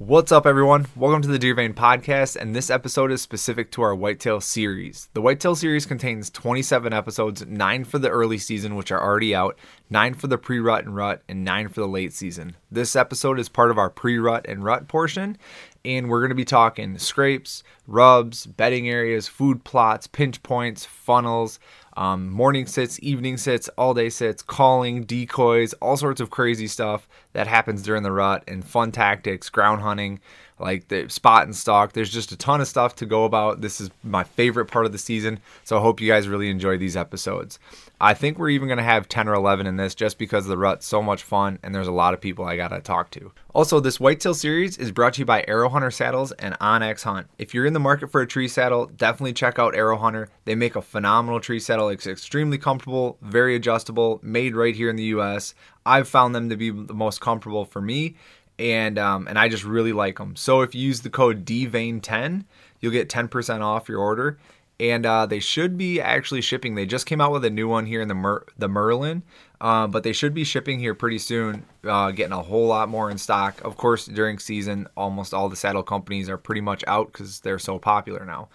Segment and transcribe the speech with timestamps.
[0.00, 0.86] What's up, everyone?
[0.94, 5.08] Welcome to the Deer Vein Podcast, and this episode is specific to our Whitetail series.
[5.12, 9.58] The Whitetail series contains 27 episodes, nine for the early season, which are already out,
[9.90, 12.54] nine for the pre rut and rut, and nine for the late season.
[12.70, 15.36] This episode is part of our pre rut and rut portion,
[15.84, 21.58] and we're going to be talking scrapes, rubs, bedding areas, food plots, pinch points, funnels,
[21.98, 27.08] um, morning sits, evening sits, all day sits, calling, decoys, all sorts of crazy stuff
[27.32, 30.20] that happens during the rut, and fun tactics, ground hunting,
[30.60, 31.92] like the spot and stalk.
[31.92, 33.60] There's just a ton of stuff to go about.
[33.60, 36.78] This is my favorite part of the season, so I hope you guys really enjoy
[36.78, 37.58] these episodes.
[38.00, 40.56] I think we're even going to have 10 or 11 in this just because the
[40.56, 43.32] rut's so much fun and there's a lot of people I got to talk to.
[43.52, 47.26] Also, this whitetail series is brought to you by Aero Hunter Saddles and onX Hunt.
[47.38, 50.28] If you're in the market for a tree saddle, definitely check out Aero Hunter.
[50.44, 51.88] They make a phenomenal tree saddle.
[51.88, 55.54] It's extremely comfortable, very adjustable, made right here in the US.
[55.84, 58.14] I've found them to be the most comfortable for me
[58.58, 60.36] and um, and I just really like them.
[60.36, 62.44] So if you use the code DVAIN10,
[62.80, 64.38] you'll get 10% off your order
[64.80, 66.74] and uh, they should be actually shipping.
[66.74, 69.22] They just came out with a new one here in the Mer- the Merlin,
[69.60, 73.10] uh, but they should be shipping here pretty soon, uh, getting a whole lot more
[73.10, 73.60] in stock.
[73.64, 77.58] Of course, during season, almost all the saddle companies are pretty much out because they're
[77.58, 78.48] so popular now.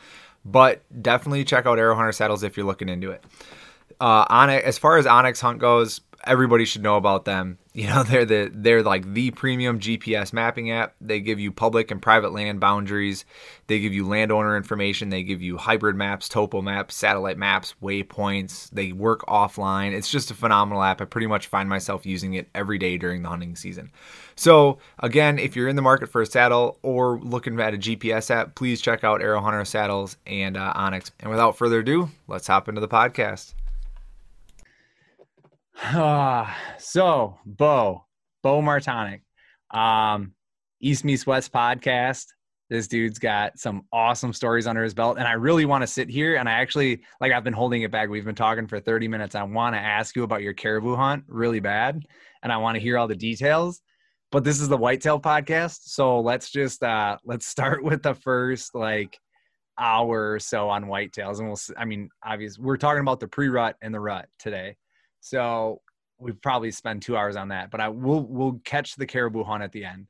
[0.45, 3.23] But definitely check out Aero Hunter saddles if you're looking into it.
[3.99, 7.57] Uh, on as far as onX Hunt goes, everybody should know about them.
[7.75, 10.93] You know, they're the they're like the premium GPS mapping app.
[11.01, 13.25] They give you public and private land boundaries.
[13.65, 15.09] They give you landowner information.
[15.09, 18.69] They give you hybrid maps, topo maps, satellite maps, waypoints.
[18.69, 19.93] They work offline.
[19.93, 21.01] It's just a phenomenal app.
[21.01, 23.89] I pretty much find myself using it every day during the hunting season.
[24.35, 28.29] So, again, if you're in the market for a saddle or looking at a GPS
[28.29, 31.09] app, please check out Aero Hunter Saddles and uh, onX.
[31.21, 33.55] And without further ado, let's hop into the podcast.
[35.81, 38.05] Ah, so Bo,
[38.41, 39.21] Bo Martonic,
[39.71, 40.33] um,
[40.81, 42.25] East Meets West podcast.
[42.69, 46.09] This dude's got some awesome stories under his belt, and I really want to sit
[46.09, 46.37] here.
[46.37, 48.09] And I actually, like, I've been holding it back.
[48.09, 49.35] We've been talking for 30 minutes.
[49.35, 52.01] I want to ask you about your caribou hunt really bad,
[52.41, 53.81] and I want to hear all the details.
[54.31, 58.73] But this is the Whitetail podcast, so let's just uh let's start with the first
[58.73, 59.19] like
[59.77, 61.59] hour or so on whitetails, and we'll.
[61.77, 64.77] I mean, obviously, we're talking about the pre-rut and the rut today.
[65.23, 65.79] So
[66.19, 69.63] we probably spend two hours on that, but I will we'll catch the caribou hunt
[69.63, 70.07] at the end.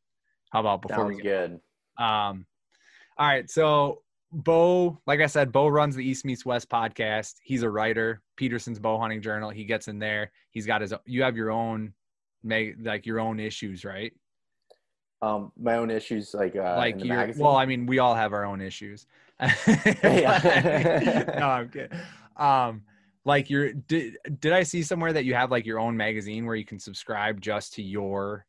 [0.52, 1.52] How about before Sounds we get good.
[2.04, 2.48] um
[3.16, 7.36] all right, so Bo, like I said, Bo runs the East Meets West podcast.
[7.44, 9.52] He's a writer, Petersen's Bow Hunting Journal.
[9.52, 10.32] He gets in there.
[10.50, 11.94] He's got his you have your own
[12.44, 14.12] like your own issues, right?
[15.22, 17.44] Um, my own issues, like uh, like your magazine.
[17.46, 19.06] well, I mean, we all have our own issues.
[19.40, 19.50] No,
[21.50, 22.00] I'm kidding.
[22.36, 22.82] Um,
[23.26, 26.56] like your did did I see somewhere that you have like your own magazine where
[26.56, 28.46] you can subscribe just to your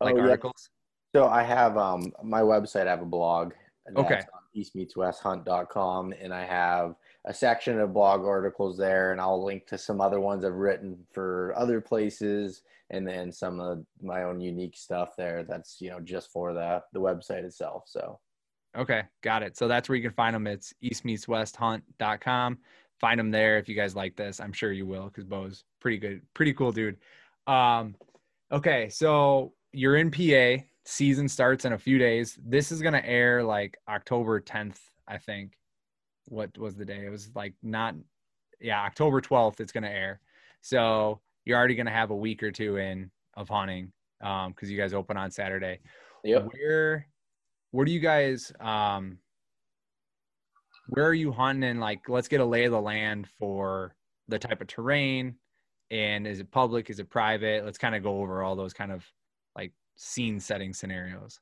[0.00, 0.22] like Oh, yeah.
[0.24, 0.70] articles?
[1.14, 2.86] So I have um my website.
[2.86, 3.52] I have a blog.
[3.96, 4.20] Okay.
[4.56, 6.94] eastmeetswesthunt.com, and I have
[7.24, 11.04] a section of blog articles there, and I'll link to some other ones I've written
[11.12, 15.42] for other places, and then some of my own unique stuff there.
[15.42, 17.84] That's you know just for the the website itself.
[17.86, 18.20] So
[18.76, 19.56] Okay, got it.
[19.56, 20.46] So that's where you can find them.
[20.46, 22.58] It's eastmeetswesthunt.com.
[23.00, 24.40] Find them there if you guys like this.
[24.40, 26.98] I'm sure you will because Bo's pretty good, pretty cool dude.
[27.46, 27.94] Um,
[28.52, 30.62] okay, so you're in PA.
[30.84, 32.38] Season starts in a few days.
[32.44, 34.78] This is gonna air like October 10th,
[35.08, 35.52] I think.
[36.26, 37.06] What was the day?
[37.06, 37.94] It was like not,
[38.60, 39.60] yeah, October 12th.
[39.60, 40.20] It's gonna air.
[40.60, 44.76] So you're already gonna have a week or two in of hunting um, because you
[44.76, 45.78] guys open on Saturday
[46.22, 46.40] Yeah.
[46.40, 47.06] where
[47.70, 49.16] where do you guys um
[50.90, 51.70] where are you hunting?
[51.70, 53.94] And like let's get a lay of the land for
[54.28, 55.36] the type of terrain.
[55.90, 56.90] And is it public?
[56.90, 57.64] Is it private?
[57.64, 59.04] Let's kind of go over all those kind of
[59.56, 61.40] like scene setting scenarios.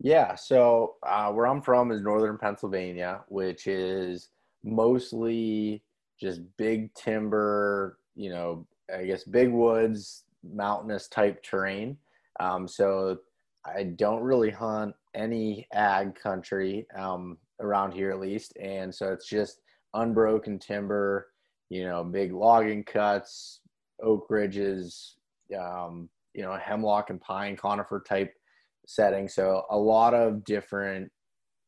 [0.00, 4.28] Yeah, so uh, where I'm from is northern Pennsylvania, which is
[4.62, 5.82] mostly
[6.20, 11.96] just big timber, you know, I guess big woods, mountainous type terrain.
[12.40, 13.18] Um, so
[13.64, 16.86] I don't really hunt any ag country.
[16.94, 18.56] Um, around here, at least.
[18.60, 19.60] And so it's just
[19.94, 21.28] unbroken timber,
[21.70, 23.60] you know, big logging cuts,
[24.02, 25.16] oak ridges,
[25.58, 28.34] um, you know, hemlock and pine conifer type
[28.86, 29.28] setting.
[29.28, 31.10] So a lot of different,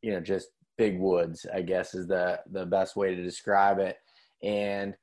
[0.03, 3.97] you know, just big woods, I guess is the the best way to describe it.
[4.43, 4.95] And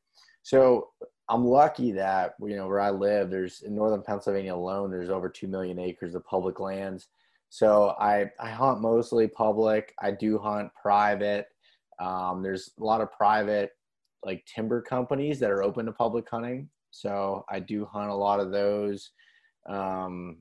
[0.43, 0.89] so
[1.29, 5.29] I'm lucky that you know where I live, there's in northern Pennsylvania alone, there's over
[5.29, 7.07] two million acres of public lands.
[7.53, 9.93] So I I hunt mostly public.
[10.01, 11.45] I do hunt private.
[11.99, 13.69] Um, there's a lot of private
[14.25, 16.67] like timber companies that are open to public hunting.
[16.89, 19.11] So I do hunt a lot of those.
[19.69, 20.37] Um,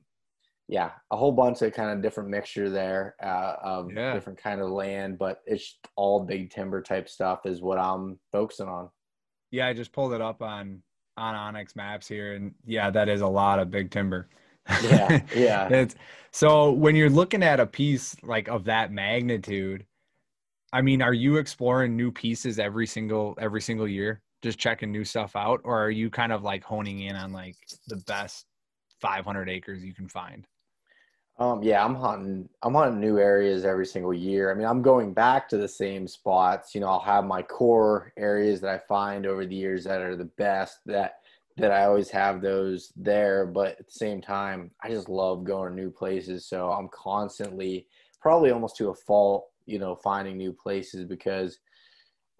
[0.67, 4.11] yeah, a whole bunch of kind of different mixture there uh, of Yeah.
[4.15, 8.67] different kind of land, but it's all big timber type stuff is what I'm focusing
[8.67, 8.89] on.
[9.51, 10.81] Yeah, I just pulled it up on
[11.15, 14.29] on onX Maps here, and yeah, that is a lot of big timber.
[14.83, 15.67] Yeah, yeah.
[15.69, 15.95] it's
[16.31, 19.85] so when you're looking at a piece like of that magnitude,
[20.71, 25.03] I mean, are you exploring new pieces every single every single year, just checking new
[25.03, 27.55] stuff out, or are you kind of like honing in on like
[27.87, 28.45] the best
[29.01, 30.47] 500 acres you can find?
[31.39, 32.47] Um, yeah, I'm hunting.
[32.61, 34.51] I'm hunting new areas every single year.
[34.51, 36.75] I mean, I'm going back to the same spots.
[36.75, 40.15] You know, I'll have my core areas that I find over the years that are
[40.15, 40.79] the best.
[40.85, 41.22] That
[41.57, 43.45] that I always have those there.
[43.45, 46.47] But at the same time, I just love going to new places.
[46.47, 47.87] So I'm constantly,
[48.21, 51.59] probably almost to a fault, you know, finding new places because,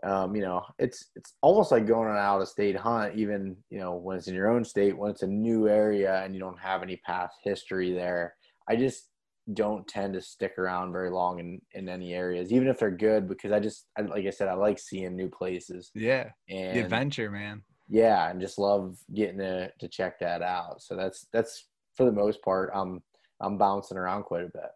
[0.04, 3.16] um, you know, it's it's almost like going on an out of state hunt.
[3.16, 6.34] Even you know when it's in your own state, when it's a new area and
[6.34, 8.36] you don't have any past history there.
[8.68, 9.10] I just
[9.54, 13.28] don't tend to stick around very long in, in any areas, even if they're good,
[13.28, 16.80] because I just, I, like I said, I like seeing new places Yeah, and the
[16.80, 17.64] adventure, man.
[17.94, 20.82] Yeah, and just love getting to, to check that out.
[20.82, 23.04] So that's, that's for the most part, I'm,
[23.40, 24.72] I'm bouncing around quite a bit.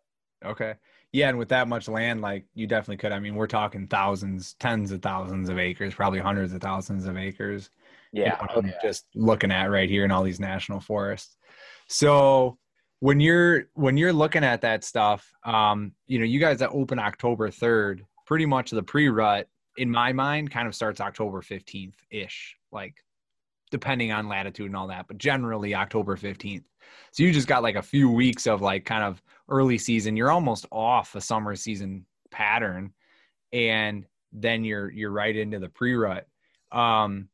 [0.45, 0.75] Okay.
[1.13, 3.11] Yeah, and with that much land, like you definitely could.
[3.11, 7.17] I mean, we're talking thousands, tens of thousands of acres, probably hundreds of thousands of
[7.17, 7.71] acres.
[8.11, 8.29] you Yeah.
[8.41, 11.37] know, Oh, I'm just looking at right here in all these national forests.
[11.87, 12.59] So
[12.99, 16.99] when you're when you're looking at that stuff, um, you know, you guys that open
[16.99, 19.47] October third, pretty much the pre-rut
[19.77, 22.95] in my mind kind of starts October fifteenth ish, like
[23.71, 26.63] depending on latitude and all that, but generally October fifteenth.
[27.11, 30.15] So you just got like a few weeks of like kind of early season.
[30.15, 32.93] You're almost off a summer season pattern,
[33.51, 36.27] and then you're you're right into the pre-rut.
[36.71, 37.29] Um,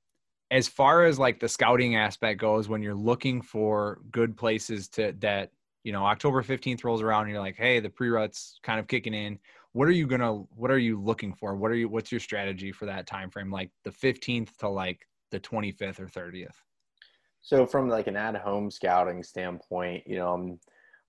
[0.54, 5.14] as far as like the scouting aspect goes when you're looking for good places to
[5.20, 5.50] that
[5.84, 9.16] you know october 15th rolls around and you're like hey the pre-ruts kind of kicking
[9.16, 9.40] in
[9.72, 12.72] what are you gonna what are you looking for what are you what's your strategy
[12.72, 16.64] for that time frame like the 15th to like the 25th or 30th
[17.42, 20.60] So from like an at-home scouting standpoint, you know, I'm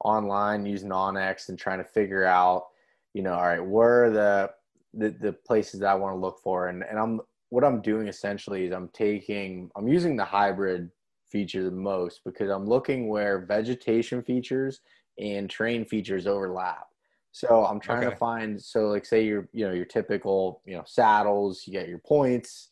[0.04, 2.66] online using onX and trying to figure out,
[3.12, 4.50] you know, all right, where are the
[4.96, 8.08] the, the places that I want to look for, and and I'm what I'm doing
[8.08, 10.90] essentially is I'm taking I'm using the hybrid
[11.26, 14.80] feature the most because I'm looking where vegetation features
[15.18, 16.86] and terrain features overlap.
[17.32, 18.10] So I'm trying Okay.
[18.10, 21.88] to find so like say your you know your typical you know saddles, you get
[21.88, 22.70] your points,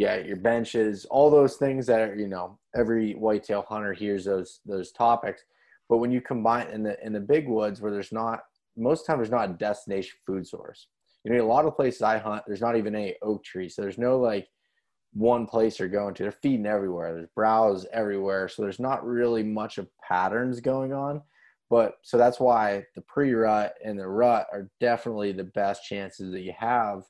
[0.00, 4.60] got your benches, all those things that are you know every whitetail hunter hears those
[4.64, 5.42] those topics.
[5.88, 8.40] But when you combine in the in the big woods where there's not
[8.76, 10.88] most of the time there's not a destination food source.
[11.24, 13.76] You know, a lot of places I hunt, there's not even any oak trees.
[13.76, 14.48] So there's no like
[15.12, 16.22] one place they're going to.
[16.22, 17.14] They're feeding everywhere.
[17.14, 18.48] There's browse everywhere.
[18.48, 21.22] So there's not really much of patterns going on.
[21.70, 26.42] But so that's why the pre-rut and the rut are definitely the best chances that
[26.42, 27.04] you have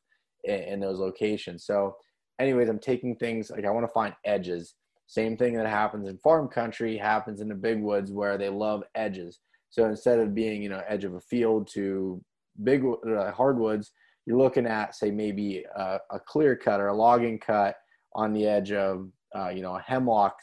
[0.44, 1.64] in, in those locations.
[1.64, 1.96] So,
[2.38, 4.74] anyways, I'm taking things like I want to find edges.
[5.06, 8.82] Same thing that happens in farm country happens in the big woods where they love
[8.94, 9.40] edges.
[9.70, 12.22] So instead of being, you know, edge of a field to
[12.62, 13.92] big uh, hardwoods,
[14.26, 17.76] you're looking at say maybe a, a clear cut or a logging cut
[18.14, 20.36] on the edge of, uh, you know, a hemlock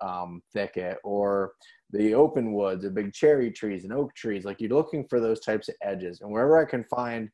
[0.00, 1.52] um, thicket or
[1.90, 4.44] the open woods, the big cherry trees and oak trees.
[4.44, 7.28] Like you're looking for those types of edges, and wherever I can find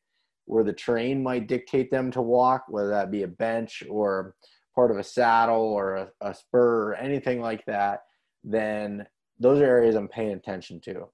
[0.45, 4.35] where the terrain might dictate them to walk, whether that be a bench or
[4.73, 8.01] part of a saddle or a, a spur or anything like that,
[8.43, 9.05] then
[9.39, 11.07] those are areas I'm paying attention to.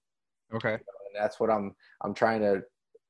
[0.54, 2.64] okay And that's what I'm I'm trying to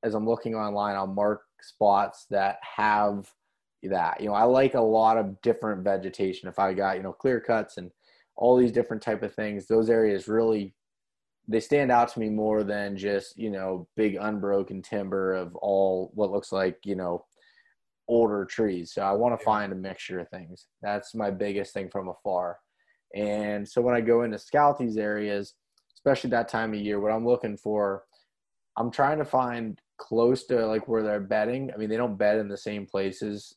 [0.03, 3.29] as I'm looking online, I'll mark spots that have
[3.83, 4.19] that.
[4.19, 6.49] You know, I like a lot of different vegetation.
[6.49, 7.91] If I got, you know, clear cuts and
[8.35, 10.73] all these different type of things, those areas really
[11.51, 16.11] they stand out to me more than just, you know, big unbroken timber of all
[16.13, 17.25] what looks like, you know,
[18.07, 18.93] older trees.
[18.93, 19.45] So I want to Yeah.
[19.45, 20.67] find a mixture of things.
[20.81, 22.59] That's my biggest thing from afar.
[23.15, 25.55] And so when I go into scout these areas,
[25.93, 28.05] especially that time of year, what I'm looking for,
[28.77, 31.71] I'm trying to find close to like where they're bedding.
[31.73, 33.55] I mean, they don't bed in the same places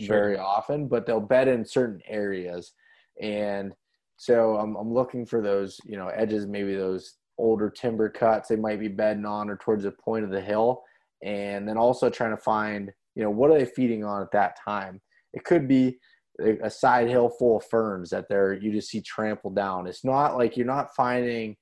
[0.00, 2.72] very often, but they'll bed in certain areas.
[3.20, 3.74] And
[4.20, 8.56] so I'm, I'm looking for those, you know, edges, maybe those older timber cuts they
[8.56, 10.82] might be bedding on or towards the point of the hill.
[11.24, 14.58] And then also trying to find, you know, what are they feeding on at that
[14.62, 15.00] time?
[15.32, 15.96] It could be
[16.38, 19.86] a side hill full of ferns that they're, you just see trampled down.
[19.86, 21.56] It's not like you're not finding,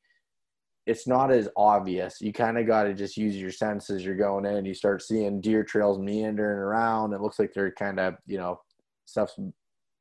[0.85, 2.21] it's not as obvious.
[2.21, 4.05] You kind of got to just use your senses.
[4.05, 7.12] You're going in, you start seeing deer trails meandering around.
[7.12, 8.61] It looks like they're kind of, you know,
[9.05, 9.38] stuff's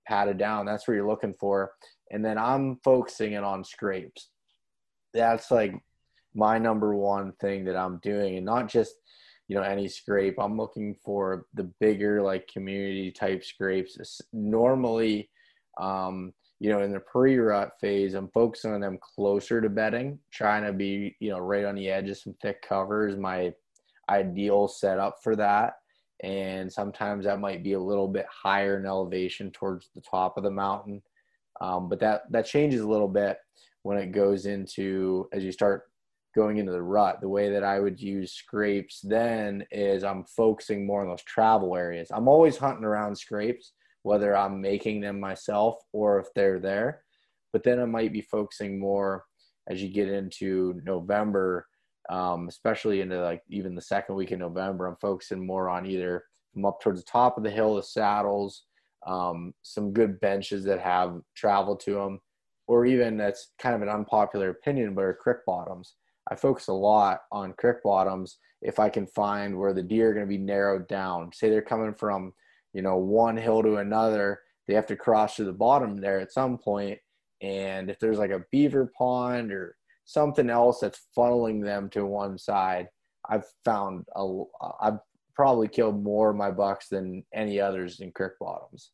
[0.08, 0.66] patted down.
[0.66, 1.74] That's what you're looking for.
[2.12, 4.30] And then I'm focusing it on scrapes.
[5.14, 5.74] That's like
[6.36, 8.96] my number one thing that I'm doing, and not just
[9.48, 10.36] you know any scrape.
[10.40, 14.22] I'm looking for the bigger like community type scrapes.
[14.32, 15.30] Normally,
[15.80, 20.66] um, you know, in the pre-rut phase, I'm focusing on them closer to bedding, trying
[20.66, 23.18] to be you know right on the edge of some thick covers.
[23.18, 23.54] My
[24.10, 25.76] ideal setup for that.
[26.24, 30.44] And sometimes that might be a little bit higher in elevation towards the top of
[30.44, 31.02] the mountain.
[31.62, 33.38] Um, but that that changes a little bit
[33.84, 35.84] when it goes into as you start
[36.36, 37.20] going into the rut.
[37.20, 41.76] The way that I would use scrapes then is I'm focusing more on those travel
[41.76, 42.10] areas.
[42.12, 43.74] I'm always hunting around scrapes,
[44.04, 47.02] whether I'm making them myself or if they're there.
[47.54, 49.26] But then I might be focusing more
[49.68, 51.68] as you get into November,
[52.10, 54.86] um, especially into like even the second week in November.
[54.86, 56.24] I'm focusing more on either
[56.54, 58.64] from up towards the top of the hill, the saddles,
[59.08, 62.20] um, some good benches that have travel to them,
[62.68, 65.96] or even that's kind of an unpopular opinion, but are creek bottoms.
[66.30, 70.14] I focus a lot on creek bottoms if I can find where the deer are
[70.14, 71.32] going to be narrowed down.
[71.34, 72.34] Say they're coming from,
[72.74, 76.34] you know, one hill to another, they have to cross to the bottom there at
[76.34, 77.00] some point,
[77.42, 82.38] and if there's like a beaver pond or something else that's funneling them to one
[82.38, 82.88] side,
[83.30, 84.44] I've found a,
[84.82, 85.00] I've
[85.36, 88.92] probably killed more of my bucks than any others in creek bottoms.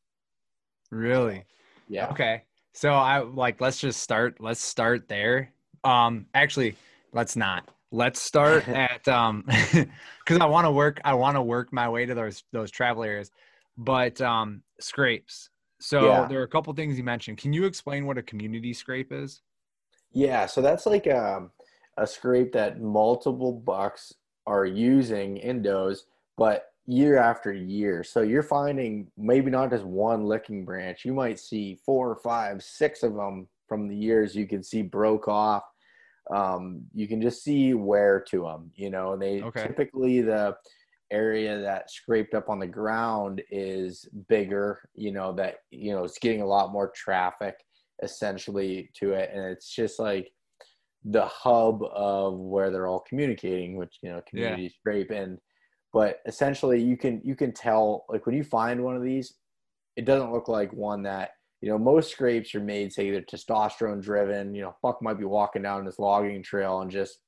[0.94, 1.46] Really?
[1.88, 2.08] Yeah.
[2.12, 2.44] Okay.
[2.74, 5.52] So I like let's just start let's start there.
[5.84, 6.76] Um actually
[7.14, 7.68] let's not.
[7.92, 9.44] Let's start at um
[10.26, 13.04] cuz I want to work I want to work my way to those those travel
[13.04, 13.32] areas.
[13.78, 15.50] But um scrapes.
[15.80, 16.28] So Yeah.
[16.28, 17.40] there are a couple things you mentioned.
[17.40, 19.42] Can you explain what a community scrape is?
[20.12, 21.50] Yeah, so that's like a,
[21.98, 24.14] a scrape that multiple bucks
[24.46, 26.06] are using in does,
[26.38, 28.04] but year after year.
[28.04, 31.06] So you're finding maybe not just one licking branch.
[31.06, 34.82] You might see four or five, six of them from the years you can see
[34.82, 35.64] broke off.
[36.34, 39.64] Um, you can just see wear to them, you know, and they Okay.
[39.64, 40.58] typically the
[41.12, 46.20] area that scraped up on the ground is bigger, you know, that, you know, it's
[46.20, 47.56] getting a lot more traffic
[48.02, 49.30] essentially to it.
[49.34, 50.32] And it's just like
[51.06, 55.12] the hub of where they're all communicating, which, you know, community scrape.
[55.12, 55.40] And,
[55.94, 59.36] but essentially you can, you can tell like when you find one of these,
[59.96, 61.32] it doesn't look like one that,
[61.62, 64.54] you know, most scrapes are made, say, either testosterone driven.
[64.54, 67.20] You know, Buck might be walking down this logging trail and just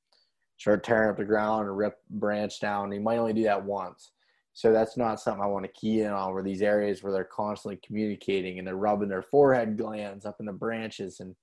[0.57, 2.91] start tearing up the ground and rip branch down.
[2.91, 4.11] He might only do that once.
[4.53, 6.33] So that's not something I want to key in on.
[6.33, 10.45] Where these areas where they're constantly communicating and they're rubbing their forehead glands up in
[10.45, 11.35] the branches, and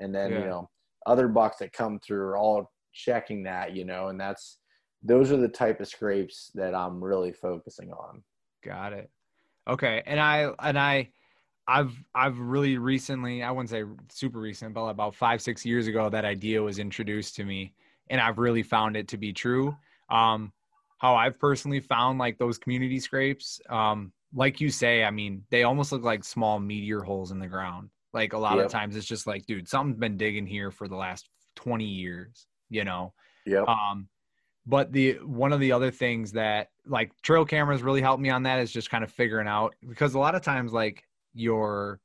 [0.00, 0.38] and then Yeah.
[0.40, 0.70] you know
[1.06, 4.58] other bucks that come through are all checking that, you know, and that's
[5.02, 8.22] those are the type of scrapes that I'm really focusing on.
[8.64, 9.10] Got it.
[9.68, 10.02] Okay.
[10.06, 11.10] And I and I
[11.66, 16.10] I've I've really recently, I wouldn't say super recent, but about five, six years ago,
[16.10, 17.74] that idea was introduced to me.
[18.08, 19.76] And I've really found it to be true.
[20.10, 20.52] Um,
[20.98, 25.62] how I've personally found like those community scrapes, um, like you say, I mean, they
[25.62, 27.90] almost look like small meteor holes in the ground.
[28.12, 28.66] Like a lot Yep.
[28.66, 32.46] of times it's just like, dude, something's been digging here for the last 20 years,
[32.68, 33.14] you know?
[33.46, 33.64] Yeah.
[33.68, 34.08] Um,
[34.66, 38.42] but the one of the other things that like trail cameras really help me on
[38.42, 42.00] that is just kind of figuring out because a lot of times like your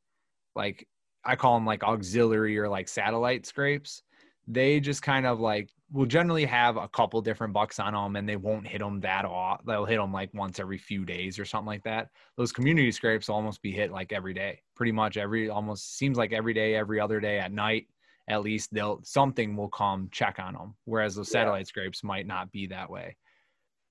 [0.56, 0.88] like
[1.24, 4.04] I call them like auxiliary or like satellite scrapes,
[4.48, 8.28] they just kind of like will generally have a couple different bucks on them and
[8.28, 9.64] they won't hit them that off.
[9.66, 12.10] They'll hit them like once every few days or something like that.
[12.38, 16.32] Those community scrapes almost be hit like every day, pretty much every almost seems like
[16.32, 17.88] every day, every other day at night
[18.28, 21.42] at least they'll something will come check on them whereas those Yeah.
[21.42, 23.16] satellite scrapes might not be that way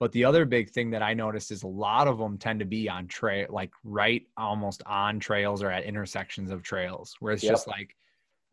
[0.00, 2.66] but the other big thing that i noticed is a lot of them tend to
[2.66, 7.42] be on trail like right almost on trails or at intersections of trails where it's
[7.44, 7.52] Yep.
[7.52, 7.94] just like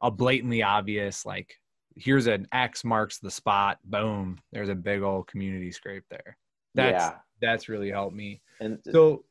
[0.02, 1.56] a blatantly obvious like
[1.98, 6.38] here's an x marks the spot boom there's a big old community scrape there
[6.76, 7.16] that's yeah.
[7.42, 9.26] that's really helped me And so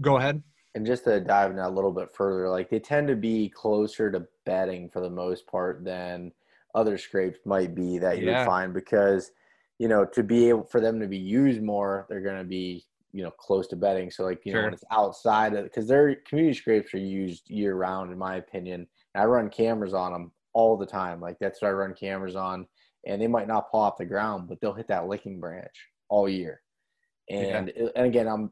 [0.00, 0.42] go ahead
[0.74, 4.10] and just to dive in a little bit further, like they tend to be closer
[4.10, 6.32] to bedding for the most part than
[6.74, 8.32] other scrapes might be that you Yeah.
[8.38, 9.30] would find because
[9.78, 12.84] you know to be able for them to be used more, they're going to be
[13.12, 14.10] you know close to bedding.
[14.10, 17.74] So like you know when it's outside of because their community scrapes are used year
[17.76, 18.86] round in my opinion.
[19.14, 21.20] And I run cameras on them all the time.
[21.20, 22.66] Like that's what I run cameras on,
[23.06, 26.28] and they might not pull off the ground, but they'll hit that licking branch all
[26.28, 26.62] year.
[27.30, 28.50] And and again, I'm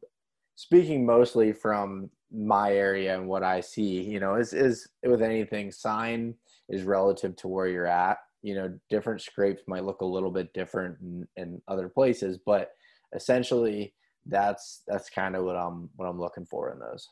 [0.61, 5.73] speaking mostly from my area and what I see, you know, is is with anything
[5.73, 6.35] sign
[6.69, 8.19] is relative to where you're at.
[8.43, 12.73] You know, different scrapes might look a little bit different in, in other places, but
[13.17, 13.95] essentially
[14.27, 17.09] that's that's kind of what I'm what I'm looking for in those.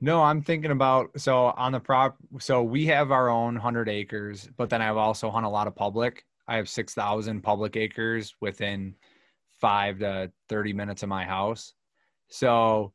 [0.00, 2.16] No, I'm thinking about so on the prop.
[2.38, 5.74] So we have our own hundred acres, but then I've also hunt a lot of
[5.74, 6.24] public.
[6.46, 8.94] I have 6,000 public acres within
[9.60, 11.74] five to 30 minutes of my house.
[12.32, 12.94] So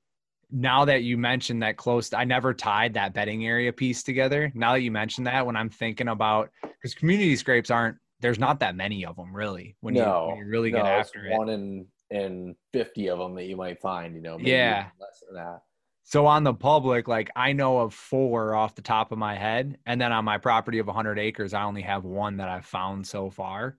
[0.49, 4.51] now that you mentioned that close, I never tied that bedding area piece together.
[4.55, 8.59] Now that you mentioned that, when I'm thinking about, because community scrapes aren't, there's not
[8.61, 9.75] that many of them really.
[9.81, 11.37] When, no, you, when you really get no, after it's it.
[11.37, 14.15] one in in fifty of them that you might find.
[14.15, 14.87] You know, maybe Yeah.
[14.99, 15.61] less than that.
[16.03, 19.77] So on the public, like I know of four off the top of my head,
[19.85, 23.05] and then on my property of 100 acres, I only have one that I've found
[23.05, 23.77] so far,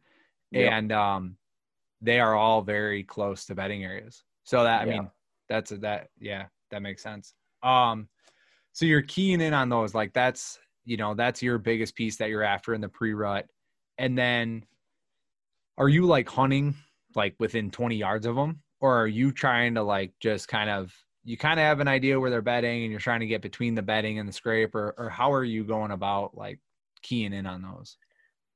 [0.52, 0.70] Yep.
[0.70, 1.36] and um,
[2.00, 4.22] they are all very close to bedding areas.
[4.44, 4.92] So that I Yeah.
[4.92, 5.10] mean,
[5.48, 7.34] that's a, that yeah, that makes sense.
[7.62, 8.08] Um,
[8.72, 12.28] so you're keying in on those, like that's you know that's your biggest piece that
[12.28, 13.46] you're after in the pre-rut,
[13.98, 14.64] and then
[15.76, 16.74] are you like hunting
[17.14, 20.94] like within 20 yards of them, or are you trying to like just kind of
[21.24, 23.74] you kind of have an idea where they're bedding and you're trying to get between
[23.74, 26.58] the bedding and the scrape or, or how are you going about like
[27.02, 27.98] keying in on those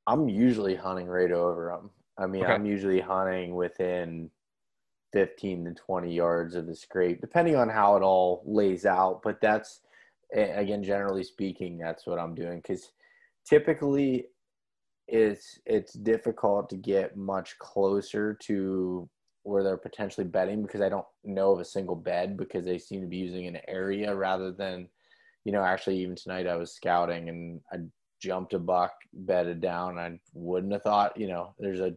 [0.07, 1.91] I'm usually hunting right over them.
[2.19, 2.53] I mean, Okay.
[2.53, 4.31] I'm usually hunting within
[5.13, 9.23] 15 to 20 yards of the scrape, depending on how it all lays out.
[9.23, 9.81] But that's,
[10.35, 12.93] again, generally speaking, that's what I'm doing because
[13.45, 14.27] typically
[15.09, 19.09] it's it's difficult to get much closer to
[19.43, 23.01] where they're potentially bedding because I don't know of a single bed because they seem
[23.01, 24.89] to be using an area rather than,
[25.45, 27.79] you know, actually even tonight I was scouting and I
[28.21, 29.99] jumped a buck, bedded down.
[29.99, 31.95] I wouldn't have thought, you know, there's a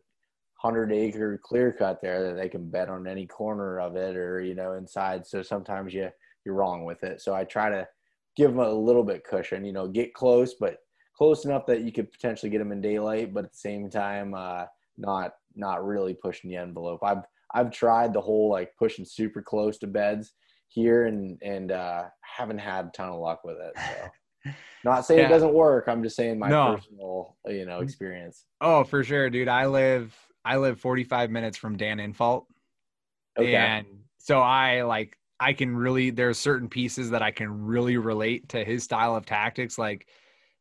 [0.65, 4.41] hundred acre clear cut there that they can bet on any corner of it or,
[4.41, 5.25] you know, inside.
[5.27, 6.09] So sometimes you,
[6.43, 7.21] you're wrong with it.
[7.21, 7.87] So I try to
[8.35, 10.77] give them a little bit cushion, you know, get close, but
[11.15, 14.33] close enough that you could potentially get them in daylight, but at the same time,
[14.33, 14.63] uh,
[14.97, 17.01] not, not really pushing the envelope.
[17.03, 20.33] I've, I've tried the whole like pushing super close to beds
[20.69, 23.73] here and, and, uh, haven't had a ton of luck with it.
[23.77, 24.51] So.
[24.83, 25.25] Not saying Yeah.
[25.27, 25.85] it doesn't work.
[25.87, 26.75] I'm just saying my No.
[26.75, 28.45] personal, you know, experience.
[28.61, 32.45] oh for sure dude i live i live 45 minutes from Dan Infalt.
[33.37, 33.55] Okay.
[33.55, 33.85] and
[34.17, 38.63] so i like i can really there's certain pieces that i can really relate to
[38.63, 39.77] his style of tactics.
[39.77, 40.07] Like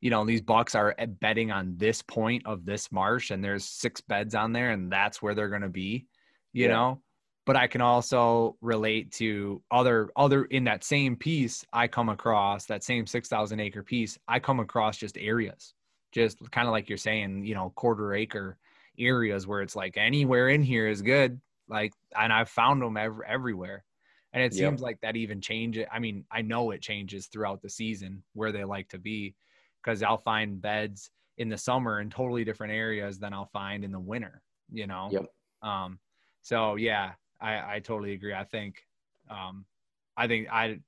[0.01, 3.65] you know these bucks are eh, betting on this point of this marsh and there's
[3.65, 6.07] six beds on there and that's where they're going to be
[6.53, 6.75] you Yeah.
[6.75, 7.03] know?
[7.47, 12.65] But i can also relate to other other in that same piece i come across
[12.67, 15.75] that same 6000 acre piece i come across just areas.
[16.13, 18.57] Just kind of like you're saying you know quarter acre
[18.99, 23.21] areas where it's like anywhere in here is good like and i've found them ev-
[23.27, 23.85] everywhere
[24.33, 24.59] and it Yep.
[24.59, 28.53] seems like that even changes i mean i know it changes throughout the season where
[28.53, 29.35] they like to be
[29.83, 33.91] because i'll find beds in the summer in totally different areas than i'll find in
[33.93, 35.27] the winter you know Yep.
[35.63, 35.99] um
[36.43, 38.87] so yeah i i totally agree i think
[39.31, 39.65] um
[40.17, 40.79] i think i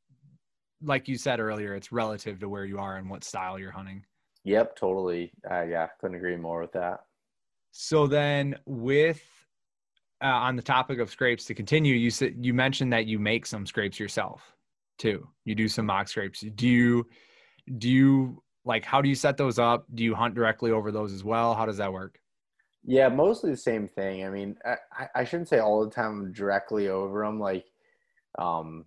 [0.82, 4.04] like you said earlier it's relative to where you are and what style you're hunting
[4.44, 4.76] Yep.
[4.76, 5.32] Totally.
[5.50, 5.88] Uh, yeah.
[6.00, 7.05] Couldn't agree more with that.
[7.78, 9.22] So then, with
[10.24, 13.44] uh, on the topic of scrapes, to continue, you said you mentioned that you make
[13.44, 14.56] some scrapes yourself
[14.98, 15.28] too.
[15.44, 16.40] You do some mock scrapes.
[16.40, 17.06] Do you
[17.76, 19.84] do you like how do you set those up?
[19.94, 21.54] Do you hunt directly over those as well?
[21.54, 22.18] How does that work?
[22.82, 23.08] Yeah.
[23.08, 24.24] Mostly the same thing.
[24.24, 27.38] I mean, I, I- shouldn't say all the time directly over them.
[27.38, 27.66] Like,
[28.38, 28.86] um,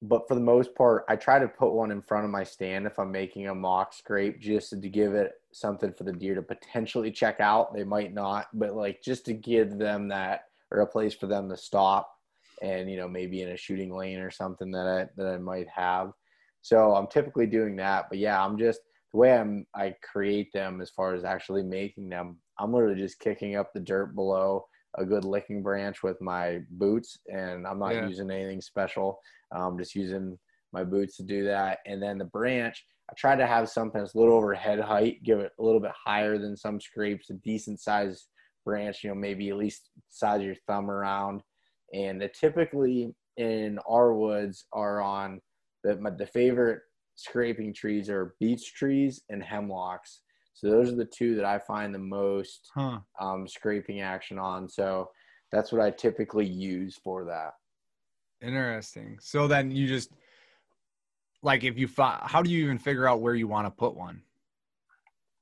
[0.00, 2.86] but for the most part, I try to put one in front of my stand
[2.86, 6.42] if I'm making a mock scrape just to give it something for the deer to
[6.42, 7.74] potentially check out.
[7.74, 11.48] They might not, but like just to give them that or a place for them
[11.48, 12.10] to stop
[12.62, 15.68] and, you know, maybe in a shooting lane or something that I, that I might
[15.68, 16.12] have.
[16.60, 18.80] So I'm typically doing that, but yeah, I'm just
[19.12, 22.36] the way I'm, I create them as far as actually making them.
[22.58, 27.18] I'm literally just kicking up the dirt below a good licking branch with my boots
[27.32, 28.08] and I'm not Yeah.
[28.08, 29.18] using anything special.
[29.52, 30.38] I'm just using
[30.72, 31.78] my boots to do that.
[31.86, 35.22] And then the branch, I try to have something that's a little over head height,
[35.22, 38.26] give it a little bit higher than some scrapes, a decent size
[38.64, 41.42] branch, you know, maybe at least size your thumb around.
[41.94, 45.40] And the, typically in our woods are on
[45.84, 46.80] the, my, the favorite
[47.14, 50.20] scraping trees are beech trees and hemlocks.
[50.52, 52.98] So those are the two that I find the most Huh.
[53.20, 54.68] um, scraping action on.
[54.68, 55.08] So
[55.50, 57.52] that's what I typically use for that.
[58.46, 59.18] Interesting.
[59.20, 60.10] So then you just
[61.42, 63.94] like if you fi- how do you even figure out where you want to put
[63.94, 64.22] one?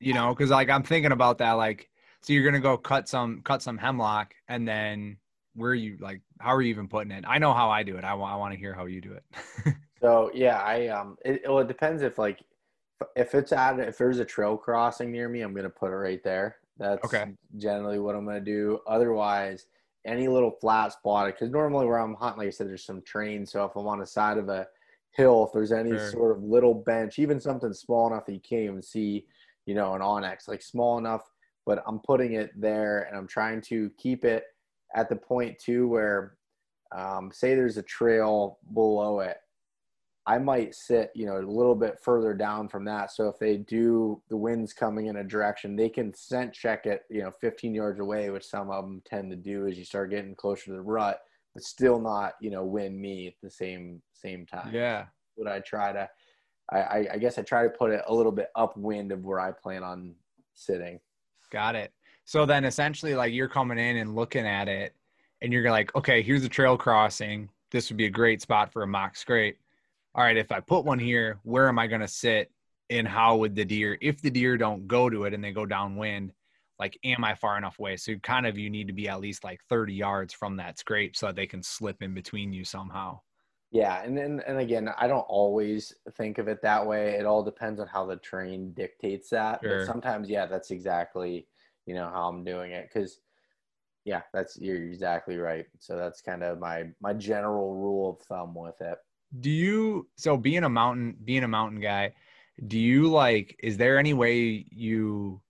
[0.00, 1.52] You know, because like I'm thinking about that.
[1.52, 1.88] Like,
[2.20, 5.18] so you're gonna go cut some cut some hemlock, and then
[5.54, 7.24] where are you like how are you even putting it?
[7.26, 8.04] I know how I do it.
[8.04, 9.24] I want I want to hear how you do it.
[10.02, 12.42] So yeah, I um, it, well, it depends if like
[13.16, 16.22] if it's at if there's a trail crossing near me, I'm gonna put it right
[16.22, 16.56] there.
[16.78, 17.26] That's Okay.
[17.56, 18.80] generally what I'm gonna do.
[18.86, 19.66] Otherwise,
[20.04, 23.46] any little flat spot, because normally where I'm hunting, like I said, there's some terrain.
[23.46, 24.68] So if I'm on the side of a
[25.16, 26.10] hill, if there's any Sure.
[26.10, 29.26] sort of little bench, even something small enough that you can't even see,
[29.64, 31.22] you know, an onX, like small enough
[31.66, 34.44] but I'm putting it there and I'm trying to keep it
[34.94, 36.36] at the point too where,
[36.96, 39.38] um, say there's a trail below it,
[40.28, 43.10] I might sit, you know, a little bit further down from that.
[43.12, 47.02] So if they do the winds coming in a direction, they can scent check it,
[47.10, 50.10] you know, 15 yards away, which some of them tend to do as you start
[50.10, 51.20] getting closer to the rut,
[51.56, 54.72] but still not, you know, win me at the same same time.
[54.72, 55.06] Yeah.
[55.36, 56.08] Would I try to?
[56.72, 59.52] I, I guess I try to put it a little bit upwind of where I
[59.52, 60.16] plan on
[60.54, 60.98] sitting.
[61.52, 61.92] Got it.
[62.24, 64.94] So then essentially, like you're coming in and looking at it,
[65.42, 67.48] and you're like, okay, here's a trail crossing.
[67.70, 69.58] This would be a great spot for a mock scrape
[70.16, 72.50] all right, if I put one here, where am I going to sit?
[72.88, 75.66] And how would the deer, if the deer don't go to it and they go
[75.66, 76.32] downwind,
[76.78, 77.96] like, am I far enough away?
[77.96, 81.16] So kind of you need to be at least like 30 yards from that scrape
[81.16, 83.20] so that they can slip in between you somehow.
[83.72, 87.16] Yeah, and then and again, I don't always think of it that way.
[87.18, 89.60] It all depends on how the terrain dictates that.
[89.62, 89.80] Sure.
[89.80, 91.48] But sometimes, yeah, that's exactly
[91.84, 93.20] you know how I'm doing it because
[94.04, 95.66] yeah, that's you're exactly right.
[95.80, 98.98] So that's kind of my my general rule of thumb with it
[99.40, 102.12] do you so being a mountain being a mountain guy
[102.66, 105.40] do you like is there any way you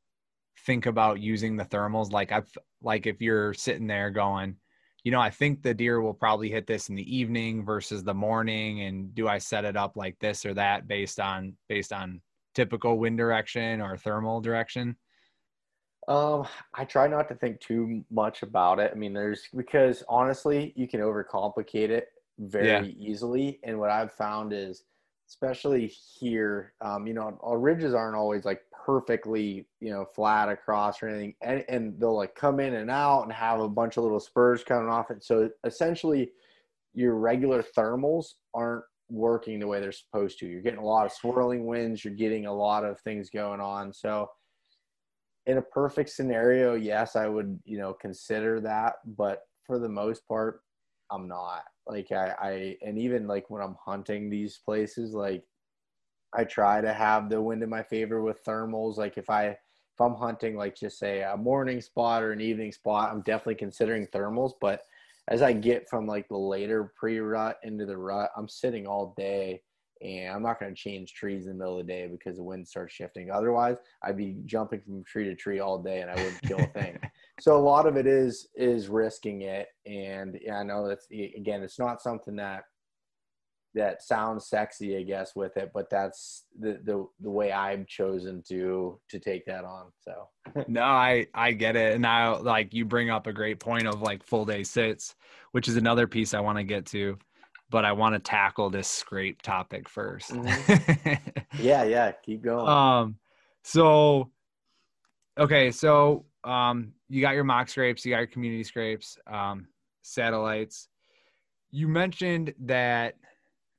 [0.66, 2.50] think about using the thermals like i've
[2.82, 4.56] like if you're sitting there going
[5.04, 8.12] you know i think the deer will probably hit this in the evening versus the
[8.12, 12.20] morning and do i set it up like this or that based on based on
[12.54, 14.96] typical wind direction or thermal direction
[16.08, 18.92] um, I try not to think too much about it.
[18.94, 22.82] I mean, there's because honestly, you can overcomplicate it very yeah.
[22.82, 23.58] easily.
[23.64, 24.84] And what I've found is,
[25.28, 31.02] especially here, um, you know, our ridges aren't always like perfectly, you know, flat across
[31.02, 34.04] or anything, and, and they'll like come in and out and have a bunch of
[34.04, 35.24] little spurs coming off it.
[35.24, 36.30] So essentially,
[36.94, 40.46] your regular thermals aren't working the way they're supposed to.
[40.46, 42.04] You're getting a lot of swirling winds.
[42.04, 43.92] You're getting a lot of things going on.
[43.92, 44.30] So
[45.46, 48.94] in a perfect scenario, yes, I would, you know, consider that.
[49.04, 50.60] But for the most part,
[51.10, 51.64] I'm not.
[51.88, 55.44] Like I, I and even like when I'm hunting these places, like
[56.36, 58.96] I try to have the wind in my favor with thermals.
[58.96, 62.72] Like if I if I'm hunting like just say a morning spot or an evening
[62.72, 64.52] spot, I'm definitely considering thermals.
[64.60, 64.82] But
[65.28, 69.14] as I get from like the later pre rut into the rut, I'm sitting all
[69.16, 69.62] day
[70.02, 72.42] and I'm not going to change trees in the middle of the day because the
[72.42, 73.30] wind starts shifting.
[73.30, 76.66] Otherwise, I'd be jumping from tree to tree all day and I wouldn't kill a
[76.66, 76.98] thing.
[77.40, 81.62] so a lot of it is is risking it, and yeah, I know that's again,
[81.62, 82.64] it's not something that
[83.76, 88.42] that sounds sexy, I guess, with it, but that's the the, the way I've chosen
[88.48, 89.92] to to take that on.
[90.00, 90.28] So
[90.66, 94.02] no, I I get it, and I like you bring up a great point of
[94.02, 95.14] like full day sits,
[95.52, 97.16] which is another piece I want to get to
[97.70, 101.30] but I want to tackle this scrape topic 1st mm-hmm.
[101.62, 102.68] yeah, yeah, keep going.
[102.68, 103.16] Um,
[103.62, 104.30] so
[105.38, 109.66] okay, so um, you got your mock scrapes, you got your community scrapes, um,
[110.02, 110.88] satellites.
[111.70, 113.14] You mentioned that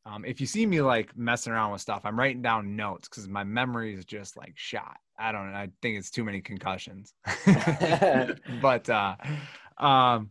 [0.07, 3.27] um, if you see me like messing around with stuff, I'm writing down notes because
[3.27, 4.97] my memory is just like shot.
[5.19, 5.57] I don't know.
[5.57, 7.13] I think it's too many concussions.
[8.61, 9.15] but uh,
[9.77, 10.29] um,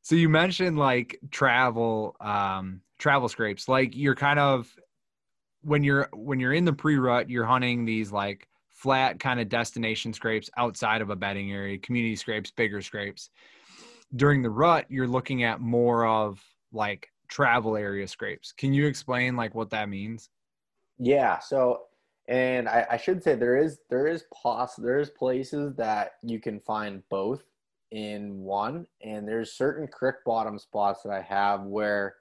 [0.00, 3.68] so you mentioned like travel, um, travel scrapes.
[3.68, 4.74] Like you're kind of
[5.62, 10.14] when you're when you're in the pre-rut, you're hunting these like flat kind of destination
[10.14, 13.28] scrapes outside of a bedding area, community scrapes, bigger scrapes.
[14.16, 18.52] During the rut, you're looking at more of like travel area scrapes.
[18.52, 20.28] Can you explain like what that means?
[20.98, 21.38] Yeah.
[21.38, 21.82] So,
[22.28, 26.60] and I, I should say there is there is poss there's places that you can
[26.60, 27.42] find both
[27.90, 32.16] in one, and there's certain creek bottom spots that I have where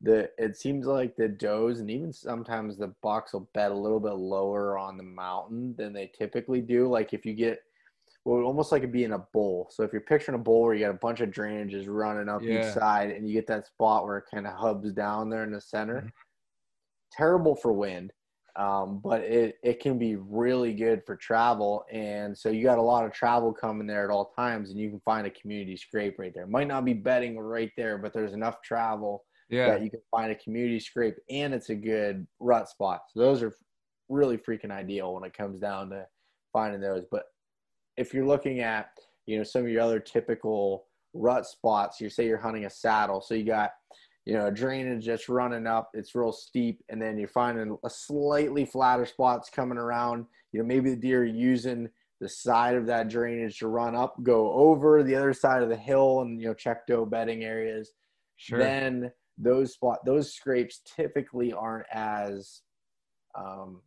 [0.00, 3.98] the it seems like the does and even sometimes the bucks will bed a little
[3.98, 6.88] bit lower on the mountain than they typically do.
[6.88, 7.62] Like if you get
[8.28, 9.70] well, almost like it being a bowl.
[9.70, 12.42] So if you're picturing a bowl where you got a bunch of drainages running up
[12.42, 12.60] yeah.
[12.60, 15.50] each side, and you get that spot where it kind of hubs down there in
[15.50, 16.08] the center, mm-hmm.
[17.10, 18.12] terrible for wind.
[18.54, 21.86] Um, but it, it can be really good for travel.
[21.90, 24.90] And so you got a lot of travel coming there at all times, and you
[24.90, 26.46] can find a community scrape right there.
[26.46, 29.70] Might not be bedding right there, but there's enough travel yeah.
[29.70, 33.02] that you can find a community scrape and it's a good rut spot.
[33.14, 33.54] So those are
[34.10, 36.06] really freaking ideal when it comes down to
[36.52, 37.04] finding those.
[37.10, 37.24] But
[37.98, 38.90] if you're looking at,
[39.26, 43.20] you know, some of your other typical rut spots, you say you're hunting a saddle.
[43.20, 43.72] So you got,
[44.24, 47.90] you know, a drainage that's running up, it's real steep, and then you're finding a
[47.90, 50.26] slightly flatter spots coming around.
[50.52, 51.88] You know, maybe the deer are using
[52.20, 55.76] the side of that drainage to run up, go over the other side of the
[55.76, 57.92] hill and, you know, check doe bedding areas.
[58.36, 58.58] Sure.
[58.58, 62.62] Then those spot those scrapes typically aren't as
[63.36, 63.82] um,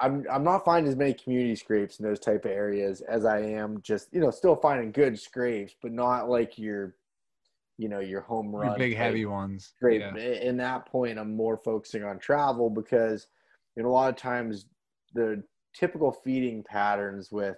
[0.00, 3.40] I'm I'm not finding as many community scrapes in those type of areas as I
[3.40, 6.96] am just you know still finding good scrapes, but not like your
[7.78, 9.72] you know your home run Your big heavy ones.
[9.80, 10.00] Great.
[10.00, 10.16] Yeah.
[10.16, 13.26] In that point, I'm more focusing on travel because
[13.76, 14.66] you know a lot of times
[15.14, 15.42] the
[15.74, 17.56] typical feeding patterns with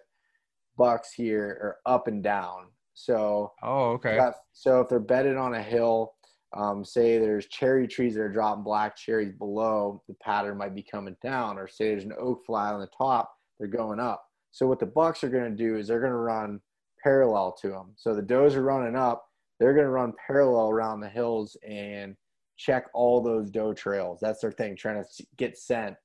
[0.76, 1.46] bucks here
[1.86, 2.66] are up and down.
[2.92, 4.16] So Oh, okay.
[4.16, 6.14] got- so if they're bedded on a hill,
[6.56, 10.82] um, say there's cherry trees that are dropping black cherries below, the pattern might be
[10.82, 11.58] coming down.
[11.58, 14.24] Or say there's an oak fly on the top, they're going up.
[14.52, 16.60] So what the bucks are going to do is they're going to run
[17.02, 17.92] parallel to them.
[17.96, 19.24] So the does are running up,
[19.60, 22.16] they're going to run parallel around the hills and
[22.56, 24.18] check all those doe trails.
[24.20, 25.96] That's their thing, trying to get scent,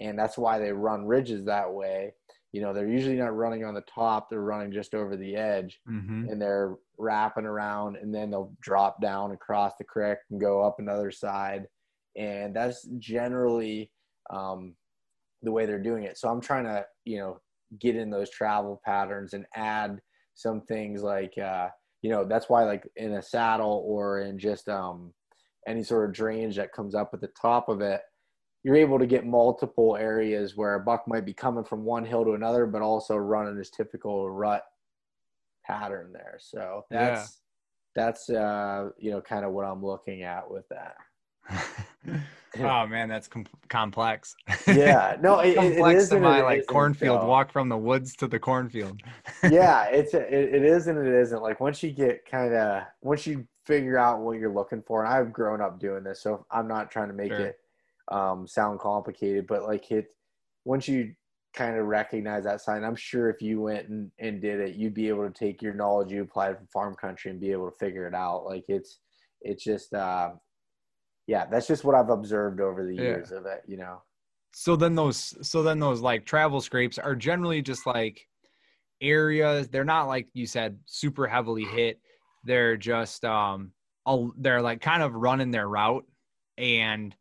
[0.00, 2.14] and that's why they run ridges that way.
[2.52, 5.80] You know, they're usually not running on the top; they're running just over the edge
[5.88, 6.28] Mm-hmm.
[6.30, 10.76] and they're wrapping around and then they'll drop down across the creek and go up
[10.78, 11.66] another side
[12.16, 13.92] and that's generally
[14.30, 14.74] um,
[15.42, 17.40] the way they're doing it so i'm trying to you know
[17.78, 20.00] get in those travel patterns and add
[20.34, 21.68] some things like uh,
[22.02, 25.12] you know that's why like in a saddle or in just um,
[25.68, 28.00] any sort of drainage that comes up at the top of it
[28.64, 32.24] you're able to get multiple areas where a buck might be coming from one hill
[32.24, 34.64] to another but also running this typical rut
[35.64, 36.36] pattern there.
[36.40, 37.10] So Yeah.
[37.10, 37.40] that's
[37.94, 40.96] that's uh you know kind of what I'm looking at with that.
[42.60, 44.34] oh man, that's com- complex.
[44.66, 47.26] Yeah, no, it, it, it complex is my like isn't, cornfield though.
[47.26, 49.00] walk from the woods to the cornfield.
[49.50, 51.42] yeah, it's it, it is and it isn't.
[51.42, 55.12] Like once you get kind of once you figure out what you're looking for, and
[55.12, 57.46] I've grown up doing this, so I'm not trying to make Sure.
[57.46, 57.58] it
[58.10, 60.06] um, sound complicated, but like it
[60.64, 61.12] once you
[61.54, 64.94] kind of recognize that sign, I'm sure if you went and, and did it, you'd
[64.94, 67.76] be able to take your knowledge you applied from farm country and be able to
[67.78, 68.44] figure it out.
[68.44, 69.00] Like it's
[69.40, 70.30] it's just uh,
[71.26, 73.02] yeah, that's just what I've observed over the Yeah.
[73.02, 73.62] years of it.
[73.66, 74.02] You know.
[74.52, 78.26] So then those so then those like travel scrapes are generally just like
[79.00, 79.68] areas.
[79.68, 82.00] They're not like you said super heavily hit.
[82.44, 83.72] They're just um
[84.04, 86.04] all they're like kind of running their route
[86.56, 87.14] and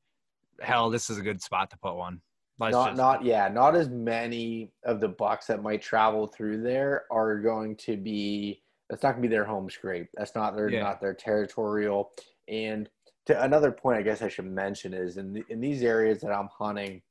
[0.61, 2.21] hell, this is a good spot to put one.
[2.59, 6.63] Let's not just, not yeah not as many of the bucks that might travel through
[6.63, 10.07] there are going to be that's not going to be their home scrape.
[10.15, 10.81] That's not their Yeah.
[10.81, 12.11] not their territorial.
[12.47, 12.89] And
[13.27, 16.31] to another point i guess i should mention is in the, in these areas that
[16.31, 17.01] i'm hunting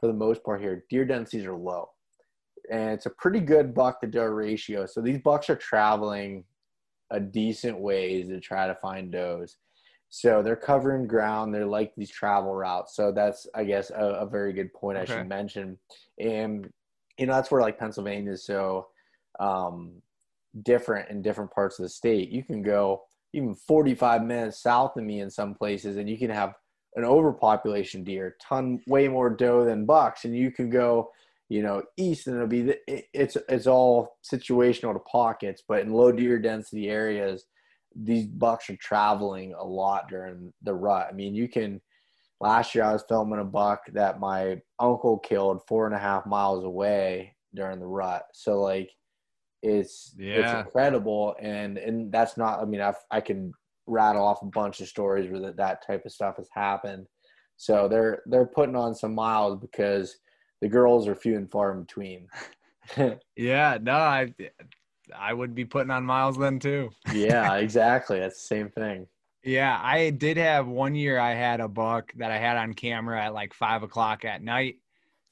[0.00, 1.88] for the most part here deer densities are low.
[2.70, 4.86] And it's a pretty good buck to doe ratio.
[4.86, 6.44] So these bucks are traveling
[7.10, 9.56] a decent ways to try to find does
[10.10, 11.54] so they're covering ground.
[11.54, 12.96] They're like these travel routes.
[12.96, 15.78] So that's, I guess, a, a very good point I should mention.
[16.18, 16.68] And
[17.16, 18.88] you know, that's where like Pennsylvania is so
[19.38, 20.02] um,
[20.64, 22.30] different in different parts of the state.
[22.30, 26.30] You can go even 45 minutes south of me in some places, and you can
[26.30, 26.54] have
[26.96, 31.10] an overpopulation deer, ton way more doe than bucks, and you can go.
[31.52, 35.82] You know, east and it'll be the, it, it's it's all situational to pockets, but
[35.82, 37.46] in low deer density areas,
[37.94, 41.08] these bucks are traveling a lot during the rut.
[41.10, 41.80] I mean, you can.
[42.42, 46.24] Last year, I was filming a buck that my uncle killed four and a half
[46.24, 48.24] miles away during the rut.
[48.32, 48.90] So like,
[49.62, 50.40] it's Yeah.
[50.40, 52.60] it's incredible, and and that's not.
[52.60, 53.52] I mean, I I can
[53.86, 57.06] rattle off a bunch of stories where that, that type of stuff has happened.
[57.56, 60.16] So they're they're putting on some miles because
[60.62, 62.26] the girls are few and far in between.
[63.36, 64.34] yeah, no, I
[65.16, 66.90] I would be putting on miles then too.
[67.10, 68.18] yeah, exactly.
[68.18, 69.06] That's the same thing.
[69.42, 71.18] Yeah, I did have one year.
[71.18, 74.76] I had a buck that I had on camera at like five o'clock at night,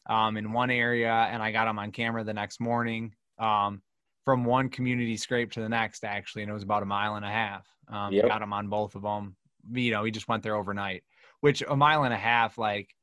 [0.09, 3.83] um, in one area, and I got him on camera the next morning, um,
[4.25, 7.25] from one community scrape to the next actually, and it was about a mile and
[7.25, 7.67] a half.
[7.89, 8.27] Um, Yep.
[8.27, 9.37] got him on both of them.
[9.73, 11.05] You know, he just went there overnight,
[11.41, 12.95] which a mile and a half, like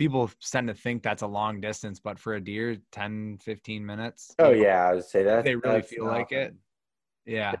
[0.00, 4.34] people tend to think that's a long distance, but for a deer, 10, 15 minutes.
[4.38, 6.54] Oh you know, yeah, I would say that they really feel like it.
[7.26, 7.52] Yeah.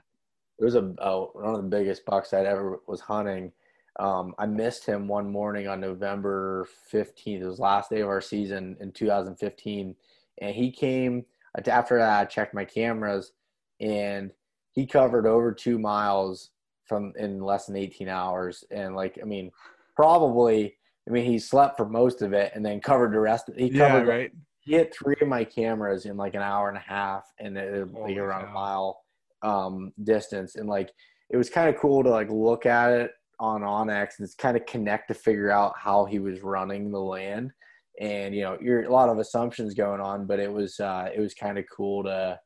[0.58, 3.52] It was a one of the biggest bucks I'd ever was hunting.
[3.98, 7.42] Um, I missed him one morning on November fifteenth.
[7.42, 9.94] It was the last day of our season in 2015,
[10.40, 11.26] and he came
[11.66, 12.20] after that.
[12.20, 13.32] I checked my cameras,
[13.80, 14.32] and
[14.72, 16.52] he covered over two miles
[16.86, 18.64] from in less than 18 hours.
[18.70, 19.50] And like, I mean,
[19.94, 20.78] probably.
[21.08, 23.48] I mean, he slept for most of it and then covered the rest.
[23.48, 24.32] Of, He Yeah, covered right.
[24.60, 27.72] he hit three of my cameras in like an hour and a half and it
[27.72, 28.50] was like around cow.
[28.50, 29.00] a mile
[29.42, 30.90] um distance and like
[31.30, 33.10] it was kind of cool to like look at it
[33.40, 37.50] on onX and kind of connect to figure out how he was running the land
[38.00, 41.20] and you know you're a lot of assumptions going on but it was uh it
[41.20, 42.38] was kind of cool to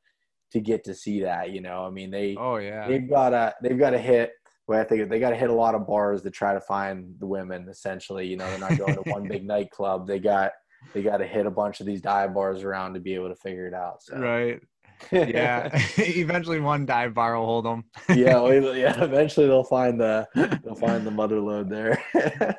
[0.53, 2.87] to get to see that you know i mean they Oh yeah.
[2.87, 4.31] they've got a they've got a hit
[4.67, 7.15] well, I think they got to hit a lot of bars to try to find
[7.19, 7.69] the women.
[7.69, 10.07] Essentially, you know, they're not going to one big nightclub.
[10.07, 10.53] They got
[10.93, 13.37] they got to hit a bunch of these dive bars around to be able to
[13.37, 14.03] figure it out.
[14.03, 14.17] So.
[14.19, 14.61] Right.
[15.13, 15.69] Yeah.
[15.99, 17.85] Eventually, one dive bar will hold them.
[18.17, 19.03] yeah, we- yeah.
[19.03, 20.27] Eventually, they'll find the
[20.63, 22.01] they'll find the mother load there.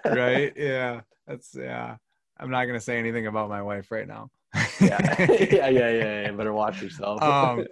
[0.06, 0.52] right.
[0.56, 1.02] Yeah.
[1.26, 1.96] That's yeah.
[2.38, 4.30] I'm not gonna say anything about my wife right now.
[4.82, 5.16] yeah.
[5.30, 6.32] yeah, yeah, yeah, yeah.
[6.32, 7.22] Better watch yourself.
[7.24, 7.66] um,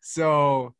[0.00, 0.74] so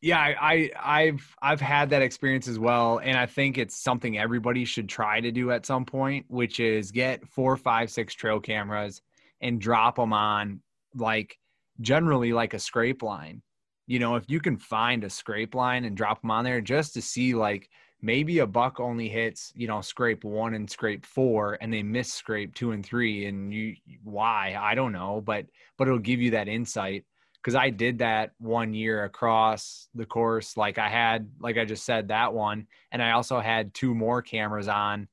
[0.00, 4.18] yeah, I, I I've I've had that experience as well, and I think it's something
[4.18, 8.40] everybody should try to do at some point, which is get four, five, six trail
[8.40, 9.02] cameras
[9.42, 10.60] and drop them on
[10.94, 11.38] like
[11.80, 13.42] generally like a scrape line.
[13.86, 16.94] You know, if you can find a scrape line and drop them on there just
[16.94, 17.68] to see like
[18.02, 22.12] maybe a buck only hits you know scrape one and scrape four and they miss
[22.12, 26.30] scrape two and three and you why i don't know but but it'll give you
[26.30, 27.04] that insight
[27.42, 31.84] because i did that one year across the course like i had like i just
[31.84, 35.08] said that one and i also had two more cameras on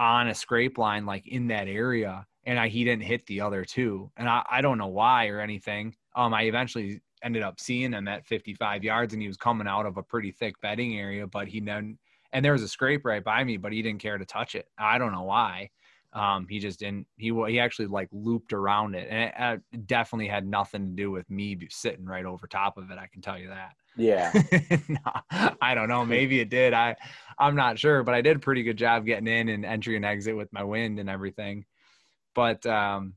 [0.00, 3.64] on a scrape line like in that area and I, he didn't hit the other
[3.66, 5.94] two and I, I don't know why or anything.
[6.16, 9.84] Um i eventually ended up seeing him at 55 yards and he was coming out
[9.84, 11.98] of a pretty thick bedding area but he then
[12.32, 14.66] and there was a scrape right by me but he didn't care to touch it.
[14.78, 15.70] I don't know why
[16.12, 20.28] um, he just didn't he he actually like looped around it and it, it definitely
[20.28, 23.38] had nothing to do with me sitting right over top of it i can tell
[23.38, 24.32] you that yeah.
[24.88, 26.96] no, i don't know maybe it did i
[27.38, 30.04] i'm not sure but i did a pretty good job getting in and entry and
[30.04, 31.64] exit with my wind and everything
[32.34, 33.14] but um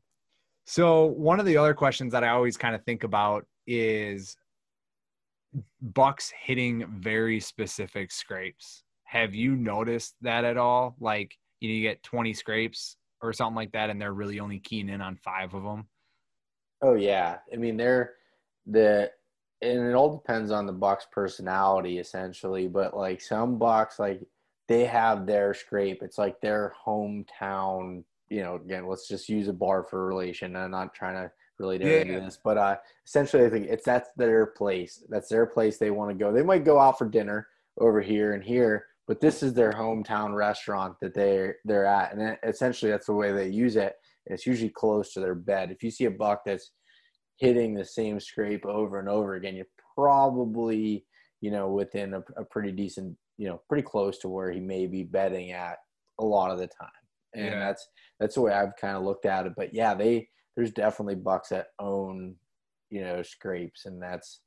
[0.66, 4.36] so one of the other questions that i always kind of think about is
[5.82, 8.84] bucks hitting very specific scrapes.
[9.04, 10.96] Have you noticed that at all?
[11.00, 14.60] Like, you know, you get 20 scrapes or something like that, and they're really only
[14.60, 15.88] keying in on five of them.
[16.82, 17.38] Oh yeah.
[17.52, 18.16] I mean, they're
[18.66, 19.10] the
[19.62, 24.22] and it all depends on the Bucks personality essentially, but like some Bucks like
[24.68, 26.04] they have their scrape.
[26.04, 30.56] It's like their hometown, you know, again, let's just use a bar for relation.
[30.56, 31.88] I'm not trying to relate Yeah.
[32.00, 32.76] anything to this, but uh
[33.08, 35.02] essentially I think it's that's their place.
[35.08, 36.34] That's their place they want to go.
[36.34, 37.48] They might go out for dinner
[37.80, 42.14] over here and here, but this is their hometown restaurant that they're they're at.
[42.16, 43.96] And essentially that's the way they use it.
[44.26, 45.72] It's usually close to their bed.
[45.72, 46.72] If you see a buck that's
[47.38, 49.66] hitting the same scrape over and over again, you're
[49.98, 51.06] probably,
[51.42, 54.88] you know, within a, a pretty decent, you know, pretty close to where he may
[54.88, 55.78] be betting at
[56.20, 56.90] a lot of the time.
[57.36, 57.60] And Yeah.
[57.60, 57.88] that's
[58.20, 59.54] that's the way I've kind of looked at it.
[59.58, 62.36] But yeah, they there's definitely bucks that own,
[62.92, 64.42] you know, scrapes, and that's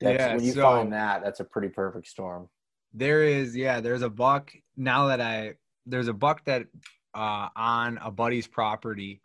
[0.00, 2.48] that's Yeah, when you so- find that, that's a pretty perfect storm.
[2.92, 5.54] There is, yeah, there's a buck now that I
[5.86, 6.66] there's a buck that
[7.14, 9.20] uh on a buddy's property.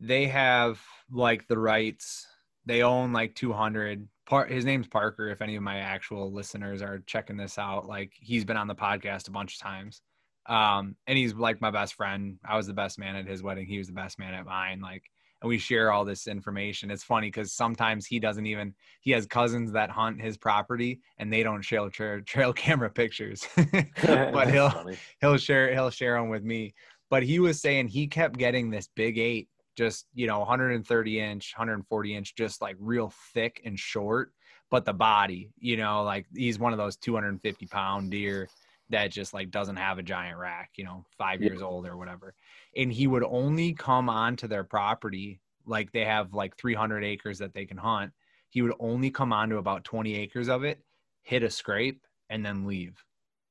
[0.00, 2.26] They have like the rights.
[2.66, 4.08] They own like 200.
[4.26, 7.86] Part his name's Parker if any of my actual listeners are checking this out.
[7.86, 10.02] Like he's been on the podcast a bunch of times.
[10.46, 12.38] Um and he's like my best friend.
[12.44, 13.66] I was the best man at his wedding.
[13.66, 14.80] He was the best man at mine.
[14.80, 15.04] Like
[15.42, 16.90] and we share all this information.
[16.90, 21.32] It's funny because sometimes he doesn't even he has cousins that hunt his property and
[21.32, 23.46] they don't share trail, trail camera pictures
[24.04, 24.96] but he'll funny.
[25.20, 26.72] he'll share he'll share them with me
[27.10, 31.52] but he was saying he kept getting this big eight just you know 130 inch
[31.56, 34.32] 140 inch just like real thick and short
[34.70, 38.48] but the body you know like he's one of those 250 pound deer
[38.92, 41.48] that just like doesn't have a giant rack you know five Yeah.
[41.48, 42.34] years old or whatever.
[42.76, 47.54] And he would only come onto their property like they have like 300 acres that
[47.54, 48.12] they can hunt.
[48.50, 50.82] He would only come onto about 20 acres of it
[51.22, 53.04] hit a scrape and then leave.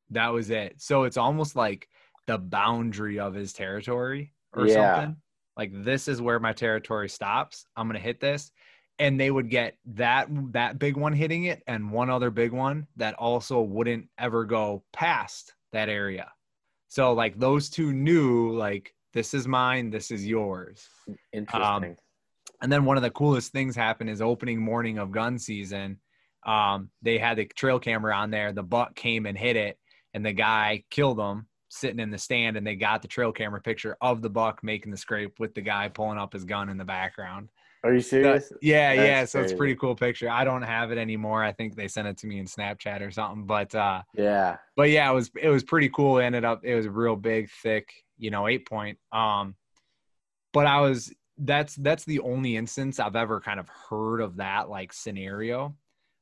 [0.10, 0.82] That was it.
[0.82, 1.88] So it's almost like
[2.28, 4.76] the boundary of his territory or Yeah.
[4.96, 5.18] something.
[5.58, 7.66] Like this is where my territory stops.
[7.76, 8.52] I'm gonna hit this
[9.02, 12.88] and they would get that that big one hitting it and one other big one
[12.96, 16.32] that also wouldn't ever go past that area
[16.88, 20.88] so like those two knew like this is mine this is yours
[21.34, 21.98] Interesting.
[22.62, 26.00] and then one of the coolest things happened is opening morning of gun season.
[26.46, 28.52] Um, they had the trail camera on there.
[28.52, 29.78] The buck came and hit it,
[30.14, 32.58] and the guy killed him sitting in the stand.
[32.58, 35.62] And they got the trail camera picture of the buck making the scrape with the
[35.62, 37.50] guy pulling up his gun in the background.
[37.84, 38.50] Are you serious?
[38.50, 39.26] That- yeah, That's yeah.
[39.26, 40.30] So it's a pretty cool picture.
[40.30, 41.44] I don't have it anymore.
[41.44, 43.46] I think they sent it to me in Snapchat or something.
[43.46, 44.58] But uh, Yeah.
[44.76, 46.20] but yeah, it was it was pretty cool.
[46.20, 49.00] It ended up it was a real big, thick, you know, eight point.
[49.12, 49.56] Um,
[50.54, 54.70] but I was that's that's the only instance I've ever kind of heard of that
[54.70, 55.76] like scenario.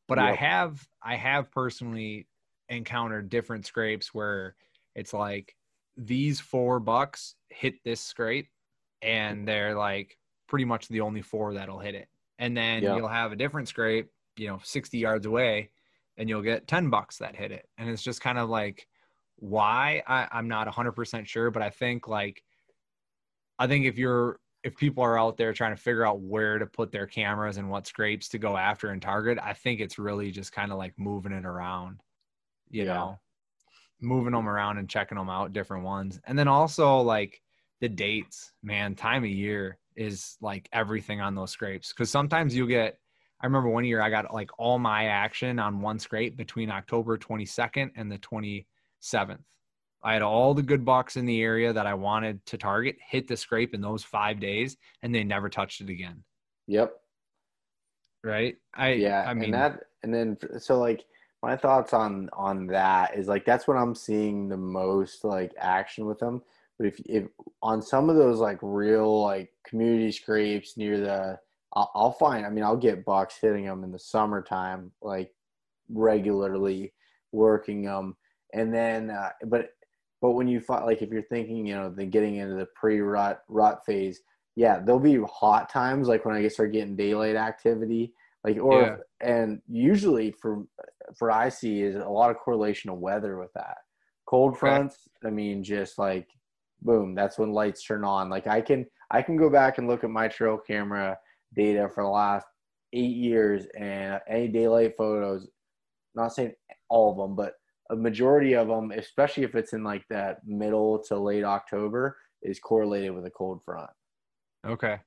[0.07, 2.27] But I have I have personally
[2.69, 4.55] encountered different scrapes where
[4.95, 5.55] it's like
[5.97, 8.47] these four bucks hit this scrape
[9.01, 10.17] and they're like
[10.49, 12.09] pretty much the only four that'll hit it.
[12.39, 12.91] And then Yeah.
[12.91, 15.71] you'll have a different scrape, you know, 60 yards away
[16.17, 17.69] and you'll get 10 bucks that hit it.
[17.77, 18.87] And it's just kind of like
[19.37, 22.43] why I, I'm not 100% sure, but I think like
[23.57, 26.65] I think if you're if people are out there trying to figure out where to
[26.65, 30.31] put their cameras and what scrapes to go after and target, I think it's really
[30.31, 32.01] just kind of like moving it around,
[32.69, 32.85] you Yeah.
[32.85, 33.19] know,
[34.01, 36.19] moving them around and checking them out, different ones.
[36.25, 37.43] And then also like
[37.81, 41.91] the dates, man, time of year is like everything on those scrapes.
[41.93, 42.97] Cause sometimes you get,
[43.41, 47.17] I remember one year I got like all my action on one scrape between October
[47.17, 49.39] 22nd and the 27th.
[50.01, 53.27] I had all the good bucks in the area that I wanted to target hit
[53.27, 56.23] the scrape in those five days, and they never touched it again.
[56.67, 56.93] Yep.
[58.23, 58.55] Right?
[58.73, 61.05] I yeah I mean and that and then so like
[61.41, 66.05] my thoughts on on that is like that's what i'm seeing the most like action
[66.05, 66.41] with them
[66.79, 67.25] but if if
[67.61, 71.37] on some of those like real like community scrapes near the
[71.73, 75.31] i'll, I'll find i mean i'll get bucks hitting them in the summertime like
[75.91, 76.93] regularly
[77.31, 78.15] working them
[78.53, 79.69] and then uh, but
[80.21, 83.43] but when you find like if you're thinking you know the getting into the pre-rut
[83.47, 84.21] rut phase
[84.55, 88.13] yeah there'll be hot times like when i start getting daylight activity
[88.43, 89.27] like or Yeah.
[89.27, 90.65] and usually for
[91.17, 93.77] for i see is a lot of correlation of weather with that
[94.25, 94.59] cold Okay.
[94.59, 96.27] fronts i mean just like
[96.81, 100.03] boom that's when lights turn on like i can i can go back and look
[100.03, 101.17] at my trail camera
[101.55, 102.47] data for the last
[102.93, 105.47] eight years and any daylight photos
[106.15, 106.53] not saying
[106.89, 107.53] all of them but
[107.91, 112.59] a majority of them especially if it's in like that middle to late october is
[112.59, 113.89] correlated with a cold front
[114.65, 114.99] okay.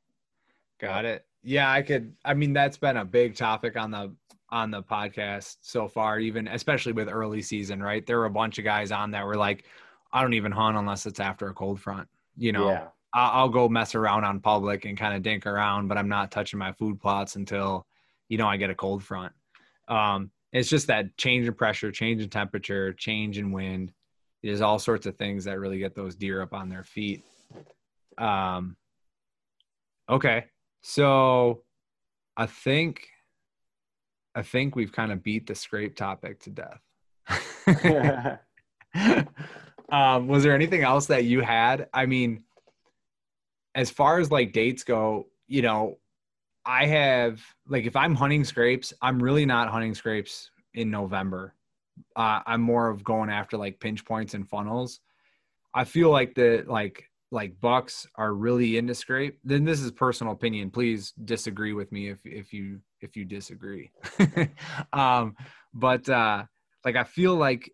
[0.83, 1.25] Got it.
[1.45, 4.13] Yeah, I could I mean that's been a big topic on the
[4.51, 8.05] on the podcast so far, even especially with early season, right?
[8.05, 9.65] There were a bunch of guys on that were like,
[10.13, 12.09] I don't even hunt unless it's after a cold front.
[12.37, 15.99] You know, yeah I'll go mess around on public and kind of dink around, but
[15.99, 17.87] I'm not touching my food plots until,
[18.29, 19.33] you know, I get a cold front.
[19.89, 23.93] Um, it's just that change in pressure, change in temperature, change in wind.
[24.43, 27.23] There's all sorts of things that really get those deer up on their feet.
[28.17, 28.77] Um,
[30.09, 30.47] okay,
[30.81, 31.65] so
[32.37, 33.09] I think,
[34.35, 36.81] I think we've kind of beat the scrape topic to death.
[39.93, 41.89] um, was there anything else that you had?
[41.93, 42.43] I mean,
[43.75, 45.99] as far as like dates go, you know,
[46.65, 51.55] I have like if I'm hunting scrapes, I'm really not hunting scrapes in November.
[52.17, 55.01] Uh, I'm more of going after like pinch points and funnels.
[55.75, 59.41] I feel like the like like bucks are really into scrape.
[59.45, 60.71] Then this is personal opinion.
[60.71, 63.91] Please disagree with me if if you if you disagree.
[64.95, 65.37] um,
[65.75, 66.45] but uh,
[66.83, 67.71] like I feel like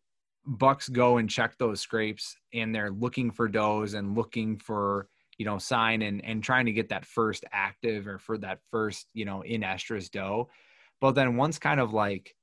[0.48, 5.44] bucks go and check those scrapes and they're looking for does and looking for you
[5.44, 9.24] know sign and and trying to get that first active or for that first you
[9.24, 10.48] know in estrus doe.
[11.00, 12.34] But then once kind of like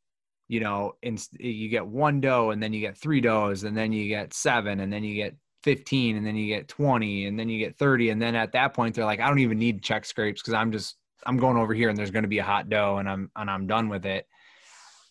[0.47, 3.91] you know in, you get one doe and then you get three does and then
[3.91, 7.49] you get seven and then you get 15 and then you get 20 and then
[7.49, 10.05] you get 30 and then at that point they're like i don't even need check
[10.05, 12.69] scrapes because i'm just i'm going over here and there's going to be a hot
[12.69, 14.27] doe and i'm and i'm done with it.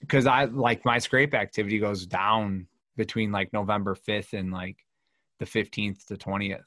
[0.01, 4.76] Because i like my scrape activity goes down between like november 5th and like
[5.40, 6.61] the 15th to 20th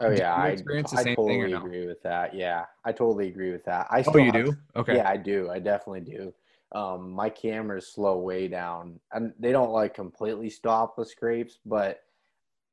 [0.00, 1.58] oh yeah i, I same thing or totally no?
[1.58, 5.08] agree with that yeah i totally agree with that i oh you do okay Yeah,
[5.08, 5.50] I do.
[5.50, 6.34] I definitely do.
[6.72, 12.00] Um, my cameras slow way down, and they don't like completely stop the scrapes, but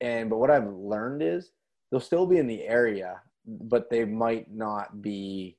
[0.01, 1.51] and but what I've learned is
[1.89, 5.57] they'll still be in the area, but they might not be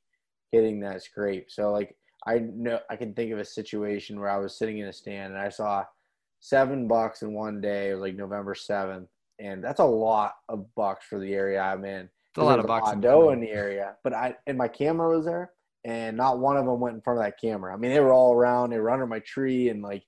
[0.53, 1.51] hitting that scrape.
[1.51, 1.97] So like
[2.27, 5.33] I know I can think of a situation where I was sitting in a stand
[5.33, 5.85] and I saw
[6.49, 7.89] seven bucks in one day.
[7.89, 11.87] It was like November seventh, and that's a lot of bucks for the area I'm
[11.87, 12.03] in.
[12.03, 13.33] it's a lot of bucks in doe Maine.
[13.35, 15.53] in the area, but I and my camera was there,
[15.85, 17.73] and not one of them went in front of that camera.
[17.73, 18.71] I mean, they were all around.
[18.71, 20.05] They were under my tree, and like,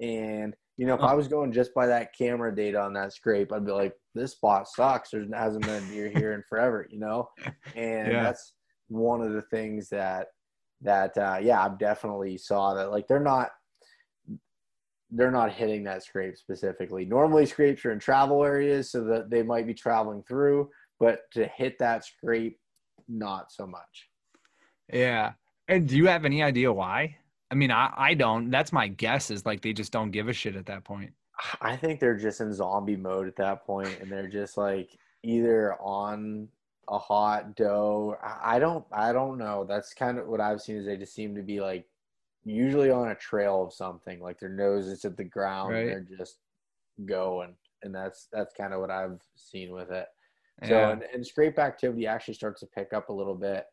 [0.00, 3.52] and you know, if I was going just by that camera data on that scrape,
[3.52, 5.10] I'd be like, this spot sucks.
[5.10, 7.30] There hasn't been a deer here in forever, you know,
[7.76, 8.22] and Yeah.
[8.24, 8.52] that's
[8.88, 10.26] one of the things that
[10.82, 12.90] that uh, yeah, I've definitely saw that.
[12.90, 13.50] Like, they're not
[15.10, 17.04] they're not hitting that scrape specifically.
[17.04, 21.46] Normally, scrapes are in travel areas, so that they might be traveling through, but to
[21.46, 22.58] hit that scrape,
[23.08, 24.08] not so much.
[24.92, 25.32] Yeah.
[25.68, 27.16] And do you have any idea why?
[27.50, 28.50] I mean, I, I don't.
[28.50, 31.12] That's my guess is like they just don't give a shit at that point.
[31.60, 34.90] I think they're just in zombie mode at that point, and they're just like
[35.22, 36.48] either on
[36.88, 38.16] a hot doe.
[38.22, 39.64] I I don't, I don't know.
[39.68, 41.86] That's kind of what I've seen is they just seem to be like
[42.46, 45.88] usually on a trail of something, like their nose is at the ground, Right.
[45.88, 46.38] and they're just
[47.04, 50.06] going, and that's that's kind of what I've seen with it.
[50.66, 53.66] So and, and scrape activity actually starts to pick up a little bit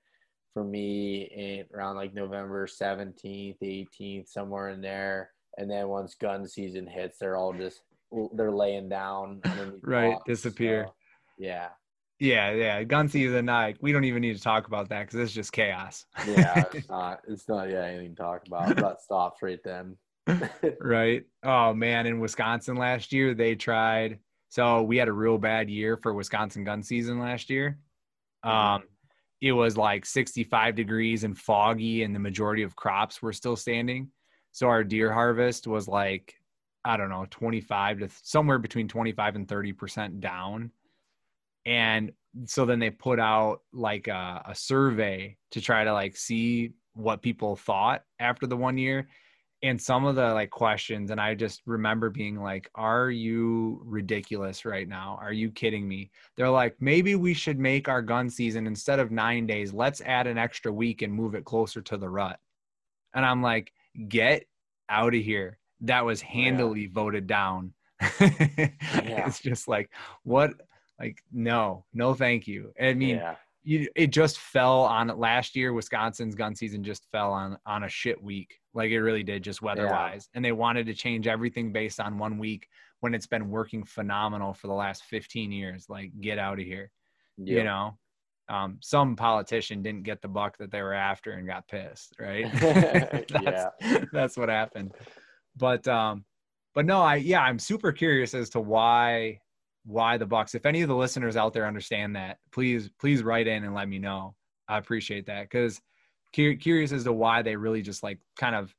[0.54, 5.32] for me in around like November 17th, 18th, somewhere in there.
[5.58, 7.82] And then once gun season hits, they're all just
[8.34, 9.42] they're laying down
[9.82, 10.86] Right, disappear.
[10.88, 10.94] So,
[11.38, 11.70] yeah.
[12.20, 12.84] Yeah, yeah.
[12.84, 16.06] Gun season, like we don't even need to talk about that because it's just chaos.
[16.28, 17.22] yeah, it's not.
[17.28, 17.70] It's not.
[17.70, 18.76] Yeah, anything to talk about.
[18.76, 19.98] That stops right then.
[20.80, 21.24] right.
[21.44, 24.20] Oh man, in Wisconsin last year they tried.
[24.50, 27.80] So we had a real bad year for Wisconsin gun season last year.
[28.44, 28.84] Um,
[29.42, 34.10] it was like 65 degrees and foggy, and the majority of crops were still standing.
[34.52, 36.36] So our deer harvest was like,
[36.86, 40.72] I don't know, 25 to somewhere between 25 and 30 percent down.
[41.66, 42.12] And
[42.46, 47.22] so then they put out like a, a survey to try to like see what
[47.22, 49.08] people thought after the one year.
[49.62, 54.66] And some of the like questions and i just remember being like are you ridiculous
[54.66, 55.18] right now?
[55.22, 56.12] Are you kidding me?
[56.36, 59.74] They're like maybe we should make our gun season instead of nine days.
[59.74, 62.40] Let's add an extra week and move it closer to the rut.
[63.14, 63.72] And i'm like
[64.10, 64.48] get
[64.90, 65.60] out of here.
[65.82, 66.90] That was handily yeah.
[66.92, 67.74] voted down.
[68.20, 69.28] Yeah.
[69.28, 69.90] it's just like
[70.24, 70.54] what
[71.00, 75.74] like no no thank you i mean yeah you, it just fell on last year.
[75.74, 79.62] Wisconsin's gun season just fell on on a shit week, like it really did, just
[79.62, 80.28] weather wise.
[80.32, 80.38] Yeah.
[80.38, 82.68] And they wanted to change everything based on one week
[83.00, 85.86] when it's been working phenomenal for the last 15 years.
[85.90, 86.92] Like, get out of here,
[87.38, 87.98] you know.
[88.50, 92.52] Um, some politician didn't get the buck that they were after and got pissed, right?
[92.60, 93.70] that's, yeah,
[94.12, 94.94] that's what happened.
[95.56, 96.26] But um,
[96.76, 99.40] but no, I yeah, I'm super curious as to why
[99.86, 100.56] why the Bucks.
[100.56, 103.90] If any of the listeners out there understand that, please please write in and let
[103.90, 104.36] me know.
[104.68, 105.82] I appreciate that because
[106.32, 108.74] curious as to why they really just like kind of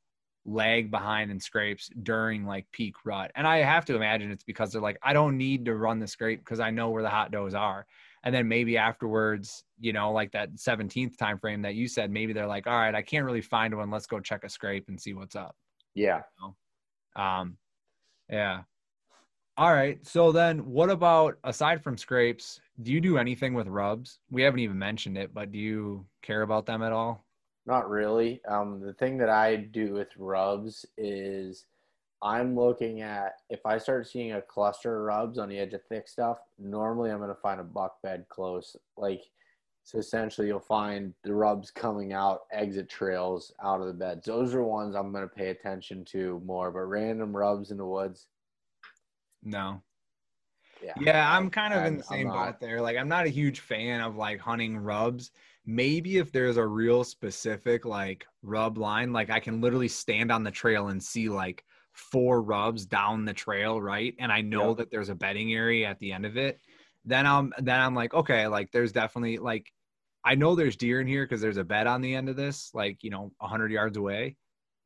[0.47, 3.31] lag behind in scrapes during like peak rut.
[3.35, 6.07] And I have to imagine it's because they're like, I don't need to run the
[6.07, 7.87] scrape because I know where the hot does are.
[8.25, 12.33] And then maybe afterwards, you know, like that 17th time frame that you said, maybe
[12.33, 13.91] they're like, all right, I can't really find one.
[13.91, 15.55] Let's go check a scrape and see what's up.
[15.95, 16.23] Yeah.
[16.41, 16.55] You
[17.17, 17.23] know?
[17.23, 17.59] Um,
[18.31, 18.63] yeah.
[19.57, 20.05] All right.
[20.05, 24.19] So then what about aside from scrapes, do you do anything with rubs?
[24.31, 27.25] We haven't even mentioned it, but do you care about them at all?
[27.65, 28.43] Not really.
[28.49, 31.67] Um, the thing that I do with rubs is
[32.21, 35.85] I'm looking at if I start seeing a cluster of rubs on the edge of
[35.85, 38.77] thick stuff, normally I'm going to find a buck bed close.
[38.97, 39.23] Like,
[39.85, 44.27] so essentially you'll find the rubs coming out, exit trails out of the beds.
[44.27, 47.87] Those are ones I'm going to pay attention to more, but random rubs in the
[47.87, 48.27] woods,
[49.45, 49.83] no.
[50.83, 52.81] Yeah, yeah I'm kind of in the same boat there.
[52.81, 55.31] Like, I'm not a huge fan of like hunting rubs.
[55.67, 60.45] Maybe if there's a real specific like rub line, like I can literally stand on
[60.45, 64.15] the trail and see like four rubs down the trail, right?
[64.19, 64.79] And I know yep.
[64.79, 66.61] that there's a bedding area at the end of it.
[67.05, 69.73] Then I'm then I'm like, okay, like there's definitely like
[70.25, 72.71] I know there's deer in here because there's a bed on the end of this,
[72.75, 74.37] like you know, a hundred yards away.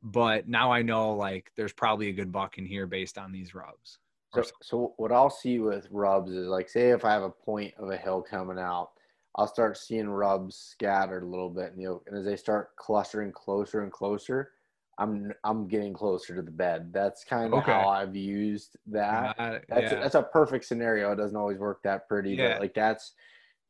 [0.03, 3.55] But now I know like there's probably a good buck in here based on these
[3.55, 3.99] rubs.
[4.35, 7.75] So, so what I'll see with rubs is like, say if I have a point
[7.79, 8.91] of a hill coming out,
[9.37, 12.75] I'll start seeing rubs scattered a little bit in the oak, and as they start
[12.77, 14.51] clustering closer and closer,
[14.99, 16.91] I'm I'm getting closer to the bed.
[16.93, 17.73] That's kind of okay.
[17.73, 19.39] how I've used that.
[19.39, 19.99] Uh, that's yeah.
[19.99, 21.13] a, that's a perfect scenario.
[21.13, 22.55] It doesn't always work that pretty, yeah.
[22.55, 23.13] but like that's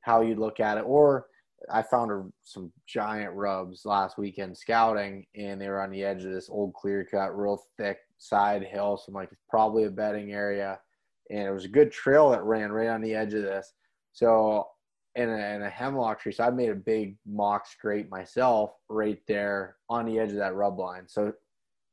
[0.00, 0.84] how you look at it.
[0.86, 1.26] Or
[1.70, 6.24] I found a, some giant rubs last weekend scouting, and they were on the edge
[6.24, 8.96] of this old clear cut, real thick side hill.
[8.96, 10.78] So I'm like, it's probably a bedding area.
[11.30, 13.72] And it was a good trail that ran right on the edge of this.
[14.12, 14.66] So,
[15.14, 16.32] in a, in a hemlock tree.
[16.32, 20.54] So I made a big mock scrape myself right there on the edge of that
[20.54, 21.08] rub line.
[21.08, 21.32] So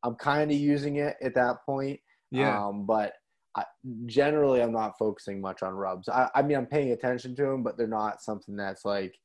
[0.04, 2.00] I'm kind of using it at that point.
[2.30, 2.68] Yeah.
[2.68, 3.14] Um, but
[3.58, 3.64] I,
[4.06, 6.08] generally, I'm not focusing much on rubs.
[6.08, 9.16] I, I mean, I'm paying attention to them, but they're not something that's like,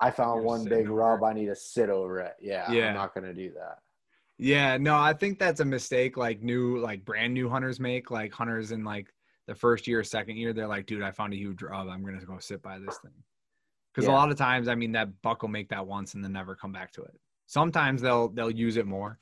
[0.00, 1.22] I found You're one big rub.
[1.22, 2.34] I need to sit over it.
[2.40, 2.88] Yeah, yeah.
[2.88, 3.78] I'm not going to do that.
[4.42, 8.10] Yeah, no, I think that's a mistake like new like brand new hunters make.
[8.10, 9.12] Like hunters in like
[9.46, 11.88] the first year second year, they're like, dude, I found a huge rub.
[11.88, 13.12] I'm gonna go sit by this thing.
[13.92, 14.14] Because yeah.
[14.14, 16.54] a lot of times, I mean, that buck will make that once and then never
[16.54, 17.20] come back to it.
[17.48, 19.18] Sometimes they'll they'll use it more.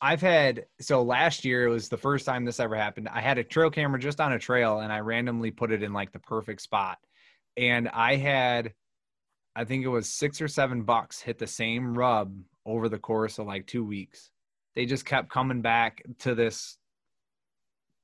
[0.00, 3.10] I've had so last year it was the first time this ever happened.
[3.10, 5.92] I had a trail camera just on a trail and I randomly put it in
[5.92, 6.96] like the perfect spot.
[7.58, 8.72] And I had
[9.54, 13.38] I think it was six or seven bucks hit the same rub over the course
[13.38, 14.31] of like two weeks
[14.74, 16.76] they just kept coming back to this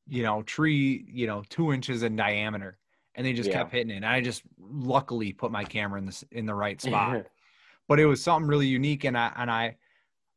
[0.06, 2.78] you know tree you know two inches in diameter
[3.14, 3.58] and they just yeah.
[3.58, 3.96] kept hitting it.
[3.96, 7.26] And i just luckily put my camera in the in the right spot.
[7.88, 9.76] But it was something really unique and i and i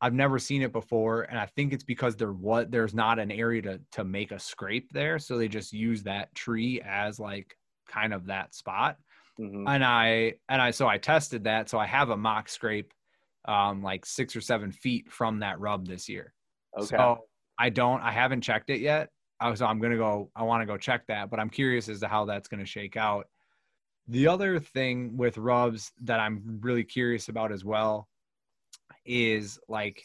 [0.02, 1.24] i've never seen it before.
[1.24, 4.40] And i think it's because there what there's not an area to to make a
[4.40, 5.20] scrape there.
[5.20, 7.56] So they just use that tree as like
[7.88, 8.98] kind of that spot.
[9.40, 9.66] Mm-hmm.
[9.66, 11.70] and i and i so i tested that.
[11.70, 12.94] So i have a mock scrape
[13.46, 16.34] um, like six or seven feet from that rub this year.
[16.78, 16.96] Okay.
[16.96, 17.28] So
[17.58, 19.10] I don't, I haven't checked it yet.
[19.40, 21.90] I so I'm going to go, I want to go check that, but I'm curious
[21.90, 23.28] as to how that's going to shake out.
[24.08, 28.08] The other thing with rubs that I'm really curious about as well
[29.06, 30.04] is like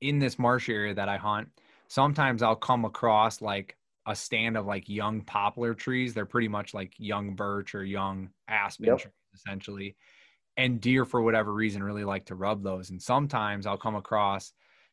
[0.00, 1.48] in this marsh area that I hunt,
[1.88, 6.14] sometimes I'll come across like a stand of like young poplar trees.
[6.14, 8.98] They're pretty much like young birch or young aspen Yep.
[8.98, 9.96] trees, essentially.
[10.56, 12.90] And deer, for whatever reason, really like to rub those.
[12.90, 14.52] And sometimes I'll come across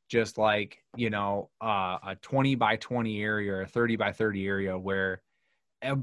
[0.10, 4.46] just like, you know, uh, a 20 by 20 area or a 30 by 30
[4.46, 5.22] area where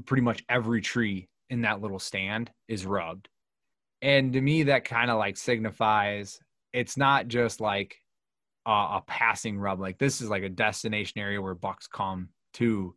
[0.05, 3.29] pretty much every tree in that little stand is rubbed.
[4.01, 6.39] And to me, that kind of like signifies
[6.73, 7.97] it's not just like
[8.65, 9.79] a, a passing rub.
[9.79, 12.95] Like this is like a destination area where bucks come to,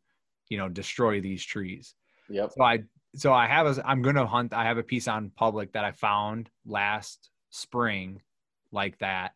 [0.49, 1.95] you know, destroy these trees.
[2.29, 2.53] Yep.
[2.57, 2.85] So I
[3.15, 4.53] so I have a I'm gonna hunt.
[4.53, 8.23] I have a piece on public that I found last spring,
[8.71, 9.35] like that.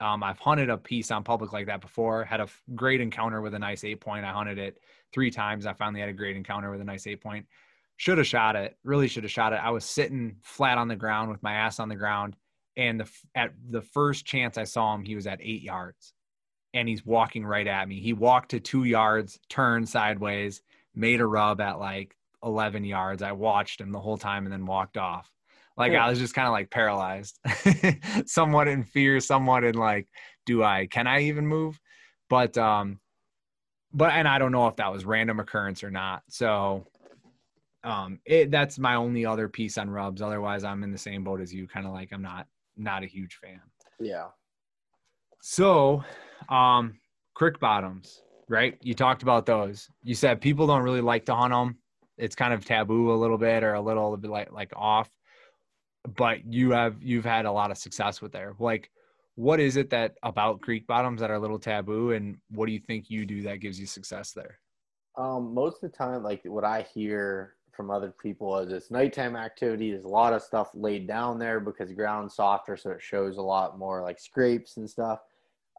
[0.00, 2.24] Um, I've hunted a piece on public like that before.
[2.24, 4.24] Had a great encounter with a nice eight point.
[4.24, 4.78] I hunted it
[5.12, 5.66] three times.
[5.66, 7.46] I finally had a great encounter with a nice eight point.
[7.98, 8.78] Should have shot it.
[8.82, 9.60] Really should have shot it.
[9.62, 12.34] I was sitting flat on the ground with my ass on the ground,
[12.76, 16.14] and the at the first chance I saw him, he was at eight yards,
[16.72, 18.00] and he's walking right at me.
[18.00, 20.62] He walked to two yards, turned sideways,
[20.94, 23.22] made a rub at like 11 yards.
[23.22, 25.30] I watched him the whole time and then walked off.
[25.76, 25.92] Like.
[26.06, 27.38] I was just kind of like paralyzed,
[28.26, 30.08] somewhat in fear, somewhat in like,
[30.46, 31.80] do I, can I even move?
[32.28, 32.98] But, um,
[33.92, 36.22] but, and I don't know if that was random occurrence or not.
[36.28, 36.86] So,
[37.82, 40.20] um, it, that's my only other piece on rubs.
[40.20, 41.66] Otherwise I'm in the same boat as you.
[41.66, 43.60] Kind of like, I'm not, not a huge fan.
[43.98, 44.26] Yeah.
[45.40, 46.04] So,
[46.48, 46.98] um,
[47.34, 48.76] creek bottoms, right?
[48.82, 49.88] You talked about those.
[50.02, 51.78] You said people don't really like to hunt them.
[52.20, 55.10] It's kind of taboo a little bit or a little bit like like off.
[56.16, 58.54] But you have you've had a lot of success with there.
[58.58, 58.90] Like,
[59.34, 62.72] what is it that about creek bottoms that are a little taboo, and what do
[62.72, 64.58] you think you do that gives you success there?
[65.16, 69.36] Um, most of the time, like what I hear from other people is it's nighttime
[69.36, 69.90] activity.
[69.90, 73.42] There's a lot of stuff laid down there because ground's softer, so it shows a
[73.42, 75.20] lot more like scrapes and stuff.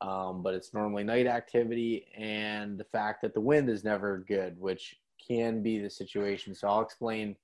[0.01, 4.59] Um, but it's normally night activity, and the fact that the wind is never good,
[4.59, 4.95] which
[5.26, 6.53] can be the situation.
[6.55, 7.36] So I'll explain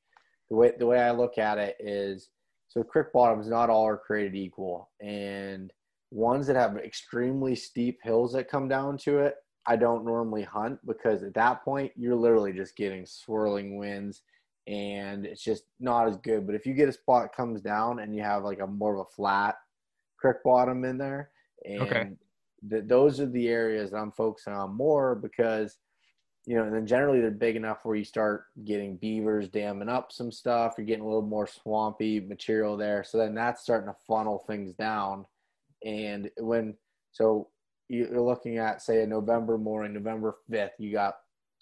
[0.49, 2.29] the way the way I look at it is
[2.67, 5.71] so creek bottoms not all are created equal, and
[6.11, 9.35] ones that have extremely steep hills that come down to it
[9.67, 14.21] I don't normally hunt because at that point you're literally just getting swirling winds
[14.65, 16.45] and it's just not as good.
[16.45, 18.95] But if you get a spot that comes down and you have like a more
[18.95, 19.55] of a flat
[20.17, 21.31] creek bottom in there,
[21.65, 22.69] and Okay.
[22.69, 25.77] th- those are the areas that I'm focusing on more because
[26.47, 30.13] you know, and then generally they're big enough where you start getting beavers damming up
[30.13, 30.75] some stuff.
[30.77, 33.03] You're getting a little more swampy material there.
[33.03, 35.25] So then that's starting to funnel things down.
[35.83, 36.75] And when,
[37.11, 37.49] so
[37.89, 41.15] you're looking at, say, a November morning, November 5th, you got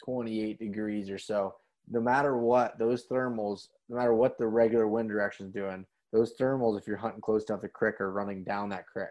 [0.05, 1.55] 28 degrees or so.
[1.89, 5.83] No matter what, those thermals, no matter what the regular wind direction is doing,
[6.13, 9.07] those thermals, if you're hunting close to the creek, are running down that creek.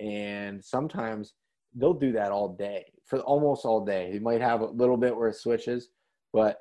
[0.00, 1.34] And sometimes
[1.74, 4.12] they'll do that all day for almost all day.
[4.12, 5.88] You might have a little bit where it switches,
[6.32, 6.58] but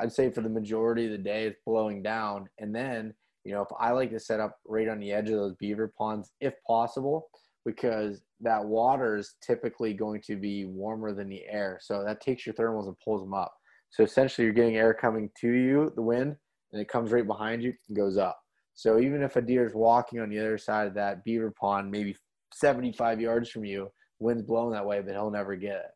[0.00, 2.48] I'd say for the majority of the day it's blowing down.
[2.58, 5.36] And then, you know, if I like to set up right on the edge of
[5.36, 7.28] those beaver ponds, if possible,
[7.64, 11.78] because that water is typically going to be warmer than the air.
[11.80, 13.54] So that takes your thermals and pulls them up.
[13.90, 16.36] So essentially you're getting air coming to you, the wind,
[16.72, 18.40] and it comes right behind you and goes up.
[18.74, 21.90] So even if a deer is walking on the other side of that beaver pond,
[21.90, 22.16] maybe
[22.52, 23.88] 75 yards from you,
[24.18, 25.90] wind's blowing that way, but he'll never get it.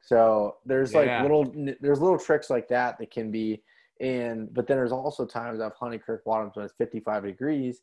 [0.00, 1.00] So there's Yeah.
[1.00, 1.44] like little
[1.80, 3.62] there's little tricks like that that can be
[4.00, 7.82] and but then there's also times I've hunted creek bottoms when it's 55 degrees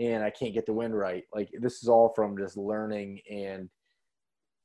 [0.00, 1.24] and I can't get the wind right.
[1.34, 3.70] Like this is all from just learning and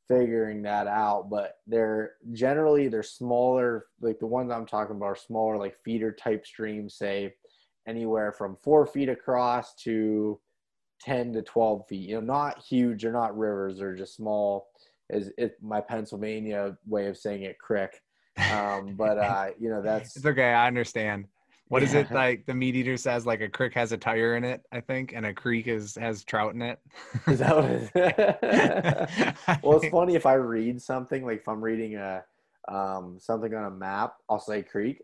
[0.08, 1.30] figuring that out.
[1.30, 3.86] But they're generally they're smaller.
[4.02, 7.36] Like the ones I'm talking about are smaller, like feeder type streams, say
[7.88, 10.40] anywhere from four feet across to
[11.02, 12.10] 10 to 12 feet.
[12.10, 13.04] You know, not huge.
[13.04, 13.80] They're not rivers.
[13.80, 14.68] They're just small.
[15.10, 17.60] Is it my Pennsylvania way of saying it?
[17.60, 18.02] Crick.
[18.52, 20.54] Um, but uh, you know that's It's okay.
[20.54, 21.26] I understand.
[21.70, 22.46] What is it like?
[22.46, 25.26] The meat eater says like a crick has a tire in it, I think, and
[25.26, 26.80] a creek is has trout in it.
[27.28, 27.82] is that what it
[29.48, 29.60] is?
[29.64, 32.24] Well, it's funny if I read something like if I'm reading a
[32.70, 35.02] um, something on a map, I'll say creek.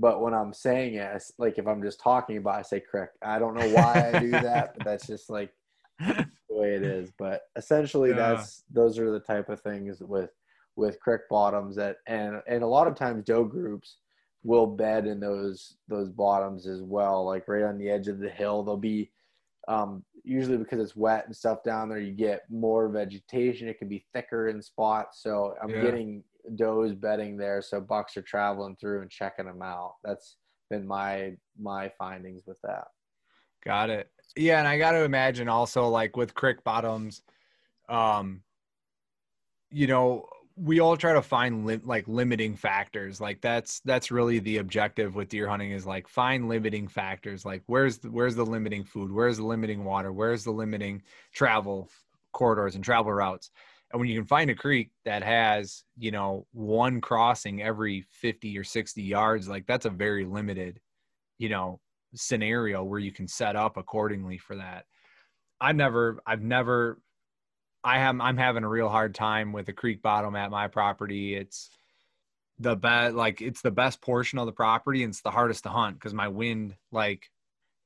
[0.00, 3.10] But when I'm saying it, like if I'm just talking about, it, I say creek.
[3.20, 5.52] I don't know why I do that, but that's just like
[5.98, 7.10] the way it is.
[7.18, 8.16] But essentially, Yeah.
[8.16, 10.30] that's those are the type of things with
[10.76, 13.96] with creek bottoms that and and a lot of times doe groups
[14.44, 18.30] will bed in those those bottoms as well, like right on the edge of the
[18.30, 18.62] hill.
[18.62, 19.10] They'll be
[19.66, 21.98] um, usually because it's wet and stuff down there.
[21.98, 23.68] You get more vegetation.
[23.68, 25.22] It can be thicker in spots.
[25.22, 25.80] So I'm Yeah.
[25.82, 26.22] getting
[26.56, 29.94] does bedding there, so bucks are traveling through and checking them out.
[30.04, 30.36] That's
[30.70, 32.88] been my my findings with that.
[33.64, 34.10] Got it.
[34.36, 37.22] Yeah, and I got to imagine also like with creek bottoms,
[37.88, 38.42] um,
[39.70, 40.26] you know,
[40.56, 43.20] we all try to find li- like limiting factors.
[43.20, 47.44] Like that's that's really the objective with deer hunting is like find limiting factors.
[47.44, 49.12] Like where's the, where's the limiting food?
[49.12, 50.12] Where's the limiting water?
[50.12, 51.90] Where's the limiting travel
[52.32, 53.50] corridors and travel routes?
[53.90, 58.56] And when you can find a creek that has, you know, one crossing every 50
[58.58, 60.78] or 60 yards, like that's a very limited,
[61.38, 61.80] you know,
[62.14, 64.84] scenario where you can set up accordingly for that.
[65.60, 67.00] I've never, I've never,
[67.82, 71.34] I am, I'm having a real hard time with the creek bottom at my property.
[71.34, 71.70] It's
[72.58, 75.70] the best, like it's the best portion of the property and it's the hardest to
[75.70, 77.30] hunt because my wind, like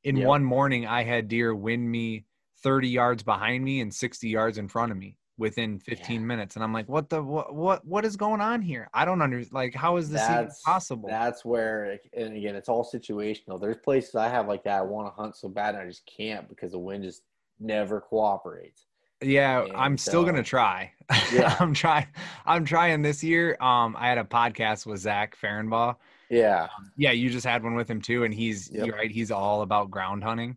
[0.03, 2.25] in one morning, I had deer wind me
[2.65, 6.27] 30 yards behind me and 60 yards in front of me within 15 Yeah.
[6.27, 6.55] minutes.
[6.57, 8.89] And I'm like, what the, what, what, what is going on here?
[8.95, 11.09] I don't understand like, how is this even That's possible?
[11.09, 13.61] That's where, and again, it's all situational.
[13.61, 14.79] There's places I have like that.
[14.79, 17.23] I want to hunt so bad, and I just can't because the wind just
[17.61, 18.87] never cooperates.
[19.21, 20.93] Yeah, And, I'm still uh, gonna try.
[21.33, 21.57] yeah.
[21.61, 22.07] I'm trying.
[22.47, 23.57] I'm trying this year.
[23.61, 25.97] Um, I had a podcast with Zach Farrenbaugh.
[26.31, 28.87] Yeah, Yeah, you just had one with him too, and he's Yep.
[28.87, 29.11] you're right.
[29.11, 30.57] He's all about ground hunting.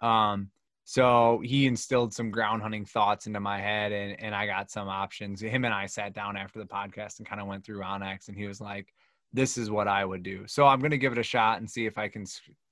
[0.00, 0.50] Um,
[0.84, 4.88] so he instilled some ground hunting thoughts into my head, and and I got some
[4.88, 5.40] options.
[5.40, 8.36] Him and I sat down after the podcast and kind of went through onX, and
[8.36, 8.92] he was like,
[9.32, 11.86] "This is what I would do." So I'm gonna give it a shot and see
[11.86, 12.26] if I can.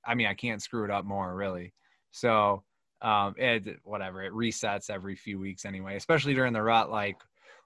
[0.05, 1.73] I mean, I can't screw it up more, really.
[2.11, 2.63] So
[3.01, 6.91] um, it whatever it resets every few weeks anyway, especially during the rut.
[6.91, 7.17] Like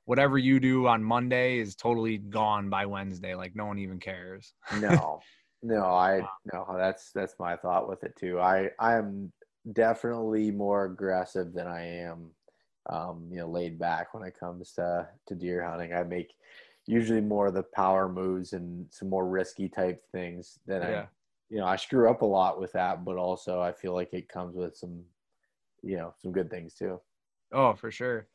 [0.05, 3.35] whatever you do on Monday is totally gone by Wednesday.
[3.35, 4.53] Like no one even cares.
[4.79, 5.21] no,
[5.63, 6.21] no, I
[6.53, 6.67] no.
[6.77, 8.39] That's that's my thought with it too.
[8.39, 9.33] I I am
[9.74, 12.32] definitely more aggressive than I am,
[12.88, 15.93] um, you know, laid back when it comes to to deer hunting.
[15.93, 16.36] I make
[16.86, 21.01] usually more of the power moves and some more risky type things than I
[21.49, 24.28] you know, I screw up a lot with that, but also I feel like it
[24.30, 25.05] comes with some,
[25.84, 27.01] you know, some good things too.
[27.51, 28.28] Oh, for sure.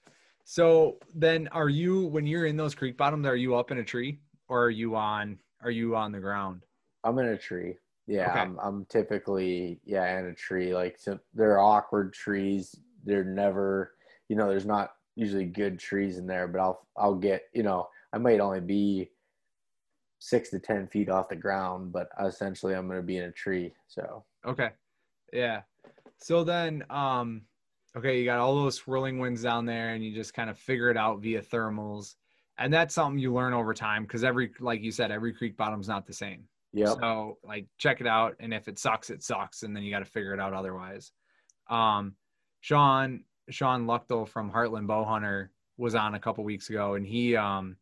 [0.44, 3.84] So then are you when you're in those creek bottoms, are you up in a
[3.84, 6.66] tree or are you on are you on the ground?
[7.04, 7.78] I'm in a tree.
[8.10, 8.40] Yeah, Okay.
[8.40, 10.74] I'm, I'm typically yeah in a tree.
[10.74, 12.74] Like so they're awkward trees.
[13.04, 13.92] They're never,
[14.28, 16.48] you know, there's not usually good trees in there.
[16.48, 19.10] But I'll I'll get, you know, I might only be
[20.18, 23.32] six to ten feet off the ground, but essentially I'm going to be in a
[23.32, 23.72] tree.
[23.86, 24.70] So Okay.
[25.32, 25.62] Yeah.
[26.18, 27.42] So then um
[27.96, 30.90] okay, you got all those swirling winds down there and you just kind of figure
[30.90, 32.16] it out via thermals.
[32.58, 35.86] And that's something you learn over time because every like you said, every creek bottom's
[35.86, 36.48] not the same.
[36.72, 39.90] Yep, So like check it out, and if it sucks, it sucks, and then you
[39.90, 41.12] got to figure it out otherwise.
[41.68, 42.14] Um,
[42.60, 47.76] Sean Sean Luchtel from Heartland Bowhunter was on a couple weeks ago, and he um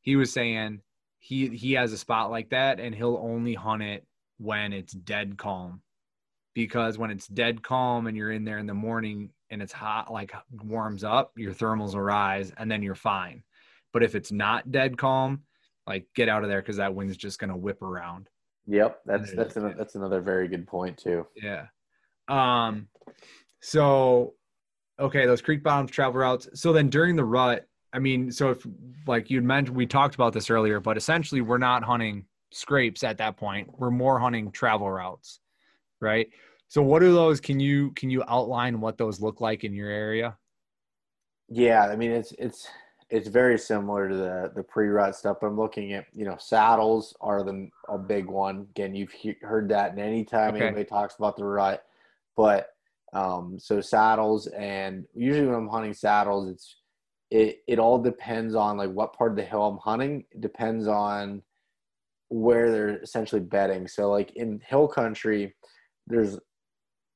[0.00, 0.80] he was saying
[1.18, 4.06] he he has a spot like that, and he'll only hunt it
[4.38, 5.80] when it's dead calm,
[6.54, 10.12] because when it's dead calm and you're in there in the morning and it's hot,
[10.12, 10.32] like
[10.62, 13.42] warms up, your thermals will rise, and then you're fine.
[13.92, 15.42] But if it's not dead calm,
[15.86, 18.28] like get out of there because that wind's just gonna whip around.
[18.66, 19.00] Yep.
[19.04, 21.26] That's that's an, that's another very good point too.
[21.36, 21.66] Yeah.
[22.28, 22.88] Um
[23.60, 24.34] so
[24.98, 26.48] okay, those creek bottoms travel routes.
[26.54, 28.66] So then during the rut, I mean, so if
[29.06, 33.18] like you'd mentioned we talked about this earlier, but essentially we're not hunting scrapes at
[33.18, 33.68] that point.
[33.78, 35.40] We're more hunting travel routes.
[36.00, 36.28] Right?
[36.68, 39.90] So what are those can you can you outline what those look like in your
[39.90, 40.36] area?
[41.48, 42.66] Yeah, I mean it's it's
[43.10, 45.38] it's very similar to the the pre-rut stuff.
[45.42, 48.66] I'm looking at you know saddles are the a big one.
[48.70, 50.66] Again, you've he- heard that in any time Okay.
[50.66, 51.84] anybody talks about the rut,
[52.36, 52.68] but
[53.12, 56.76] um, so saddles and usually when I'm hunting saddles, it's
[57.30, 60.24] it it all depends on like what part of the hill I'm hunting.
[60.32, 61.42] It depends on
[62.28, 63.86] where they're essentially bedding.
[63.86, 65.54] So like in hill country,
[66.06, 66.38] there's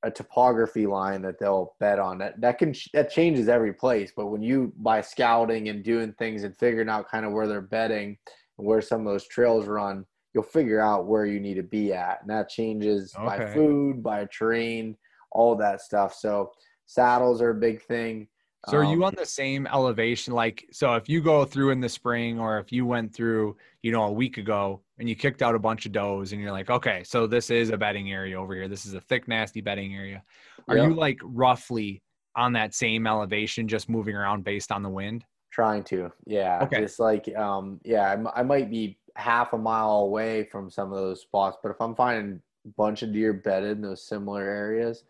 [0.04, 2.18] a topography line that they'll bet on.
[2.18, 6.44] That that can that changes every place but when you by scouting and doing things
[6.44, 8.16] and figuring out kind of where they're betting
[8.58, 11.92] and where some of those trails run you'll figure out where you need to be
[11.92, 12.20] at.
[12.20, 14.96] And that changes by food by terrain
[15.32, 16.14] all that stuff.
[16.14, 16.52] So
[16.86, 18.28] saddles are a big thing.
[18.68, 20.34] So are you Um, on the same elevation?
[20.34, 23.92] Like, so if you go through in the spring, or if you went through, you
[23.92, 26.70] know, a week ago and you kicked out a bunch of does, and you're like,
[26.70, 28.68] okay, so this is a bedding area over here.
[28.68, 30.22] This is a thick, nasty bedding area.
[30.68, 30.88] Are Yep.
[30.88, 32.02] you like roughly
[32.36, 35.24] on that same elevation, just moving around based on the wind?
[35.50, 36.60] Trying to, yeah.
[36.62, 36.82] Okay.
[36.82, 41.22] It's like, um, yeah, I might be half a mile away from some of those
[41.22, 45.04] spots, but if I'm finding a bunch of deer bedded in those similar areas,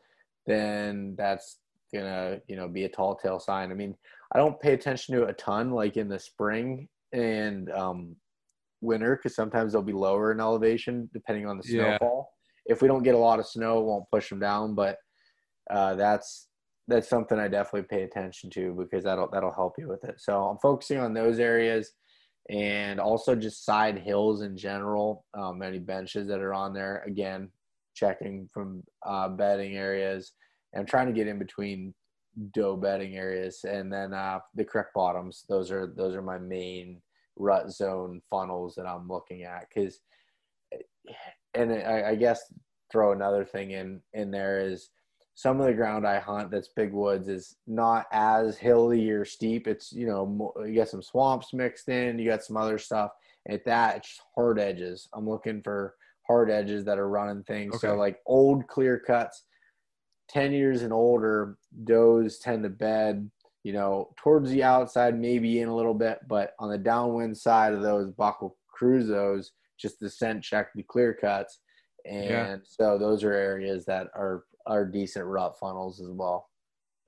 [0.47, 1.59] then that's
[1.93, 3.71] gonna, you know, be a tall tale sign.
[3.71, 3.95] I mean,
[4.33, 8.17] I don't pay attention to it a ton, like in the spring and um,
[8.81, 11.97] winter, because sometimes they'll be lower in elevation depending on the Yeah.
[11.99, 12.33] snowfall.
[12.67, 14.75] if we don't get a lot of snow, it won't push them down.
[14.75, 14.99] But
[15.71, 16.49] uh, that's
[16.87, 20.17] that's something I definitely pay attention to because that'll that'll help you with it.
[20.19, 21.93] So I'm focusing on those areas
[22.51, 25.25] and also just side hills in general.
[25.35, 27.03] Um, any benches that are on there.
[27.07, 27.51] Again,
[27.95, 30.33] checking from uh, bedding areas
[30.75, 31.95] and trying to get in between
[32.53, 35.45] doe bedding areas and then uh, the creek bottoms.
[35.49, 37.01] Those are those are my main
[37.39, 40.01] rut zone funnels that I'm looking at because
[40.73, 41.13] eh,
[41.55, 42.53] and I, I guess
[42.91, 44.91] throw another thing in in there is
[45.39, 49.69] some of the ground I hunt that's big woods is not as hilly or steep.
[49.69, 53.13] It's you know you got some swamps mixed in, you got some other stuff.
[53.49, 55.09] At that, it's hard edges.
[55.15, 55.95] I'm looking for
[56.27, 57.77] hard edges that are running things.
[57.77, 57.87] Okay.
[57.87, 59.45] So like old clear cuts,
[60.29, 63.31] ten years and older, does tend to bed.
[63.65, 67.75] You know, towards the outside, maybe in a little bit, but on the downwind side
[67.75, 69.49] of those buckle Cruzos,
[69.79, 71.61] just the scent check the clear cuts
[72.09, 72.57] and yeah.
[72.65, 76.49] so those are areas that are are decent rut funnels as well.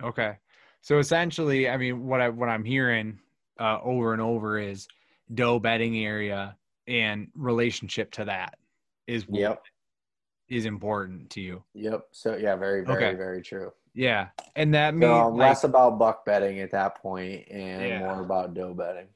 [0.02, 0.36] Okay,
[0.80, 3.18] so essentially, I mean, what I what I'm hearing
[3.58, 4.86] uh, over and over is
[5.34, 8.54] doe bedding area and relationship to that
[9.06, 9.62] is yep
[10.48, 11.62] is important to you.
[11.74, 12.02] Yep.
[12.12, 13.16] So yeah, very very okay.
[13.16, 13.72] very true.
[13.94, 17.98] Yeah, and that means so, less about buck betting at that point and yeah.
[17.98, 19.08] more about doe betting.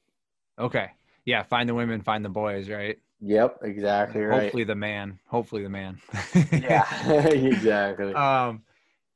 [0.59, 0.91] Okay.
[1.25, 2.99] Yeah, find the women, find the boys, right?
[3.21, 4.43] Yep, exactly right.
[4.43, 5.19] Hopefully the man.
[5.27, 5.99] Hopefully the man.
[6.53, 6.87] yeah,
[7.27, 8.13] exactly.
[8.13, 8.63] Um,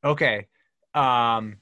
[0.03, 0.47] okay.
[0.95, 1.59] Um,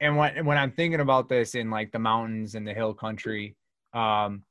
[0.00, 3.54] and when when I'm thinking about this in like the mountains and the hill country,
[3.92, 4.42] um,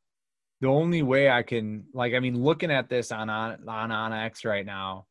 [0.62, 4.46] the only way I can like, I mean, looking at this on on on onX
[4.46, 5.06] right now,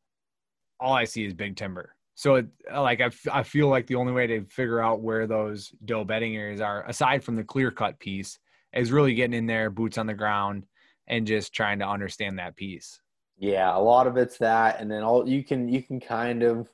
[0.79, 1.94] all I see is big timber.
[2.15, 5.27] So it, like I, f- I feel like the only way to figure out where
[5.27, 8.39] those doe bedding areas are, aside from the clear cut piece,
[8.73, 10.65] is really getting in there, boots on the ground,
[11.07, 13.01] and just trying to understand that piece.
[13.37, 16.69] Yeah, a lot of it's that, and then all you can you can kind of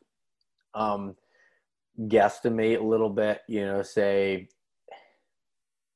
[0.76, 1.16] um,
[2.02, 3.42] guesstimate a little bit.
[3.48, 4.48] You know, say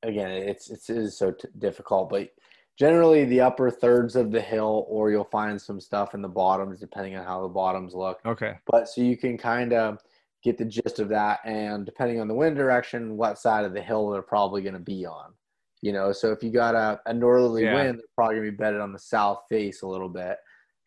[0.02, 2.30] again, it's it's it is so t- difficult, but
[2.78, 6.80] generally the upper thirds of the hill, or you'll find some stuff in the bottoms,
[6.80, 8.20] depending on how the bottoms look.
[8.26, 8.56] Okay.
[8.68, 10.00] But so you can kind of
[10.44, 13.82] get the gist of that, and depending on the wind direction, what side of the
[13.82, 15.34] hill they're probably going to be on.
[15.82, 17.76] You know, so if you got a, a northerly yeah.
[17.76, 20.38] wind, they're probably gonna be bedded on the south face a little bit.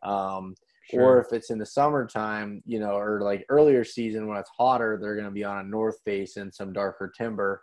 [0.02, 0.56] Um,
[0.90, 1.02] sure.
[1.02, 4.98] Or if it's in the summertime, you know, or like earlier season when it's hotter,
[5.00, 7.62] they're gonna be on a north face and some darker timber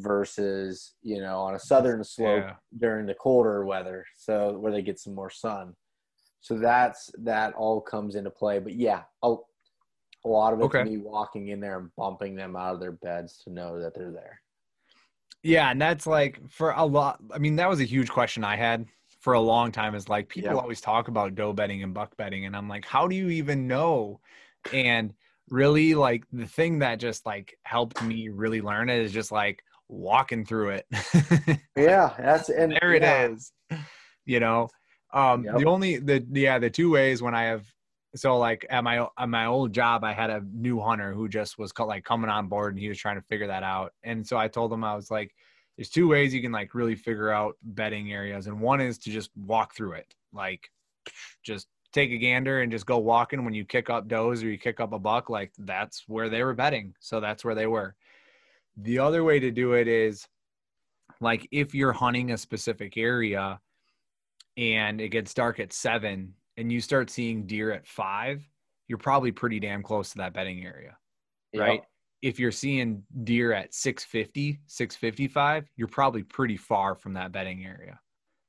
[0.00, 2.54] versus you know on a southern slope yeah.
[2.78, 5.74] during the colder weather, so where they get some more sun.
[6.40, 8.58] So that's that all comes into play.
[8.58, 9.34] But yeah, a,
[10.24, 10.84] a lot of it okay.
[10.84, 14.12] me walking in there and bumping them out of their beds to know that they're
[14.12, 14.40] there.
[15.42, 17.18] Yeah, and that's like for a lot.
[17.32, 18.86] I mean, that was a huge question I had
[19.20, 19.94] for a long time.
[19.94, 20.58] Is like people yeah.
[20.58, 23.66] always talk about doe bedding and buck bedding, and I'm like, how do you even
[23.66, 24.20] know?
[24.72, 25.14] And
[25.48, 29.62] really, like the thing that just like helped me really learn it is just like
[29.90, 30.86] walking through it.
[31.76, 33.28] yeah, that's and there it yeah.
[33.28, 33.52] is.
[34.24, 34.68] You know,
[35.12, 35.58] um, yep.
[35.58, 37.64] the only the yeah the two ways when I have
[38.14, 41.58] so like at my at my old job i had a new hunter who just
[41.58, 44.36] was like coming on board and he was trying to figure that out and so
[44.36, 45.34] i told him i was like
[45.76, 49.10] there's two ways you can like really figure out bedding areas and one is to
[49.10, 50.68] just walk through it like
[51.44, 54.58] just take a gander and just go walking when you kick up does or you
[54.58, 57.94] kick up a buck like that's where they were bedding so that's where they were
[58.76, 60.26] the other way to do it is
[61.20, 63.60] like if you're hunting a specific area
[64.56, 68.42] and it gets dark at seven and you start seeing deer at five,
[68.88, 70.96] you're probably pretty damn close to that bedding area,
[71.60, 71.82] right?
[72.22, 77.98] If you're seeing deer at 650, 655, you're probably pretty far from that bedding area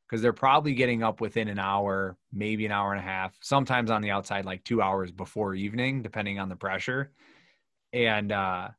[0.10, 3.90] because they're probably getting up within an hour, maybe an hour and a half, sometimes
[3.90, 7.14] on the outside, like two hours before evening, depending on the pressure.
[7.94, 8.70] And, uh,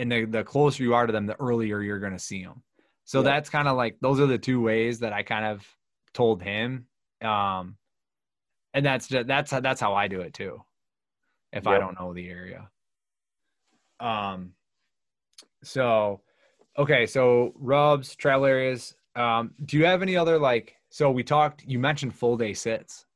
[0.00, 2.62] and the, the closer you are to them, the earlier you're going to see them.
[3.04, 5.66] So that's kind of like, those are the two ways that I kind of
[6.14, 6.86] told him.
[7.22, 7.76] Um,
[8.72, 10.62] and that's just, that's that's how I do it too.
[11.52, 11.74] If yep.
[11.74, 12.70] I don't know the area.
[13.98, 14.52] Um.
[15.64, 16.20] So,
[16.78, 17.06] okay.
[17.06, 18.94] So rubs, travel areas.
[19.16, 19.54] Um.
[19.64, 20.76] Do you have any other like?
[20.88, 21.64] So we talked.
[21.66, 23.06] You mentioned full day sits.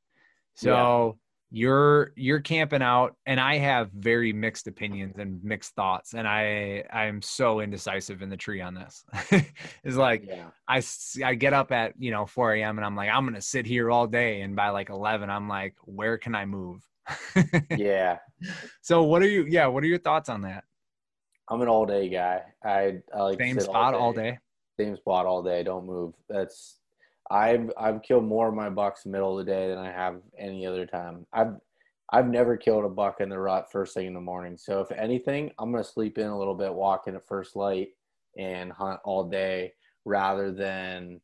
[0.55, 1.17] So
[1.55, 6.83] you're you're camping out and i have very mixed opinions and mixed thoughts and i
[6.91, 9.05] i'm so indecisive in the tree on this.
[9.85, 10.47] It's like yeah.
[10.67, 10.81] i
[11.23, 13.89] i get up at you know 4 a.m and i'm like i'm gonna sit here
[13.89, 16.81] all day and by like 11 i'm like where can i move?
[17.77, 18.17] Yeah.
[18.81, 20.65] So what are you yeah what are your thoughts on that?
[21.49, 22.41] I'm an all day guy.
[22.65, 24.19] I, I like same spot all day.
[24.19, 24.39] all day?
[24.77, 25.63] Same spot all day.
[25.63, 26.15] Don't move.
[26.27, 26.79] That's
[27.29, 30.65] I've I've killed more of my bucks middle of the day than I have any
[30.65, 31.25] other time.
[31.33, 31.55] I've
[32.11, 34.57] I've never killed a buck in the rut first thing in the morning.
[34.57, 37.89] So if anything, I'm gonna sleep in a little bit, walk in at first light,
[38.37, 39.73] and hunt all day
[40.05, 41.19] rather than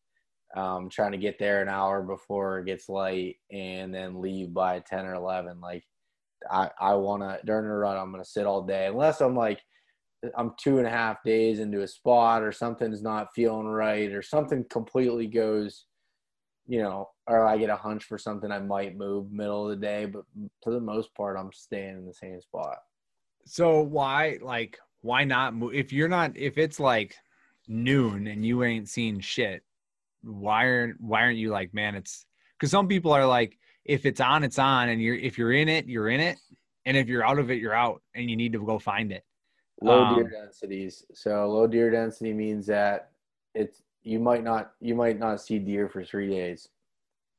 [0.56, 4.80] um, trying to get there an hour before it gets light and then leave by
[4.80, 5.62] 10 or 11.
[5.62, 5.86] Like
[6.50, 9.62] I, I want to during the rut, I'm to sit all day unless I'm like,
[10.36, 14.22] I'm two and a half days into a spot or something's not feeling right or
[14.22, 15.86] something completely goes,
[16.68, 19.86] you know, or I get a hunch for something I might move middle of the
[19.86, 20.06] day.
[20.06, 20.24] But
[20.64, 22.78] for the most part, I'm staying in the same spot.
[23.46, 25.74] So why, like, why not move?
[25.74, 27.16] If you're not, if it's like
[27.68, 29.64] noon and you ain't seen shit,
[30.24, 31.96] why aren't why aren't you like, man?
[31.96, 32.26] It's
[32.58, 35.68] because some people are like, if it's on, it's on, and you're if you're in
[35.68, 36.38] it, you're in it,
[36.86, 39.24] and if you're out of it, you're out, and you need to go find it.
[39.82, 41.04] Low Um, deer densities.
[41.14, 43.10] So low deer density means that
[43.56, 46.68] it's you might not you might not see deer for three days.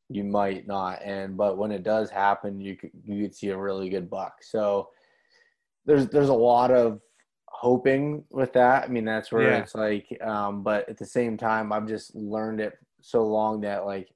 [0.09, 3.57] You might not, and but when it does happen, you could you could see a
[3.57, 4.43] really good buck.
[4.43, 4.91] So
[5.87, 7.01] there's there's a lot of
[7.49, 8.85] hoping with that.
[8.85, 9.61] I mean, that's where Yeah.
[9.63, 13.85] it's like, um, but at the same time, I've just learned it so long that
[13.87, 14.09] like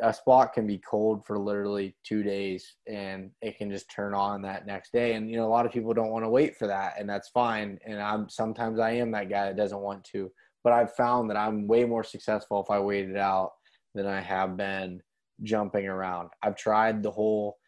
[0.00, 4.40] a spot can be cold for literally two days and it can just turn on
[4.42, 5.14] that next day.
[5.14, 7.28] And you know, a lot of people don't want to wait for that, and that's
[7.28, 7.78] fine.
[7.84, 10.30] And I'm sometimes I am that guy that doesn't want to,
[10.64, 13.52] but I've found that I'm way more successful if I wait it out
[13.94, 15.00] than I have been
[15.42, 16.30] jumping around.
[16.42, 17.58] I've tried the whole,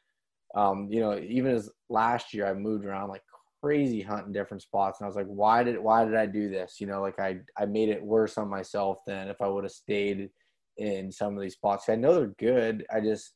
[0.56, 3.22] um, you know, even as last year I moved around like
[3.62, 6.76] crazy hunting different spots, and I was like, why did why did I do this?
[6.80, 9.72] You know, like I I made it worse on myself than if I would have
[9.72, 10.30] stayed
[10.78, 11.88] in some of these spots.
[11.88, 12.86] I know they're good.
[12.92, 13.34] I just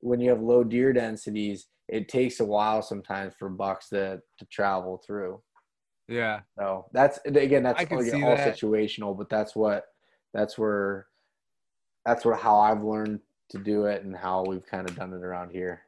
[0.00, 4.44] when you have low deer densities, it takes a while sometimes for bucks to to
[4.46, 5.42] travel through.
[6.12, 8.56] Yeah, So that's again, that's all, see all that.
[8.56, 9.84] situational, but that's what
[10.34, 11.06] that's where
[12.04, 15.22] that's where how I've learned to do it and how we've kind of done it
[15.22, 15.82] around here.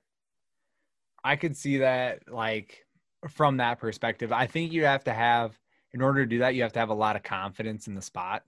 [1.22, 2.84] I could see that like
[3.28, 4.32] from that perspective.
[4.32, 5.58] I think you have to have
[5.92, 8.02] in order to do that, you have to have a lot of confidence in the
[8.02, 8.42] spot.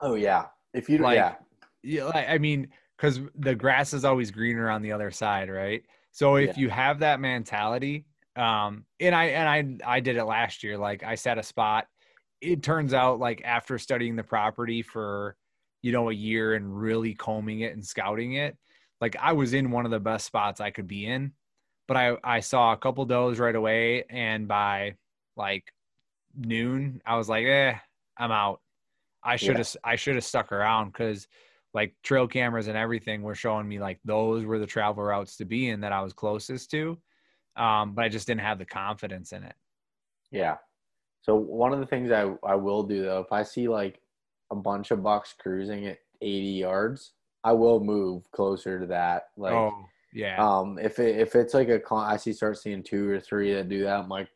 [0.00, 1.34] Oh yeah, if you Like- yeah
[1.82, 5.82] Yeah, I mean, because the grass is always greener on the other side, right?
[6.12, 6.60] So if Yeah.
[6.62, 8.04] you have that mentality,
[8.36, 10.78] um, and I and I I did it last year.
[10.78, 11.86] Like I set a spot.
[12.40, 15.36] It turns out like after studying the property for
[15.82, 18.56] you know a year and really combing it and scouting it,
[19.00, 21.32] like I was in one of the best spots I could be in.
[21.88, 24.94] But I I saw a couple does right away, and by
[25.36, 25.64] like
[26.36, 27.74] noon, I was like, eh,
[28.16, 28.60] I'm out.
[29.22, 31.26] I should have I should have stuck around because
[31.74, 35.44] like trail cameras and everything were showing me like those were the travel routes to
[35.44, 36.98] be in that I was closest to.
[37.60, 39.54] Um, but I just didn't have the confidence in it.
[40.30, 40.56] yeah.
[41.22, 44.00] So one of the things I I will do though, if I see like
[44.50, 47.12] a bunch of bucks cruising at 80 yards,
[47.44, 49.24] I will move closer to that.
[49.36, 49.84] Like oh,
[50.14, 50.36] yeah.
[50.38, 53.52] um if it if it's like a con I see start seeing two or three
[53.54, 54.28] that do that, I'm like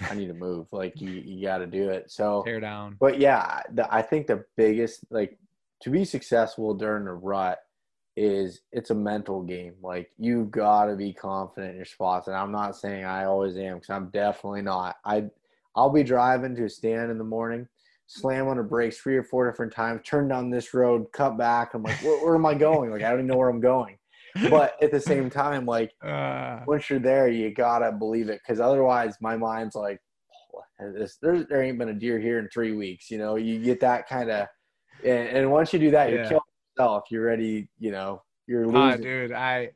[0.00, 0.68] I need to move.
[0.72, 2.10] Like you you got to do it.
[2.10, 2.96] So Tear down.
[2.98, 5.38] But yeah, the, I think the biggest like
[5.82, 7.58] to be successful during the rut
[8.16, 9.74] is it's a mental game.
[9.82, 13.56] Like you've got to be confident in your spots, and I'm not saying I always
[13.56, 14.96] am because I'm definitely not.
[15.04, 15.24] I
[15.74, 17.68] I'll be driving to a stand in the morning,
[18.06, 21.74] slam on the brakes three or four different times, turn down this road, cut back.
[21.74, 22.90] I'm like, where, where am I going?
[22.90, 23.98] Like I don't even know where I'm going.
[24.50, 28.60] But at the same time, like Uh, once you're there, you gotta believe it because
[28.60, 30.00] otherwise, my mind's like,
[30.54, 33.10] oh, this, there, there ain't been a deer here in three weeks.
[33.10, 34.46] You know, you get that kind of,
[35.04, 36.40] and, and once you do that, you're killing
[36.78, 37.04] yourself.
[37.10, 37.68] You're ready.
[37.78, 39.02] You know, you're losing.
[39.02, 39.70] dude, I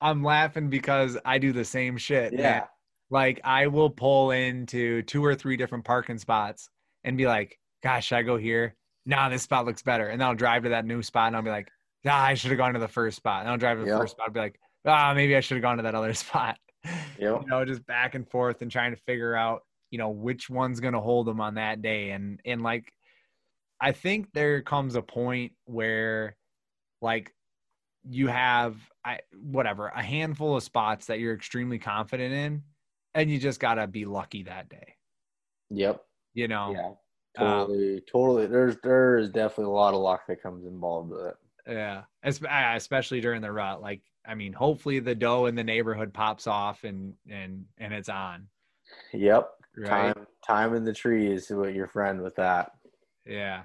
[0.00, 2.32] I'm laughing because I do the same shit.
[2.32, 2.40] man.
[2.40, 2.64] yeah,
[3.10, 6.68] Like I will pull into two or three different parking spots
[7.04, 8.74] and be like, gosh, should I go here?
[9.06, 10.08] Nah, this spot looks better.
[10.08, 11.68] And then I'll drive to that new spot and I'll be like,
[12.06, 13.42] ah, I should have gone to the first spot.
[13.42, 13.98] And I'll drive to the Yep.
[14.00, 16.56] first spot and be like, ah, maybe I should have gone to that other spot.
[16.84, 17.42] Yep.
[17.42, 20.80] You know, just back and forth and trying to figure out, you know, which one's
[20.80, 22.10] gonna hold them on that day.
[22.10, 22.90] And and like
[23.80, 26.36] I think there comes a point where
[27.00, 27.34] like
[28.08, 32.62] you have I whatever, a handful of spots that you're extremely confident in,
[33.14, 34.96] and you just gotta be lucky that day.
[35.70, 36.72] yep, You know?
[36.72, 36.88] yeah,
[37.44, 38.46] Um, totally, totally.
[38.46, 41.36] There's there is definitely a lot of luck that comes involved with it.
[41.66, 43.80] Yeah, uh, especially during the rut.
[43.80, 48.08] Like, I mean, hopefully the doe in the neighborhood pops off and and and it's
[48.08, 48.48] on.
[49.12, 50.14] Yep, Right?
[50.14, 52.72] time time in the tree is what your friend with that.
[53.26, 53.64] Yeah.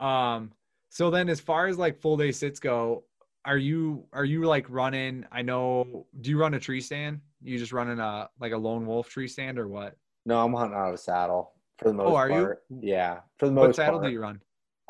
[0.00, 0.52] Um.
[0.96, 3.04] So then, as far as like full day sits go,
[3.44, 5.26] are you are you like running?
[5.30, 6.06] I know.
[6.22, 7.20] Do you run a tree stand?
[7.42, 9.98] You just running a like a lone wolf tree stand or what?
[10.24, 12.54] No, I'm hunting out of saddle for the most Oh, are you?
[12.80, 14.08] Yeah, for the most What saddle part.
[14.08, 14.40] do you run?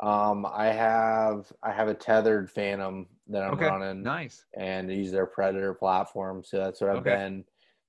[0.01, 3.65] Um, I have I have a Tethrd Phantom that I'm Okay.
[3.65, 4.45] running Nice.
[4.57, 6.41] and use their Predator platform.
[6.41, 7.15] So that's what I've Okay.
[7.15, 7.43] been.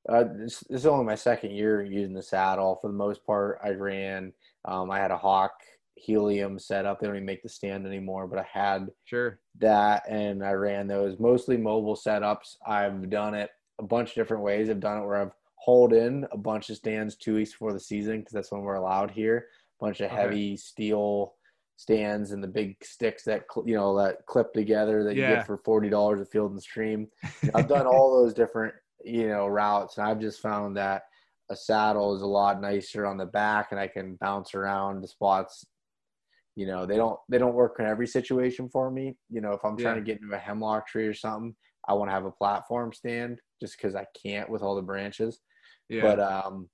[0.09, 2.81] Uh, this, this is only my second year using the saddle.
[2.83, 4.33] For the most part, I ran.
[4.65, 5.53] Um, I had a Hawk
[5.99, 7.01] Helium setup.
[7.01, 9.41] They don't even make the stand anymore, but I had Sure.
[9.59, 12.57] that and I ran those mostly mobile setups.
[12.67, 14.71] I've done it a bunch of different ways.
[14.71, 17.81] I've done it where I've hauled in a bunch of stands two weeks before the
[17.81, 19.47] season because that's when we're allowed here.
[19.81, 20.21] A bunch of Okay.
[20.23, 21.35] heavy steel
[21.77, 25.59] stands and the big sticks that you know that clip together that you get for
[25.59, 27.09] forty dollars at Field and Stream.
[27.55, 28.75] I've done all those different
[29.05, 31.03] you know routes, and I've just found that
[31.51, 35.09] a saddle is a lot nicer on the back, and I can bounce around the
[35.09, 35.65] spots
[36.59, 39.17] you know they don't they don't work in every situation for me.
[39.31, 40.01] You know if i'm trying Yeah.
[40.01, 41.55] to get into a hemlock tree or something
[41.87, 45.41] i want to have a platform stand just because i can't with all the branches.
[45.89, 46.03] Yeah.
[46.03, 46.69] but um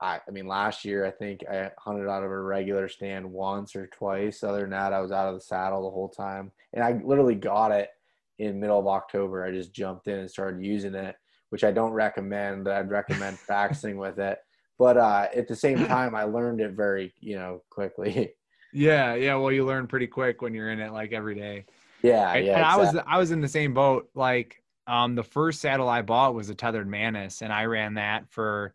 [0.00, 3.76] I, I mean last year i think i hunted out of a regular stand once
[3.76, 4.42] or twice.
[4.42, 6.50] Other than that i was out of the saddle the whole time.
[6.72, 7.90] And i literally got it
[8.40, 9.44] in middle of october.
[9.44, 11.14] I just jumped in and started using it
[11.50, 14.38] which i don't recommend that i'd recommend practicing with it.
[14.78, 18.34] But uh, at the same time i learned it very you know quickly
[18.72, 19.14] yeah.
[19.14, 19.34] Yeah.
[19.36, 21.66] Well, you learn pretty quick when you're in it like every day.
[22.02, 22.44] yeah Right?
[22.44, 22.96] yeah and I was.
[23.06, 24.08] I was in the same boat.
[24.14, 28.30] Like um the first saddle I bought was a Tethrd Mantis and I ran that
[28.30, 28.74] for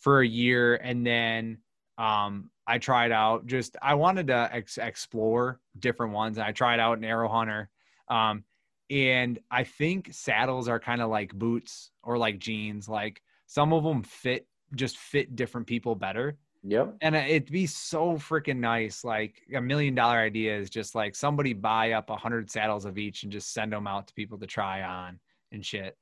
[0.00, 1.58] for a year and then
[1.98, 6.38] um I tried out just I wanted to ex- explore different ones.
[6.38, 7.70] and I tried out an Aero Hunter.
[8.08, 8.44] Um
[8.90, 12.88] and I think saddles are kind of like boots or like jeans.
[12.88, 16.94] Like some of them fit just fit different people better Yep.
[17.00, 21.52] and it'd be so freaking nice like a million dollar idea is just like somebody
[21.54, 24.46] buy up a hundred saddles of each and just send them out to people to
[24.46, 25.18] try on
[25.50, 25.96] and shit.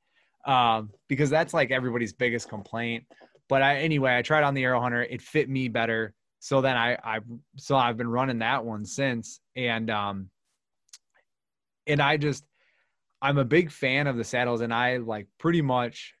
[0.45, 3.05] Um because that's like everybody's biggest complaint.
[3.49, 5.01] But i anyway i tried on the Aero Hunter.
[5.03, 6.13] It fit me better.
[6.39, 7.19] So then i i
[7.57, 9.39] so i've been running that one since.
[9.55, 10.29] And um
[11.87, 12.43] and i just
[13.19, 16.13] i'm a big fan of the saddles and i like pretty much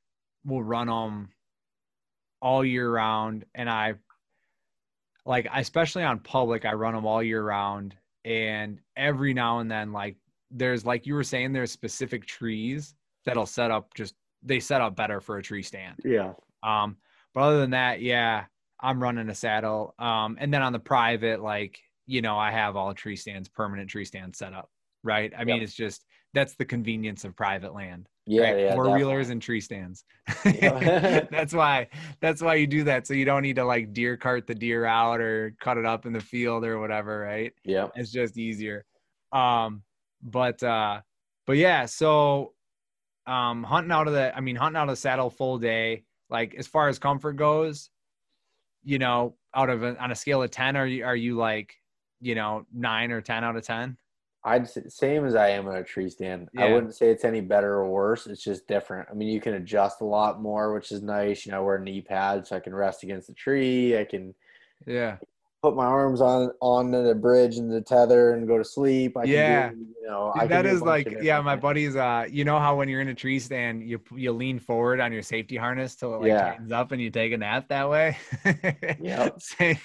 [0.45, 1.29] will run them
[2.41, 3.45] all year round.
[3.53, 3.93] And i
[5.25, 7.95] like especially on public i run them all year round
[8.25, 10.15] and every now and then like
[10.51, 12.95] there's like you were saying there's specific trees
[13.25, 16.33] that'll set up just they set up better for a tree stand Yeah.
[16.63, 16.97] um
[17.33, 18.45] but other than that yeah
[18.79, 22.75] i'm running a saddle um and then on the private like you know i have
[22.75, 24.69] all tree stands permanent tree stands set up
[25.03, 25.63] right i mean Yep.
[25.63, 28.43] it's just that's the convenience of private land Yeah.
[28.43, 28.59] right?
[28.59, 28.73] Yeah.
[28.75, 30.03] four wheelers and tree stands.
[30.45, 31.25] Yeah.
[31.31, 31.87] that's why
[32.21, 33.05] that's why you do that.
[33.07, 36.05] So you don't need to like deer cart the deer out or cut it up
[36.05, 37.53] in the field or whatever, right?
[37.65, 37.91] Yep.
[37.95, 38.85] It's just easier.
[39.31, 39.83] Um,
[40.23, 41.01] but uh,
[41.47, 42.53] but yeah, so
[43.27, 46.67] um, hunting out of the, I mean, hunting out of saddle full day, like as
[46.67, 47.89] far as comfort goes,
[48.83, 51.73] you know, out of a, on a scale of ten, are you are you like,
[52.19, 53.97] you know, nine or ten out of ten?
[54.43, 56.49] I'd say same as I am in a tree stand.
[56.57, 58.25] I wouldn't say it's any better or worse.
[58.25, 59.07] It's just different.
[59.09, 61.45] I mean, you can adjust a lot more, which is nice.
[61.45, 63.97] You know, I wear knee pads so I can rest against the tree.
[63.97, 64.33] I can
[64.87, 65.17] Yeah,
[65.61, 69.15] put my arms on on the bridge and the tether and go to sleep.
[69.15, 69.69] I can Yeah.
[69.69, 72.57] do, you know, I Dude, can that is like yeah my buddies, uh you know
[72.57, 75.95] how when you're in a tree stand you you lean forward on your safety harness
[75.95, 76.51] till it like Yeah.
[76.51, 78.17] tightens up and you take a nap that way
[78.99, 79.77] yeah, same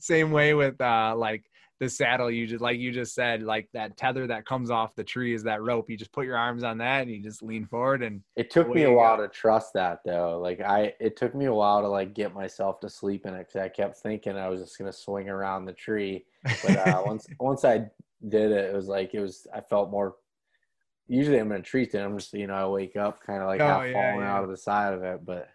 [0.00, 1.44] same way with uh like
[1.78, 5.04] the saddle you just like you just said like that tether that comes off the
[5.04, 7.66] tree is that rope you just put your arms on that and you just lean
[7.66, 9.24] forward and It took me a while go.
[9.24, 10.38] to trust that though.
[10.40, 13.46] Like I, it took me a while to like get myself to sleep in it
[13.48, 16.24] because I kept thinking I was just gonna swing around the tree.
[16.62, 17.90] But uh, once once I
[18.26, 19.46] did it, it was like it was.
[19.54, 20.16] I felt more.
[21.08, 22.04] Usually I'm in a tree stand.
[22.06, 24.34] I'm just you know I wake up kind of like Oh, half yeah, falling yeah.
[24.34, 25.48] out of the side of it, but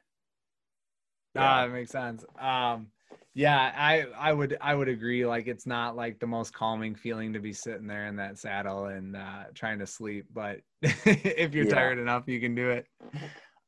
[1.35, 2.23] Ah, yeah, that makes sense.
[2.39, 2.87] Um,
[3.33, 5.25] yeah, I I would I would agree.
[5.25, 8.85] Like it's not like the most calming feeling to be sitting there in that saddle
[8.85, 11.65] and uh, trying to sleep, but if you're Yeah.
[11.65, 12.87] tired enough, you can do it.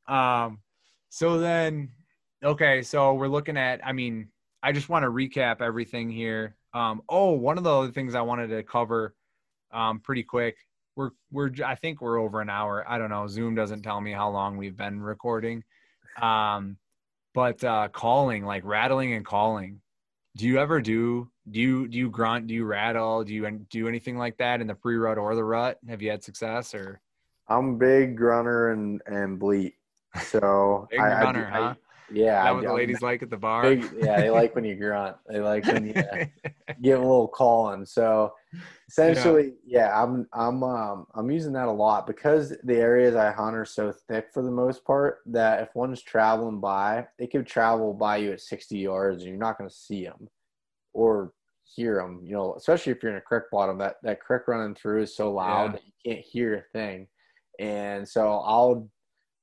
[0.08, 0.60] Um,
[1.10, 1.92] so then,
[2.44, 3.86] okay, so we're looking at.
[3.86, 4.30] I mean,
[4.62, 6.56] I just want to recap everything here.
[6.74, 9.16] Um, oh, one of the other things I wanted to cover,
[9.72, 10.58] um, pretty quick.
[10.96, 12.86] We're we're I think we're over an hour.
[12.88, 13.28] I don't know.
[13.28, 15.64] Zoom doesn't tell me how long we've been recording.
[16.22, 16.78] Um,
[17.34, 19.82] but uh calling like rattling and calling.
[20.36, 23.88] Do you ever do do you do you grunt do you rattle do you do
[23.88, 25.80] anything like that in the pre-rut or the rut?
[25.88, 27.02] Have you had success or?
[27.48, 29.76] I'm big grunter and and bleat.
[30.22, 31.74] So big I, runner I- huh
[32.14, 33.74] yeah, that what the ladies like at the bar.
[33.74, 35.18] Yeah, they like when you grunt.
[35.28, 35.94] They like when you.
[36.82, 37.86] give a little calling.
[37.86, 38.34] So
[38.88, 43.56] essentially, yeah, I'm I'm um I'm using that a lot because the areas I hunt
[43.56, 47.94] are so thick for the most part that if one's traveling by, they could travel
[47.94, 50.28] by you at 60 yards and you're not going to see them,
[50.94, 51.34] or
[51.64, 52.22] hear them.
[52.24, 55.16] You know, especially if you're in a creek bottom, that that creek running through is
[55.16, 55.72] so loud Yeah.
[55.74, 57.08] that you can't hear a thing.
[57.60, 58.90] And so I'll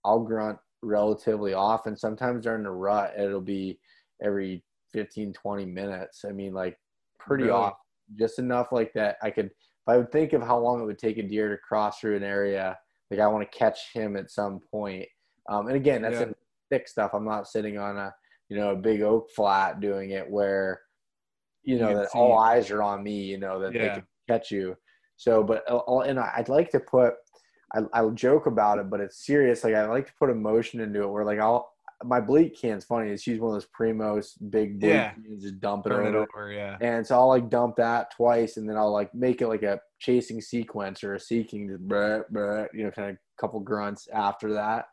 [0.05, 1.97] I'll grunt relatively often.
[1.97, 3.79] Sometimes during the rut, it'll be
[4.23, 6.25] every 15, 20 minutes.
[6.29, 6.79] I mean, like
[7.19, 7.55] pretty Really?
[7.57, 7.77] often,
[8.19, 9.17] just enough like that.
[9.23, 9.53] I could, if
[9.89, 12.23] I would think of how long it would take a deer to cross through an
[12.23, 12.79] area,
[13.11, 15.07] like I want to catch him at some point.
[15.49, 16.33] Um, and again, that's Yeah.
[16.71, 17.13] thick stuff.
[17.15, 18.15] I'm not sitting on a,
[18.49, 20.81] you know, a big oak flat doing it where,
[21.63, 24.07] you You know, can that all eyes are on me, you know, that they can
[24.29, 24.77] catch you.
[25.17, 27.15] So, but, I'll- and I'd like to put,
[27.75, 29.65] I, I'll joke about it, but it's serious.
[29.65, 31.73] Like I like to put emotion into it where like I'll,
[32.03, 33.11] my bleat can's funny.
[33.11, 35.13] It's use one of those Primos big bleat Yeah.
[35.13, 36.23] cans, just dump it over.
[36.23, 36.79] it over, yeah.
[36.81, 39.81] And so I'll like dump that twice and then I'll like make it like a
[40.01, 44.87] chasing sequence or a seeking, just you know, kind of couple grunts after that.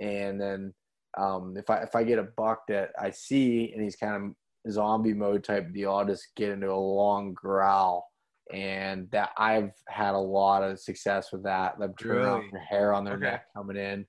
[0.00, 0.74] And then
[1.18, 4.34] um, if I if I get a buck that I see and he's kind
[4.66, 8.09] of zombie mode type deal, I'll just get into a long growl.
[8.52, 11.78] And that I've had a lot of success with that.
[11.78, 12.50] Them turning off Really?
[12.52, 13.24] their hair on their Okay.
[13.24, 14.06] neck coming in.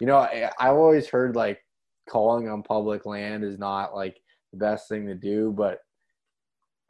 [0.00, 1.64] You know, I, I've always heard like
[2.08, 4.20] calling on public land is not like
[4.52, 5.80] the best thing to do, but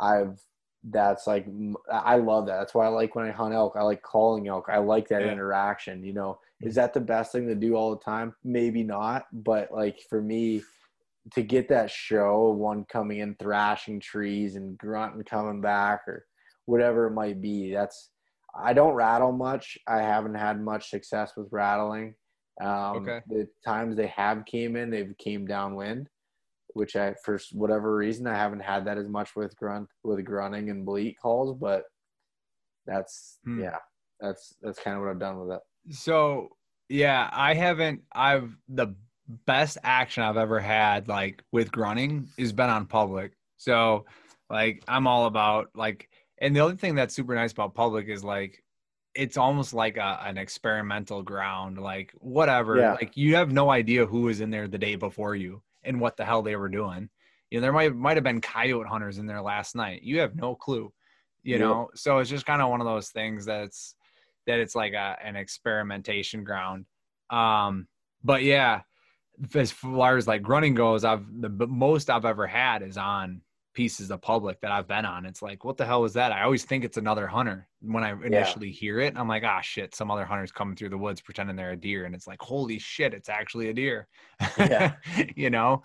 [0.01, 0.41] I've
[0.85, 1.47] that's like
[1.91, 2.59] I love that.
[2.59, 3.74] That's why I like when I hunt elk.
[3.77, 4.66] I like calling elk.
[4.69, 5.33] I like that Yeah.
[5.33, 6.03] interaction.
[6.03, 8.35] You know, is that the best thing to do all the time?
[8.43, 10.62] Maybe not, but like for me,
[11.35, 16.27] to get that show of one coming in thrashing trees and grunting coming back or
[16.66, 17.72] whatever it might be.
[17.72, 18.10] That's
[18.55, 19.78] I don't rattle much.
[19.89, 22.14] I haven't had much success with rattling.
[22.60, 23.20] Um, Okay.
[23.28, 26.09] The times they have came in, they've came downwind,
[26.74, 30.70] which I for whatever reason I haven't had that as much with grunt with grunting
[30.70, 31.84] and bleat calls, but
[32.86, 33.60] that's Hmm.
[33.60, 33.78] yeah,
[34.20, 35.94] that's that's kind of what I've done with it.
[35.94, 36.48] So
[36.89, 38.02] yeah, I haven't.
[38.12, 38.94] I've the
[39.47, 43.32] best action I've ever had like with grunting has been on public.
[43.56, 44.05] So
[44.51, 46.09] like I'm all about like,
[46.43, 48.62] and the other thing that's super nice about public is like
[49.14, 51.78] it's almost like a, an experimental ground.
[51.78, 52.93] Like whatever, Yeah.
[52.94, 56.16] like you have no idea who was in there the day before you and what
[56.16, 57.09] the hell they were doing.
[57.51, 60.02] You know, there might might have been coyote hunters in there last night.
[60.02, 60.93] You have no clue.
[61.44, 61.60] You Yep.
[61.60, 63.94] know, so it's just kind of one of those things that's
[64.47, 66.86] that it's like a, an experimentation ground.
[67.31, 67.86] Um,
[68.24, 68.82] but yeah,
[69.55, 73.43] as far as like running goes, I've the most I've ever had is on
[73.74, 75.24] pieces of public that I've been on.
[75.27, 76.32] It's like, what the hell was that?
[76.32, 79.15] I always think it's another hunter when I initially hear it.
[79.16, 82.05] I'm like, ah, shit, some other hunter's coming through the woods pretending they're a deer,
[82.05, 84.09] and it's like, holy shit, it's actually a deer.
[84.59, 84.94] Yeah.
[85.36, 85.82] you know,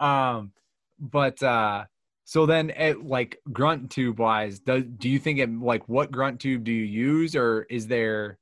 [0.00, 0.52] um,
[0.98, 1.84] but uh,
[2.24, 6.40] so then, at, like grunt tube wise, do, do you think it like what grunt
[6.40, 8.38] tube do you use, or is there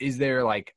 [0.00, 0.74] is there like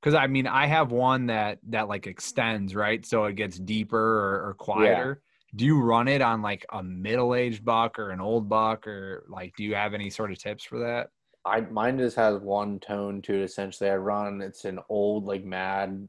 [0.00, 3.98] because I mean I have one that that like extends right, so it gets deeper
[3.98, 5.22] or, or quieter.
[5.56, 9.24] Do you run it on like a middle aged buck or an old buck, or
[9.28, 11.08] like do you have any sort of tips for that?
[11.44, 13.42] I mine just has one tone to it.
[13.42, 14.40] Essentially, I run.
[14.42, 16.06] It's an old like mad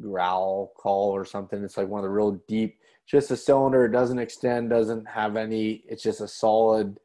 [0.00, 1.62] growl call or something.
[1.62, 2.78] It's like one of the real deep.
[3.06, 3.84] Just a cylinder.
[3.84, 4.70] It doesn't extend.
[4.70, 5.82] Doesn't have any.
[5.88, 6.98] It's just a solid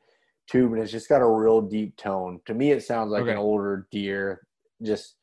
[0.49, 2.39] tube, and it's just got a real deep tone.
[2.45, 3.31] To me, it sounds like Okay.
[3.31, 4.45] an older deer.
[4.81, 5.15] Just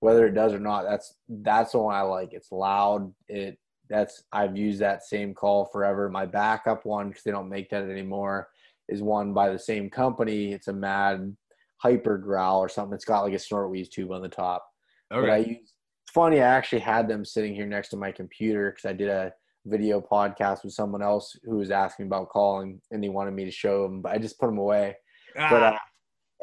[0.00, 2.32] whether it does or not, that's that's the one I like.
[2.32, 3.14] It's loud.
[3.28, 3.58] It
[3.88, 6.08] that's I've used that same call forever.
[6.08, 8.48] My backup one because they don't make that anymore
[8.88, 10.52] is one by the same company.
[10.52, 11.36] It's a mad
[11.78, 12.94] hyper growl or something.
[12.94, 14.66] It's got like a snort wheeze tube on the top.
[15.22, 15.72] But I use
[16.04, 19.08] it's funny, I actually had them sitting here next to my computer because I did
[19.08, 19.32] a
[19.66, 23.50] video podcast with someone else who was asking about calling and they wanted me to
[23.50, 24.96] show them, but I just put them away.
[25.34, 25.80] But uh, Ah,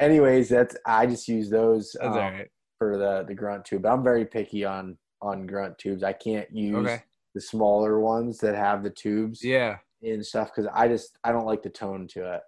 [0.00, 2.48] anyways, that's I just use those um, right.
[2.78, 3.82] for the the grunt tube.
[3.82, 6.02] But I'm very picky on on grunt tubes.
[6.02, 7.02] I can't use Okay.
[7.34, 9.78] The smaller ones that have the tubes Yeah.
[10.02, 12.40] and stuff because I just I don't like the tone to it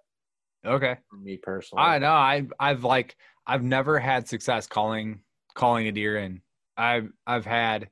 [0.65, 0.97] Okay.
[1.09, 1.83] for me personally.
[1.83, 2.11] I know.
[2.11, 3.15] I I've like
[3.47, 5.19] I've never had success calling
[5.53, 6.41] calling a deer in.
[6.77, 7.89] I've I've had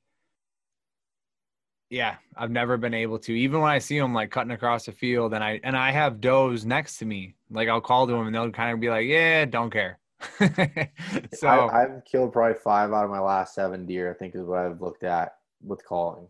[1.90, 3.34] yeah, I've never been able to.
[3.34, 6.20] Even when I see them like cutting across the field and I and I have
[6.22, 7.36] does next to me.
[7.52, 10.00] Like I'll call to them and they'll kind of be like, "Yeah, don't care."
[11.34, 14.10] so I, I've killed probably five out of my last seven deer.
[14.12, 16.28] I think is what I've looked at with calling.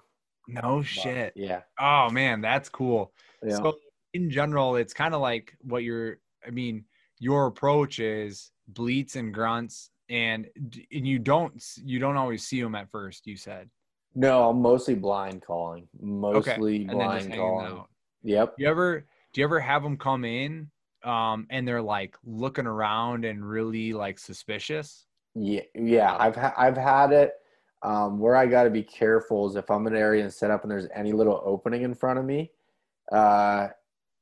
[0.47, 1.33] No But, shit.
[1.35, 1.61] Yeah.
[1.79, 3.13] Oh man, that's cool.
[3.43, 3.57] Yeah.
[3.57, 3.77] So
[4.13, 6.19] in general, it's kind of like what you're.
[6.45, 6.85] I mean,
[7.19, 12.75] your approach is bleats and grunts, and and you don't you don't always see them
[12.75, 13.25] at first.
[13.25, 13.69] You said
[14.15, 15.87] no, I'm mostly blind calling.
[15.99, 17.65] Mostly and then just blind calling.
[17.65, 17.89] out.
[18.23, 18.57] Yep.
[18.57, 20.69] Do you ever do you ever have them come in,
[21.03, 25.05] um, and they're like looking around and really like suspicious?
[25.35, 25.61] Yeah.
[25.73, 26.15] Yeah.
[26.19, 27.33] I've ha- I've had it.
[27.83, 30.51] Um, where I got to be careful is if I'm in an area and set
[30.51, 32.51] up and there's any little opening in front of me.
[33.11, 33.67] Uh,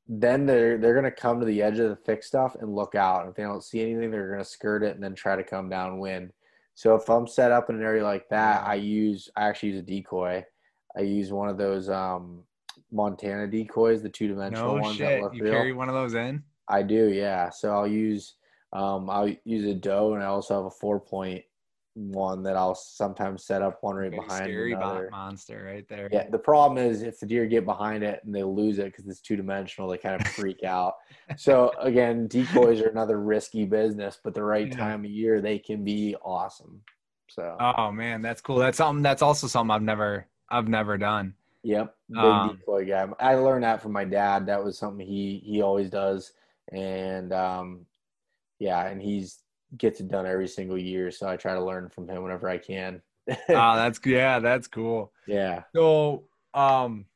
[0.08, 3.20] then they're they're gonna come to the edge of the thick stuff and look out.
[3.20, 5.68] And if they don't see anything, they're gonna skirt it and then try to come
[5.68, 6.32] downwind.
[6.74, 9.78] So if I'm set up in an area like that, I use I actually use
[9.78, 10.44] a decoy.
[10.96, 12.42] I use one of those um,
[12.90, 14.98] Montana decoys, the two dimensional No ones.
[14.98, 15.34] that shit.
[15.34, 16.42] You carry one of those in?
[16.68, 17.50] I do, yeah.
[17.50, 18.34] So I'll use
[18.72, 21.44] um, I'll use a doe, and I also have a four point
[21.94, 25.10] one that I'll sometimes set up one right Big behind scary another.
[25.10, 26.08] monster right there.
[26.12, 29.06] Yeah, the problem is if the deer get behind it and they lose it because
[29.06, 30.94] it's two dimensional, they kind of freak out.
[31.36, 34.76] So again, decoys are another risky business, but the right Yeah.
[34.76, 36.82] time of year they can be awesome.
[37.28, 38.56] So Oh man, that's cool.
[38.58, 39.02] That's something.
[39.02, 41.34] That's also something I've never, I've never done.
[41.62, 43.06] yep, big Um, decoy guy.
[43.20, 44.46] I learned that from my dad.
[44.46, 46.32] That was something he he always does,
[46.72, 47.86] and um,
[48.58, 49.41] yeah, and he's
[49.76, 51.10] gets it done every single year.
[51.10, 53.02] So I try to learn from him whenever I can.
[53.52, 55.12] Oh, that's yeah, that's cool.
[55.26, 55.62] yeah.
[55.74, 56.24] So,
[56.54, 57.06] um,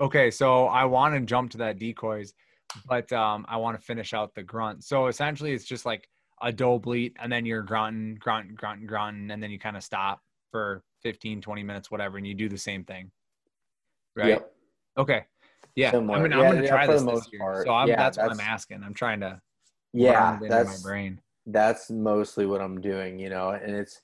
[0.00, 2.34] okay, so I want to jump to that decoys,
[2.86, 4.84] but um, I want to finish out the grunt.
[4.84, 6.08] So essentially, it's just like
[6.42, 9.82] a doe bleat, and then you're grunting, grunting, grunting, grunting, and then you kind of
[9.84, 10.20] stop
[10.50, 13.10] for 15, 20 minutes, whatever, and you do the same thing.
[14.16, 14.28] Right.
[14.28, 14.52] Yep.
[14.98, 15.24] Okay.
[15.76, 15.90] Yeah.
[15.90, 16.18] Similar.
[16.18, 17.40] I mean, Yeah, I'm gonna yeah, try for this this year.
[17.40, 17.66] part.
[17.66, 18.82] So I'm, Yeah, that's what I'm asking.
[18.84, 19.40] I'm trying to
[19.92, 21.20] Yeah, run it into that's my brain.
[21.46, 24.00] That's mostly what I'm doing, you know, and it's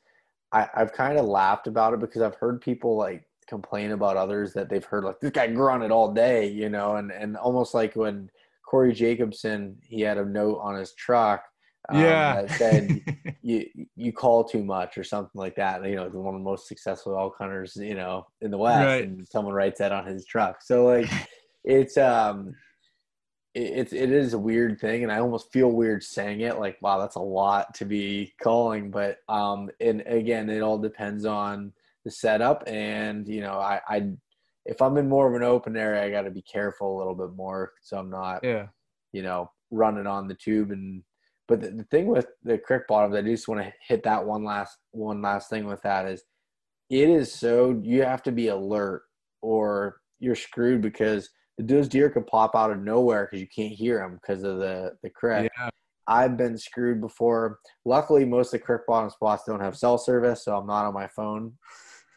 [0.53, 4.53] I, I've kind of laughed about it because I've heard people like complain about others
[4.55, 7.95] that they've heard like this guy grunted all day, you know, and and almost like
[7.97, 8.31] when
[8.67, 11.45] Corey Jacobsen he had a note on his truck
[11.89, 12.43] um, yeah.
[12.43, 13.01] that said
[13.43, 15.85] you you call too much or something like that.
[15.85, 18.85] You know, the one of the most successful elk hunters, you know, in the West,
[18.87, 19.05] Right.
[19.05, 20.62] and someone writes that on his truck.
[20.62, 21.11] So like,
[21.65, 22.55] it's um,
[23.55, 26.59] it's it is a weird thing, and I almost feel weird saying it.
[26.59, 28.90] Like, wow, that's a lot to be calling.
[28.90, 31.72] But um, and again, it all depends on
[32.05, 34.10] the setup, and you know, I I
[34.66, 37.14] if I'm in more of an open area, I got to be careful a little
[37.14, 38.66] bit more, so I'm not yeah.
[39.12, 41.02] you know, running on the tube and
[41.51, 44.44] but the, the thing with the crick bottoms, I just want to hit that one
[44.44, 46.22] last one last thing with that is
[46.89, 49.02] it is so you have to be alert
[49.43, 51.28] or you're screwed because
[51.61, 54.93] those deer can pop out of nowhere because you can't hear them because of the
[55.03, 55.51] the crick.
[55.59, 55.70] Yeah.
[56.07, 57.59] I've been screwed before.
[57.85, 60.95] Luckily, most of the creek bottom spots don't have cell service, so I'm not on
[60.95, 61.53] my phone.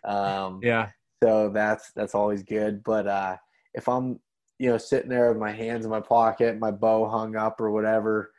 [0.06, 0.90] Um, Yeah.
[1.24, 2.84] so that's that's always good.
[2.84, 3.38] But uh,
[3.74, 4.20] if I'm
[4.60, 7.72] you know sitting there with my hands in my pocket, my bow hung up or
[7.72, 8.32] whatever,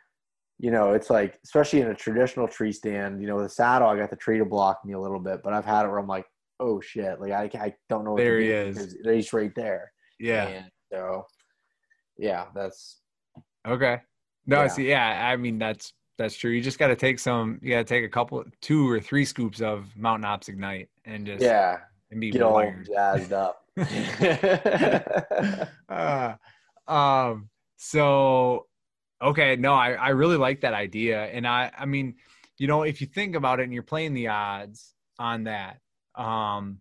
[0.59, 3.89] you know, it's like especially in a traditional tree stand, you know, with a saddle,
[3.89, 5.99] I got the tree to block me a little bit, but I've had it where
[5.99, 6.27] I'm like,
[6.61, 8.97] oh shit, like I I don't know what There he is.
[9.05, 9.93] he's right there.
[10.19, 10.47] Yeah.
[10.49, 11.27] And so
[12.19, 13.01] yeah, that's
[13.67, 14.01] Okay.
[14.47, 14.69] No, Yeah.
[14.69, 16.51] see, yeah, I mean that's that's true.
[16.51, 17.59] You just got to take some.
[17.63, 21.27] You got to take a couple, two or three scoops of Mountain Ops Ignite, and
[21.27, 21.79] just yeah,
[22.11, 23.65] and be get all jazzed up.
[25.89, 26.35] uh,
[26.87, 27.49] um.
[27.77, 28.67] So,
[29.21, 32.17] okay, no, I I really like that idea, and I I mean,
[32.59, 35.81] you know, if you think about it, and you're playing the odds on that,
[36.15, 36.81] um,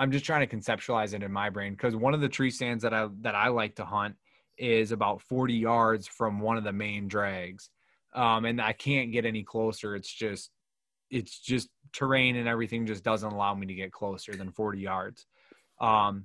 [0.00, 2.82] I'm just trying to conceptualize it in my brain because one of the tree stands
[2.84, 4.16] that I that I like to hunt
[4.56, 7.68] is about 40 yards from one of the main drags,
[8.14, 9.94] um, and I can't get any closer.
[9.94, 10.50] It's just
[11.10, 15.26] it's just terrain and everything just doesn't allow me to get closer than 40 yards.
[15.82, 16.24] Um,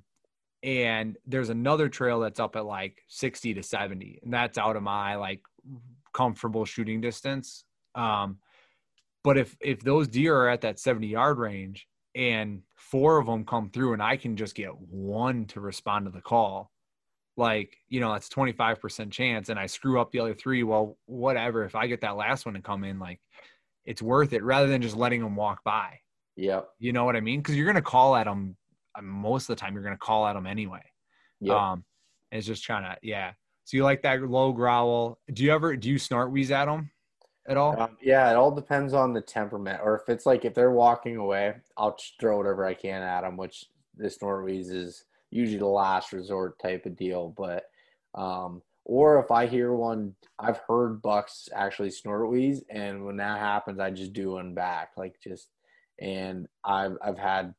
[0.62, 4.82] and there's another trail that's up at like 60 to 70 and that's out of
[4.82, 5.42] my like
[6.14, 8.38] comfortable shooting distance um
[9.22, 13.44] but if if those deer are at that 70 yard range and four of them
[13.44, 16.70] come through and i can just get one to respond to the call
[17.38, 21.64] like you know that's 25% chance and i screw up the other three well whatever
[21.64, 23.20] if i get that last one to come in like
[23.84, 25.98] it's worth it rather than just letting them walk by
[26.36, 28.56] yep, you know what i mean because you're gonna call at them
[29.02, 30.82] most of the time you're gonna call at them anyway
[31.40, 31.56] yep.
[31.56, 31.84] um,
[32.32, 33.32] it's just trying to, yeah.
[33.64, 35.18] So you like that low growl?
[35.32, 36.90] Do you ever do you snort wheeze at them
[37.48, 37.80] at all?
[37.80, 39.80] Um, yeah, it all depends on the temperament.
[39.82, 43.36] Or if it's like if they're walking away, I'll throw whatever I can at them,
[43.36, 43.66] which
[43.96, 47.34] this snort wheeze is usually the last resort type of deal.
[47.36, 47.64] But
[48.14, 53.38] um, or if I hear one, I've heard bucks actually snort wheeze, and when that
[53.38, 55.48] happens, I just do one back, like just.
[55.98, 57.54] And I've I've had.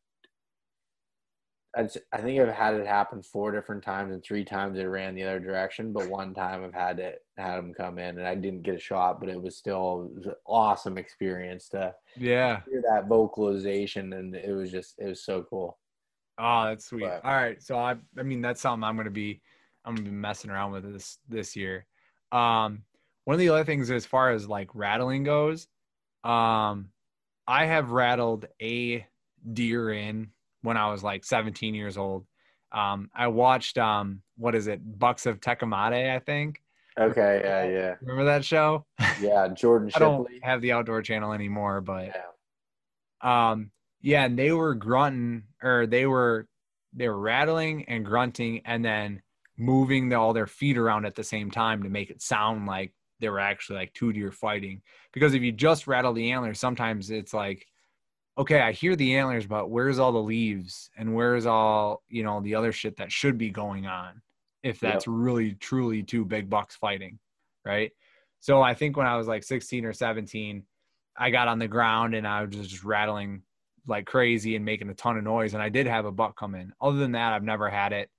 [1.77, 5.23] I think I've had it happen four different times, and three times it ran the
[5.23, 5.93] other direction.
[5.93, 8.79] But one time I've had it had them come in, and I didn't get a
[8.79, 12.61] shot, but it was still it was an awesome experience to Yeah.
[12.69, 15.77] hear that vocalization, and it was just it was so cool.
[16.39, 17.03] Oh, that's sweet.
[17.03, 17.61] But- All right.
[17.61, 19.41] So I I mean that's something I'm gonna be
[19.85, 21.85] I'm gonna be messing around with this this year.
[22.31, 22.83] Um
[23.25, 25.67] one of the other things as far as like rattling goes,
[26.23, 26.91] um
[27.47, 29.05] I have rattled a
[29.53, 30.31] deer in
[30.67, 32.25] when I was like 17 years old.
[32.73, 36.59] Um, I watched um, what is it, Bucks of Tecomate, I think.
[36.99, 38.85] Okay, yeah, yeah, Remember that show?
[39.21, 39.47] yeah.
[39.47, 40.39] Jordan I don't Shipley.
[40.43, 42.11] have the Outdoor Channel anymore, but
[43.23, 43.49] Yeah.
[43.51, 43.71] um,
[44.01, 46.47] yeah, and they were grunting or they were
[46.93, 49.21] they were rattling and grunting and then
[49.57, 52.93] moving the, all their feet around at the same time to make it sound like
[53.19, 54.81] they were actually like two deer fighting.
[55.13, 57.65] Because if you just rattle the antlers, sometimes it's like,
[58.37, 62.41] okay, I hear the antlers, but where's all the leaves and where's all you know
[62.41, 64.21] the other shit that should be going on?
[64.63, 64.93] If Yep.
[64.93, 67.19] that's really truly two big bucks fighting,
[67.65, 67.91] right?
[68.39, 70.63] So I think when I was like 16 or 17,
[71.17, 73.43] I got on the ground and I was just rattling
[73.87, 75.53] like crazy and making a ton of noise.
[75.53, 76.73] And I did have a buck come in.
[76.81, 78.09] Other than that, I've never had it.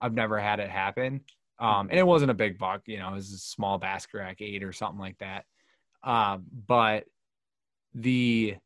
[0.00, 1.22] I've never had it happen.
[1.58, 4.40] Um, and it wasn't a big buck, you know, it was a small basket rack
[4.40, 5.44] eight or something like that.
[6.02, 7.04] Um, but
[7.94, 8.56] the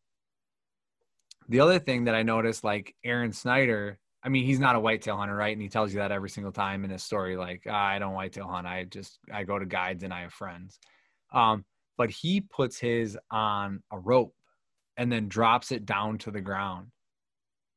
[1.50, 5.16] the other thing that I noticed, like Aron Snyder, I mean, he's not a whitetail
[5.16, 5.52] hunter, right?
[5.52, 8.14] And he tells you that every single time in his story, like, "Ah, I don't
[8.14, 8.68] whitetail hunt.
[8.68, 10.78] I just I go to guides and I have friends.
[11.32, 11.64] Um,
[11.98, 14.34] but he puts his on a rope
[14.96, 16.92] and then drops it down to the ground.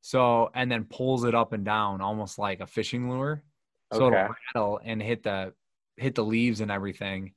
[0.01, 3.43] So and then pulls it up and down almost like a fishing lure.
[3.91, 5.53] So it'll rattle and hit the
[5.97, 7.33] hit the leaves and everything.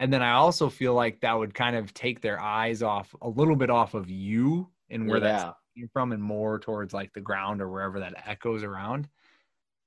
[0.00, 3.28] And then I also feel like that would kind of take their eyes off a
[3.28, 5.52] little bit off of you and where that's yeah.
[5.76, 9.08] Came from and more towards like the ground or wherever that echoes around.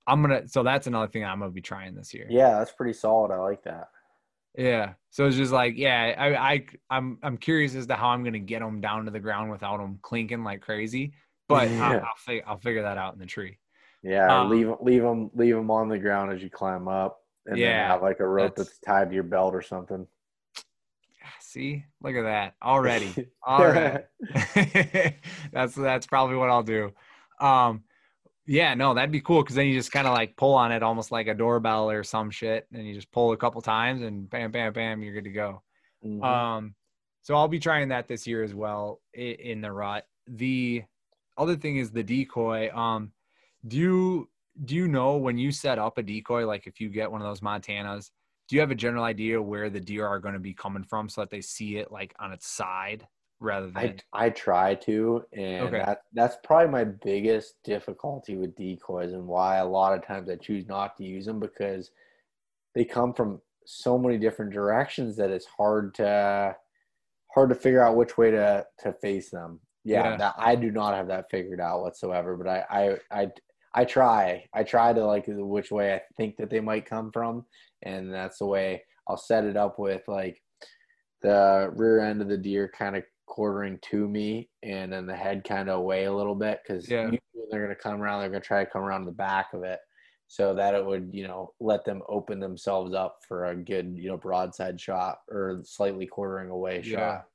[0.07, 2.27] I'm gonna so that's another thing I'm gonna be trying this year.
[2.29, 3.31] Yeah, that's pretty solid.
[3.31, 3.89] I like that.
[4.57, 4.93] Yeah.
[5.11, 8.39] So it's just like, yeah, I, I, I'm, I'm curious as to how I'm gonna
[8.39, 11.13] get them down to the ground without them clinking like crazy.
[11.47, 11.97] But I'll, Yeah.
[11.97, 13.59] I'll, fig- I'll figure that out in the tree.
[14.01, 17.55] Yeah, Um, leave leave them leave them on the ground as you climb up, and
[17.55, 20.07] then Yeah, have like a rope that's- that's, tied to your belt or something.
[21.49, 23.27] See, look at that already.
[23.43, 24.05] All right.
[25.51, 26.91] that's that's probably what I'll do.
[27.41, 27.85] Um,
[28.45, 30.83] yeah, no, that'd be cool because then you just kind of like pull on it
[30.83, 34.29] almost like a doorbell or some shit, and you just pull a couple times and
[34.29, 35.63] bam, bam, bam, you're good to go.
[36.05, 36.23] Mhm.
[36.23, 36.75] Um,
[37.23, 40.05] so I'll be trying that this year as well in the rut.
[40.27, 40.83] The
[41.35, 42.69] other thing is the decoy.
[42.75, 43.11] Um,
[43.67, 44.29] do you
[44.65, 47.27] do you know when you set up a decoy, like if you get one of
[47.27, 48.11] those Montanas,
[48.49, 51.07] do you have a general idea where the deer are going to be coming from
[51.07, 53.07] so that they see it like on its side
[53.39, 55.77] rather I than I try to, and Okay.
[55.85, 60.35] that that's probably my biggest difficulty with decoys, and why a lot of times I
[60.35, 61.91] choose not to use them because
[62.75, 66.55] they come from so many different directions that it's hard to
[67.33, 69.59] hard to figure out which way to to face them.
[69.85, 70.17] Yeah, Yeah.
[70.17, 72.65] That, I do not have that figured out whatsoever, but I
[73.11, 73.31] I I
[73.73, 74.45] I try.
[74.53, 77.45] I try to like which way I think that they might come from,
[77.83, 80.41] and that's the way I'll set it up with like
[81.21, 85.43] the rear end of the deer kind of quartering to me and then the head
[85.43, 87.11] kind of away a little bit because Yeah.
[87.51, 89.63] they're going to come around they're going to try to come around the back of
[89.63, 89.79] it
[90.27, 94.09] so that it would you know let them open themselves up for a good you
[94.09, 96.95] know broadside shot or slightly quartering away Yeah.
[96.95, 97.25] shot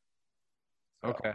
[1.04, 1.34] So, Okay.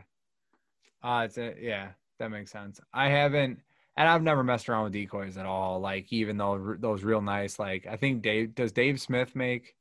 [1.03, 2.81] Uh, it's a, yeah, that makes sense.
[2.93, 3.59] I haven't,
[3.97, 5.79] and I've never messed around with decoys at all.
[5.79, 9.75] Like even though r- those real nice, like I think Dave does Dave Smith make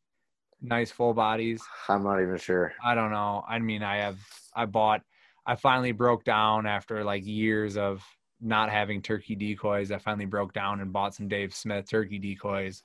[0.61, 1.63] nice full bodies.
[1.89, 3.45] i'm not even sure I don't know.
[3.49, 4.19] I mean, I have,
[4.55, 5.03] I bought,
[5.47, 8.05] I finally broke down after like years of
[8.41, 9.91] not having turkey decoys.
[9.91, 12.83] I finally broke down and bought some Dave Smith turkey decoys.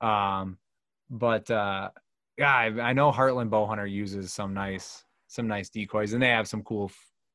[0.00, 0.58] Um,
[1.10, 1.90] but uh,
[2.38, 6.48] yeah, I, I know Heartland Bowhunter uses some nice, some nice decoys, and they have
[6.48, 6.90] some cool,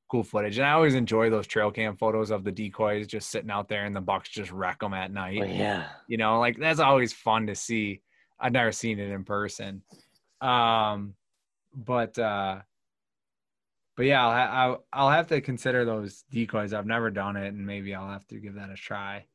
[0.10, 0.58] cool footage.
[0.58, 3.86] And I always enjoy those trail cam photos of the decoys just sitting out there,
[3.86, 5.40] and the bucks just wreck them at night.
[5.40, 5.88] But yeah.
[6.08, 8.02] You know like that's always fun to see.
[8.40, 9.82] I've never seen it in person.
[10.42, 11.16] Um
[11.74, 12.60] but uh
[13.96, 16.74] but yeah I'll, ha- I'll i'll have to consider those decoys.
[16.74, 19.26] I've never done it and maybe i'll have to give that a try.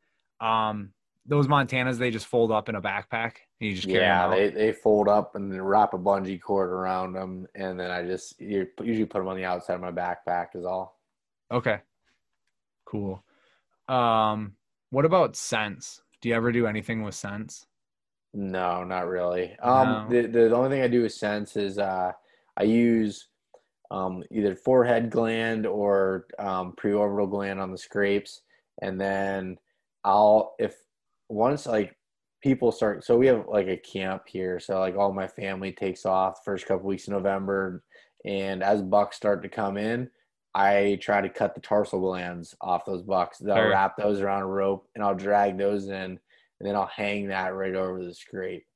[0.40, 0.92] Um
[1.26, 5.08] those montanas they just fold up in a backpack you just yeah they, they fold
[5.08, 9.06] up and then wrap a bungee cord around them and then i just you usually
[9.06, 10.98] put them on the outside of my backpack is all.
[11.50, 11.78] Okay.
[12.84, 13.22] Cool.
[13.88, 14.54] Um
[14.90, 16.02] what about scents?
[16.20, 17.66] Do you ever do anything with scents?
[18.34, 19.56] No, not really.
[19.60, 20.06] Um, No.
[20.08, 22.12] the, the only thing I do with sense is uh,
[22.56, 23.28] I use
[23.90, 28.40] um, either forehead gland or um, preorbital gland on the scrapes,
[28.80, 29.58] and then
[30.04, 30.76] I'll if
[31.28, 31.96] once like
[32.42, 33.04] people start.
[33.04, 36.66] So we have like a camp here, so like all my family takes off first
[36.66, 37.82] couple weeks of November,
[38.24, 40.10] and as bucks start to come in.
[40.54, 43.40] I try to cut the tarsal glands off those bucks.
[43.40, 43.70] I'll Sure.
[43.70, 46.20] wrap those around a rope and I'll drag those in and
[46.60, 48.66] then I'll hang that right over the scrape.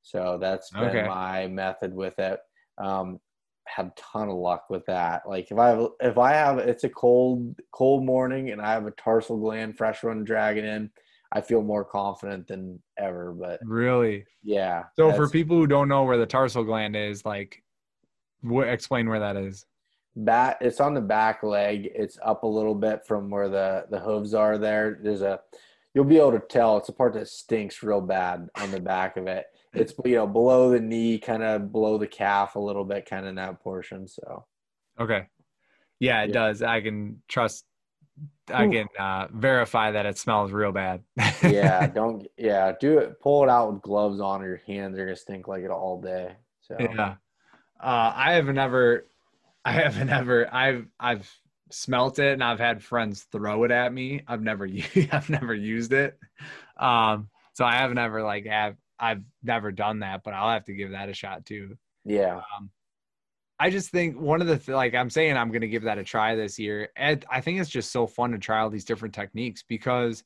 [0.00, 1.06] So that's been Okay.
[1.06, 2.40] my method with it.
[2.78, 3.20] Um,
[3.66, 5.28] had a ton of luck with that.
[5.28, 8.86] Like if I have, if I have, it's a cold, cold morning and I have
[8.86, 10.90] a tarsal gland fresh one dragging in,
[11.32, 13.32] I feel more confident than ever.
[13.32, 14.24] But Really?
[14.42, 14.84] yeah.
[14.96, 17.62] So for people who don't know where the tarsal gland is, like,
[18.42, 19.64] what explain where that is?
[20.14, 23.98] back it's on the back leg it's up a little bit from where the the
[23.98, 25.40] hooves are there there's a
[25.94, 29.16] you'll be able to tell it's a part that stinks real bad on the back
[29.16, 32.84] of it it's you know below the knee kind of below the calf a little
[32.84, 34.44] bit kind of in that portion so
[35.00, 35.28] Okay.
[35.98, 36.34] Yeah, it Yeah.
[36.34, 36.60] does.
[36.60, 37.64] I can trust.
[38.48, 41.02] I can uh, verify that it smells real bad.
[41.42, 45.04] yeah don't yeah do it pull it out with gloves on or your hands are
[45.04, 47.16] gonna stink like it all day so yeah.
[47.82, 49.06] Uh, I have never,
[49.64, 51.28] I haven't ever, I've, I've
[51.70, 54.22] smelt it and I've had friends throw it at me.
[54.28, 54.68] I've never,
[55.12, 56.18] I've never used it.
[56.76, 60.74] Um, so I haven't ever like have, I've never done that, but I'll have to
[60.74, 61.76] give that a shot too.
[62.04, 62.70] yeah Um,
[63.62, 65.96] I just think one of the th- like I'm saying I'm going to give that
[65.96, 66.88] a try this year.
[66.96, 70.24] And I think it's just so fun to try all these different techniques because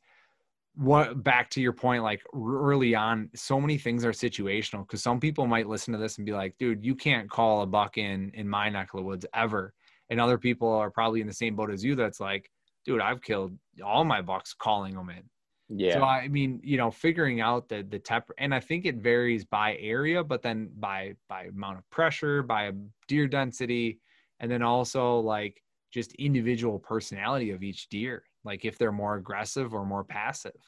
[0.74, 5.20] what back to your point like early on so many things are situational because some
[5.20, 8.30] people might listen to this and be like dude you can't call a buck in
[8.34, 9.72] in my neck of the woods ever
[10.10, 12.50] and other people are probably in the same boat as you that's like
[12.84, 15.22] dude i've killed all my bucks calling them in
[15.68, 18.97] yeah so I mean, you know, figuring out the the temp, and I think it
[18.97, 22.72] varies by area, but then by by amount of pressure, by
[23.09, 24.01] deer density,
[24.40, 25.62] and then also like
[25.93, 28.24] just individual personality of each deer.
[28.44, 30.60] Like if they're more aggressive or more passive.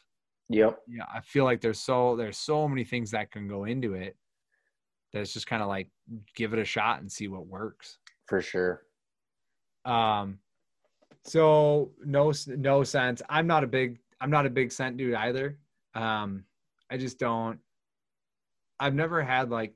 [0.48, 3.94] yep Yeah, I feel like there's so there's so many things that can go into
[3.94, 4.16] it.
[5.12, 5.90] That it's just kind of like
[6.34, 7.98] give it a shot and see what works.
[8.26, 8.82] for sure
[9.84, 10.40] Um,
[11.24, 13.22] so no no sense.
[13.28, 15.58] I'm not a big I'm not a big scent dude either.
[15.94, 16.44] Um,
[16.90, 17.58] I just don't.
[18.80, 19.74] I've never had like,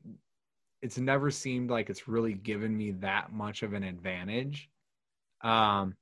[0.81, 4.71] it's never seemed like it's really given me that much of an advantage.
[5.43, 5.97] Um,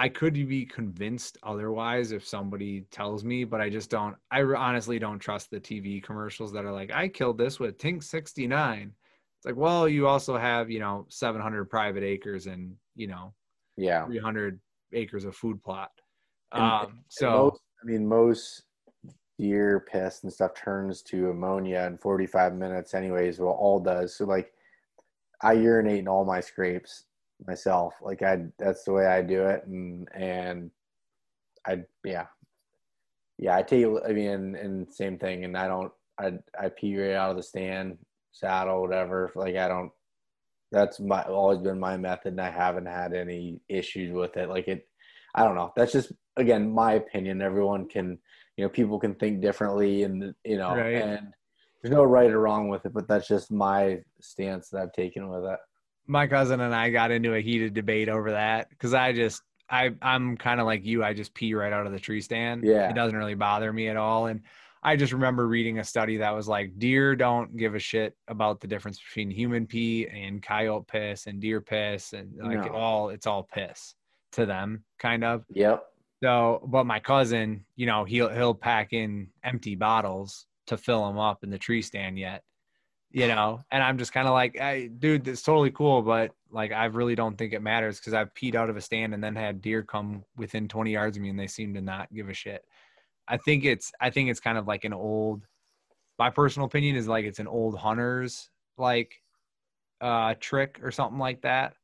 [0.00, 4.16] I could be convinced otherwise if somebody tells me, but I just don't.
[4.30, 8.04] I honestly don't trust the TV commercials that are like, "I killed this with Tink
[8.04, 8.94] 69."
[9.38, 13.34] It's like, well, you also have you know 700 private acres and you know
[13.76, 14.60] yeah 300
[14.92, 15.90] acres of food plot.
[16.52, 18.64] And- Um, And so most, I mean, most
[19.38, 23.38] deer piss and stuff turns to ammonia in 45 minutes, anyways.
[23.40, 24.16] Well, all does.
[24.16, 24.52] So, like,
[25.42, 27.06] I urinate in all my scrapes
[27.46, 27.94] myself.
[28.02, 30.70] Like, I that's the way I do it, and and
[31.66, 32.26] I yeah,
[33.38, 33.56] yeah.
[33.56, 33.86] I take.
[34.08, 35.44] I mean, and same thing.
[35.44, 35.92] And I don't.
[36.18, 37.98] I I pee right out of the stand,
[38.32, 39.30] saddle, whatever.
[39.34, 39.92] Like, I don't.
[40.72, 44.48] That's my always been my method, and I haven't had any issues with it.
[44.50, 44.88] Like it,
[45.34, 45.72] I don't know.
[45.76, 47.42] That's just again my opinion.
[47.42, 48.18] Everyone can,
[48.56, 50.94] you know, people can think differently, and you know, Right.
[50.94, 51.32] and
[51.82, 52.92] there's no right or wrong with it.
[52.94, 55.58] But that's just my stance that I've taken with it.
[56.06, 59.90] my cousin and I got into a heated debate over that because I just I
[60.00, 61.04] I'm kind of like you.
[61.04, 62.64] I just pee right out of the tree stand.
[62.64, 62.88] Yeah.
[62.88, 64.26] it doesn't really bother me at all.
[64.26, 64.40] And
[64.82, 68.60] I just remember reading a study that was like deer don't give a shit about
[68.60, 73.10] the difference between human pee and coyote piss and deer piss and like it all
[73.10, 73.94] it's all piss
[74.32, 75.44] to them kind of.
[75.52, 75.84] Yep.
[76.22, 81.18] So, but my cousin, you know, he'll he'll pack in empty bottles to fill them
[81.18, 82.42] up in the tree stand yet,
[83.10, 83.62] you know.
[83.70, 87.14] And I'm just kind of like, hey, dude, that's totally cool, but like, I really
[87.14, 89.82] don't think it matters because I've peed out of a stand and then had deer
[89.82, 92.64] come within 20 yards of me and they seem to not give a shit.
[93.28, 95.42] I think it's I think it's kind of like an old.
[96.18, 99.22] My personal opinion is like it's an old hunters like
[100.00, 101.74] uh trick or something like that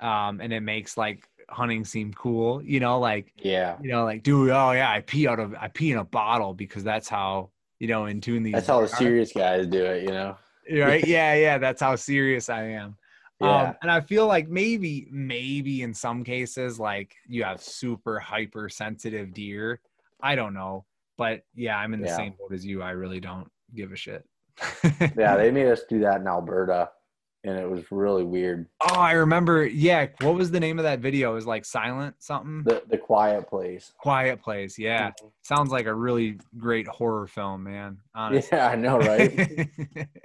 [0.00, 3.76] um and it makes like hunting seem cool you know like Yeah.
[3.80, 6.52] you know, like, dude, oh yeah, I pee out of I pee in a bottle
[6.54, 8.52] because that's how you know in tune these.
[8.54, 10.02] That's how the serious guys do it.
[10.02, 10.36] You know.
[10.84, 11.04] right?
[11.06, 12.96] Yeah, yeah, that's how serious I am.
[13.40, 13.68] Yeah.
[13.68, 19.32] Um, and I feel like maybe, maybe in some cases, like you have super hypersensitive
[19.32, 19.80] deer.
[20.20, 20.84] I don't know,
[21.16, 22.16] but yeah, I'm in the Yeah.
[22.16, 22.82] same boat as you.
[22.82, 24.24] I really don't give a shit.
[25.16, 25.36] yeah.
[25.36, 26.90] They made us do that in Alberta,
[27.48, 28.66] and it was really weird.
[28.80, 29.66] Oh, I remember.
[29.66, 31.32] Yeah, what was the name of that video?
[31.32, 32.62] It was like silent something.
[32.64, 33.92] The the quiet place.
[33.98, 34.78] Quiet place.
[34.78, 35.28] Yeah, mm-hmm.
[35.42, 37.98] sounds like a really great horror film, man.
[38.14, 38.56] Honestly.
[38.56, 39.68] Yeah, I know, right?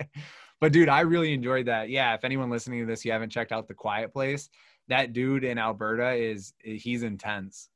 [0.62, 1.90] but dude, I really enjoyed that.
[1.90, 4.50] Yeah, if anyone listening to this, you haven't checked out the Quiet Place,
[4.90, 7.70] that dude in Alberta is he's intense.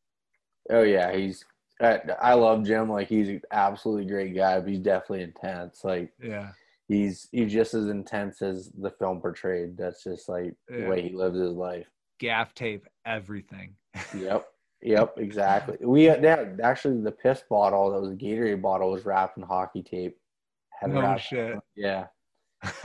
[0.69, 1.45] Oh yeah, he's.
[1.79, 2.89] I, I love Jim.
[2.89, 5.85] Like he's an absolutely great guy, but he's definitely intense.
[5.85, 6.51] Like Yeah,
[6.87, 9.77] he's he's just as intense as the film portrayed.
[9.77, 10.81] That's just like Yeah.
[10.81, 11.87] the way he lives his life.
[12.19, 13.75] gaff tape everything.
[14.15, 14.47] Yep.
[14.83, 15.75] Yep, exactly.
[15.81, 19.35] We uh, had had actually the piss bottle that was a Gatorade bottle was wrapped
[19.37, 20.15] in hockey tape.
[20.79, 21.57] Had No shit.
[21.75, 22.05] Yeah.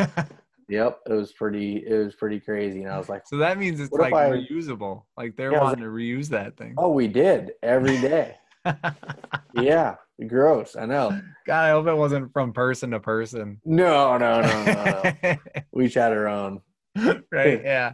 [0.69, 1.01] Yep.
[1.07, 1.85] It was pretty.
[1.87, 5.03] It was pretty crazy, and I was like, so that means it's like I- reusable.
[5.19, 6.73] Like they're Yeah, wanting to reuse that thing.
[6.79, 8.37] "Oh, we did every day."
[9.55, 9.97] yeah,
[10.29, 10.77] gross.
[10.77, 11.21] I know.
[11.47, 13.61] God, I hope it wasn't from person to person.
[13.65, 15.35] No, no, no, no, no.
[15.73, 16.61] we each had our own.
[16.97, 17.61] right?
[17.63, 17.93] Yeah.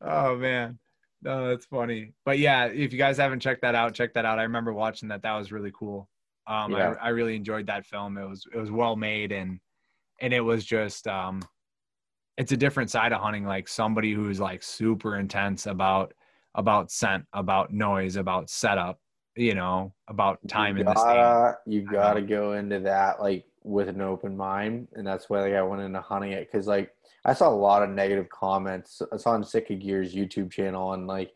[0.00, 0.78] Oh man.
[1.22, 2.12] No, that's funny.
[2.24, 4.38] But yeah, if you guys haven't checked that out, check that out.
[4.38, 5.22] I remember watching that.
[5.22, 6.08] That was really cool.
[6.46, 6.94] Um, Yeah.
[7.00, 8.16] I, I really enjoyed that film.
[8.18, 9.58] It was it was well made and
[10.20, 11.42] and it was just um,
[12.36, 13.44] it's a different side of hunting.
[13.44, 16.14] Like somebody who's like super intense about
[16.54, 18.98] about scent, about noise, about setup.
[19.38, 23.44] You know, about time you in the gotta, You I gotta go into that like
[23.62, 26.90] with an open mind, and that's why like, I went into hunting it because like
[27.24, 29.00] I saw a lot of negative comments.
[29.12, 31.32] It's on Sick of Gears YouTube channel, and like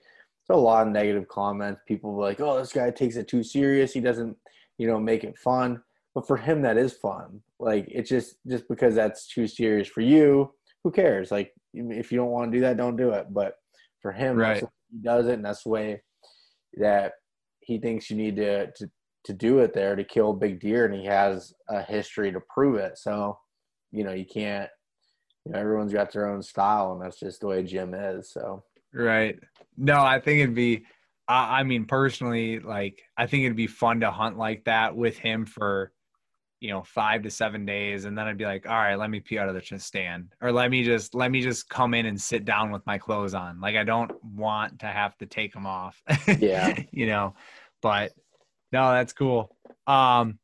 [0.48, 1.80] saw a lot of negative comments.
[1.86, 3.92] People were like, "Oh, this guy takes it too serious.
[3.92, 4.36] He doesn't,
[4.78, 5.80] you know, make it fun."
[6.12, 7.40] But for him, that is fun.
[7.60, 10.52] Like it's just just because that's too serious for you.
[10.82, 11.30] Who cares?
[11.30, 13.26] Like if you don't want to do that, don't do it.
[13.30, 13.58] But
[14.00, 14.60] for him, Right.
[14.60, 16.02] the he does it, and that's the way
[16.78, 17.12] that
[17.62, 18.90] he thinks you need to, to
[19.24, 22.76] to do it there to kill big deer, and he has a history to prove
[22.76, 22.98] it.
[22.98, 23.39] So,
[23.90, 24.68] you know, you can't.
[25.44, 28.32] You know, everyone's got their own style, and that's just the way Jim is.
[28.32, 28.62] So,
[28.93, 29.39] Right.
[29.76, 30.84] No, I think it'd be.
[31.28, 35.18] I, I mean, personally, like I think it'd be fun to hunt like that with
[35.18, 35.93] him for,
[36.62, 39.18] you know, five to seven days, and then I'd be like, all right, let me
[39.18, 42.18] pee out of the stand, or let me just let me just come in and
[42.18, 43.60] sit down with my clothes on.
[43.60, 46.01] Like I don't want to have to take them off.
[46.39, 46.78] Yeah.
[46.93, 47.34] you know,
[47.80, 48.12] but
[48.70, 49.56] no, that's cool.
[49.89, 50.39] Um,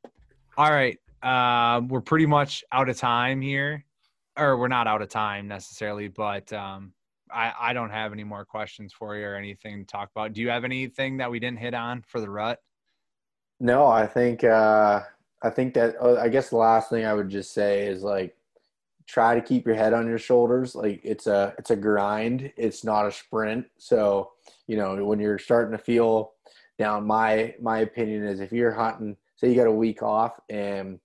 [0.56, 0.98] all right.
[1.22, 3.84] Um, we're pretty much out of time here,
[4.36, 6.94] or we're not out of time necessarily, but um,
[7.32, 10.32] I, I don't have any more questions for you or anything to talk about.
[10.32, 12.58] Do you have anything that we didn't hit on for the rut?
[13.60, 15.00] no, I think uh,
[15.42, 18.34] I think that uh, I guess the last thing I would just say is like
[19.06, 20.74] try to keep your head on your shoulders.
[20.74, 22.52] Like it's a it's a grind.
[22.56, 23.66] It's not a sprint.
[23.78, 24.32] So
[24.66, 26.32] you know when you're starting to feel
[26.78, 30.98] down, my my opinion is if you're hunting, say you got a week off and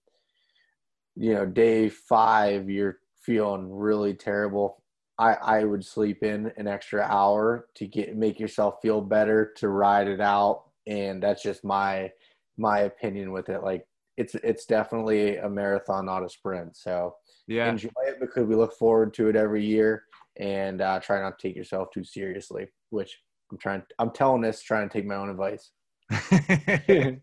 [1.15, 4.84] you know day five you're feeling really terrible.
[5.19, 9.69] I, I would sleep in an extra hour to get make yourself feel better to
[9.69, 12.11] ride it out and that's just my
[12.57, 13.85] my opinion with it like
[14.18, 17.15] it's it's definitely a marathon not a sprint so
[17.48, 17.69] Yeah.
[17.69, 20.03] enjoy it because we look forward to it every year
[20.38, 23.19] and uh, try not to take yourself too seriously which
[23.52, 25.72] i'm trying i'm telling this trying to take my own advice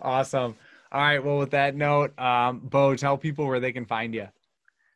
[0.00, 0.56] awesome.
[0.92, 1.22] All right.
[1.22, 4.28] Well, with that note, um, Beau, tell people where they can find you.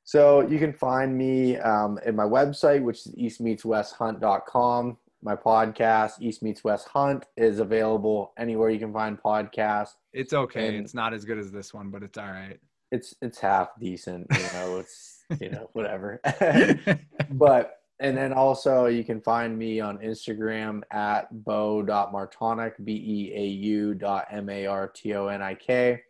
[0.04, 4.96] So you can find me um, at my website, which is eastmeetswesthunt.com.
[5.22, 9.94] My podcast, East Meets West Hunt, is available anywhere you can find podcasts.
[10.12, 10.68] It's okay.
[10.68, 12.58] And- it's not as good as this one, but it's all right.
[12.92, 14.78] It's it's half decent, you know.
[14.80, 16.20] It's you know whatever.
[17.30, 23.46] but and then also you can find me on Instagram at beau.martonik, B E A
[23.46, 26.00] U dot M A R T O N I K.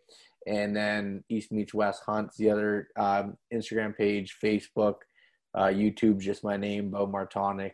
[0.46, 4.94] And then East Meets West Hunts, the other um, Instagram page, Facebook,
[5.54, 7.72] uh, YouTube, just my name, Beau Martonik.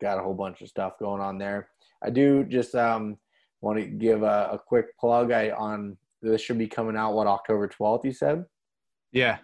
[0.00, 1.68] Got a whole bunch of stuff going on there.
[2.02, 3.16] I do just um,
[3.60, 5.32] want to give a, a quick plug.
[5.32, 8.04] I on this should be coming out what October twelfth.
[8.04, 8.44] You said.
[9.12, 9.38] yeah.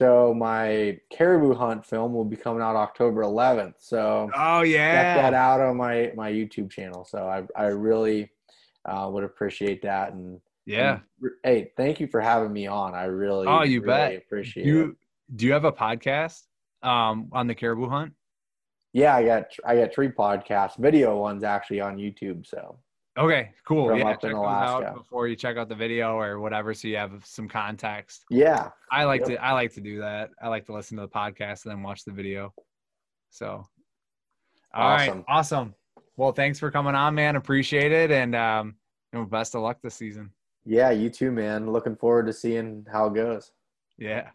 [0.00, 3.74] So my caribou hunt film will be coming out October 11th.
[3.78, 4.92] So Oh yeah.
[4.92, 7.04] check that out on my my YouTube channel.
[7.04, 8.30] So I I really
[8.84, 10.12] uh, would appreciate that.
[10.12, 11.00] And Yeah.
[11.20, 12.94] and, hey, thank you for having me on.
[12.94, 14.16] I really Oh, you really bet.
[14.18, 14.72] appreciate Do it.
[14.86, 14.96] you
[15.34, 16.42] do you have a podcast
[16.84, 18.12] um on the caribou hunt?
[18.92, 22.46] Yeah, I got I got three podcasts, video ones actually on YouTube.
[22.46, 22.78] So
[23.18, 23.88] Okay, cool.
[23.88, 24.86] From yeah, up check Alaska.
[24.88, 28.24] out before you check out the video or whatever, so you have some context.
[28.30, 29.28] yeah, I like Yep.
[29.30, 30.30] to I like to do that.
[30.40, 32.54] I like to listen to the podcast and then watch the video.
[33.30, 33.64] So,
[34.74, 35.24] all right, Awesome.
[35.28, 35.74] awesome.
[36.16, 37.36] Well, thanks for coming on, man.
[37.36, 38.76] Appreciate it, and um,
[39.12, 40.30] you know, best of luck this season.
[40.64, 41.70] yeah, you too, man.
[41.72, 43.50] Looking forward to seeing how it goes.
[43.98, 44.30] Yeah.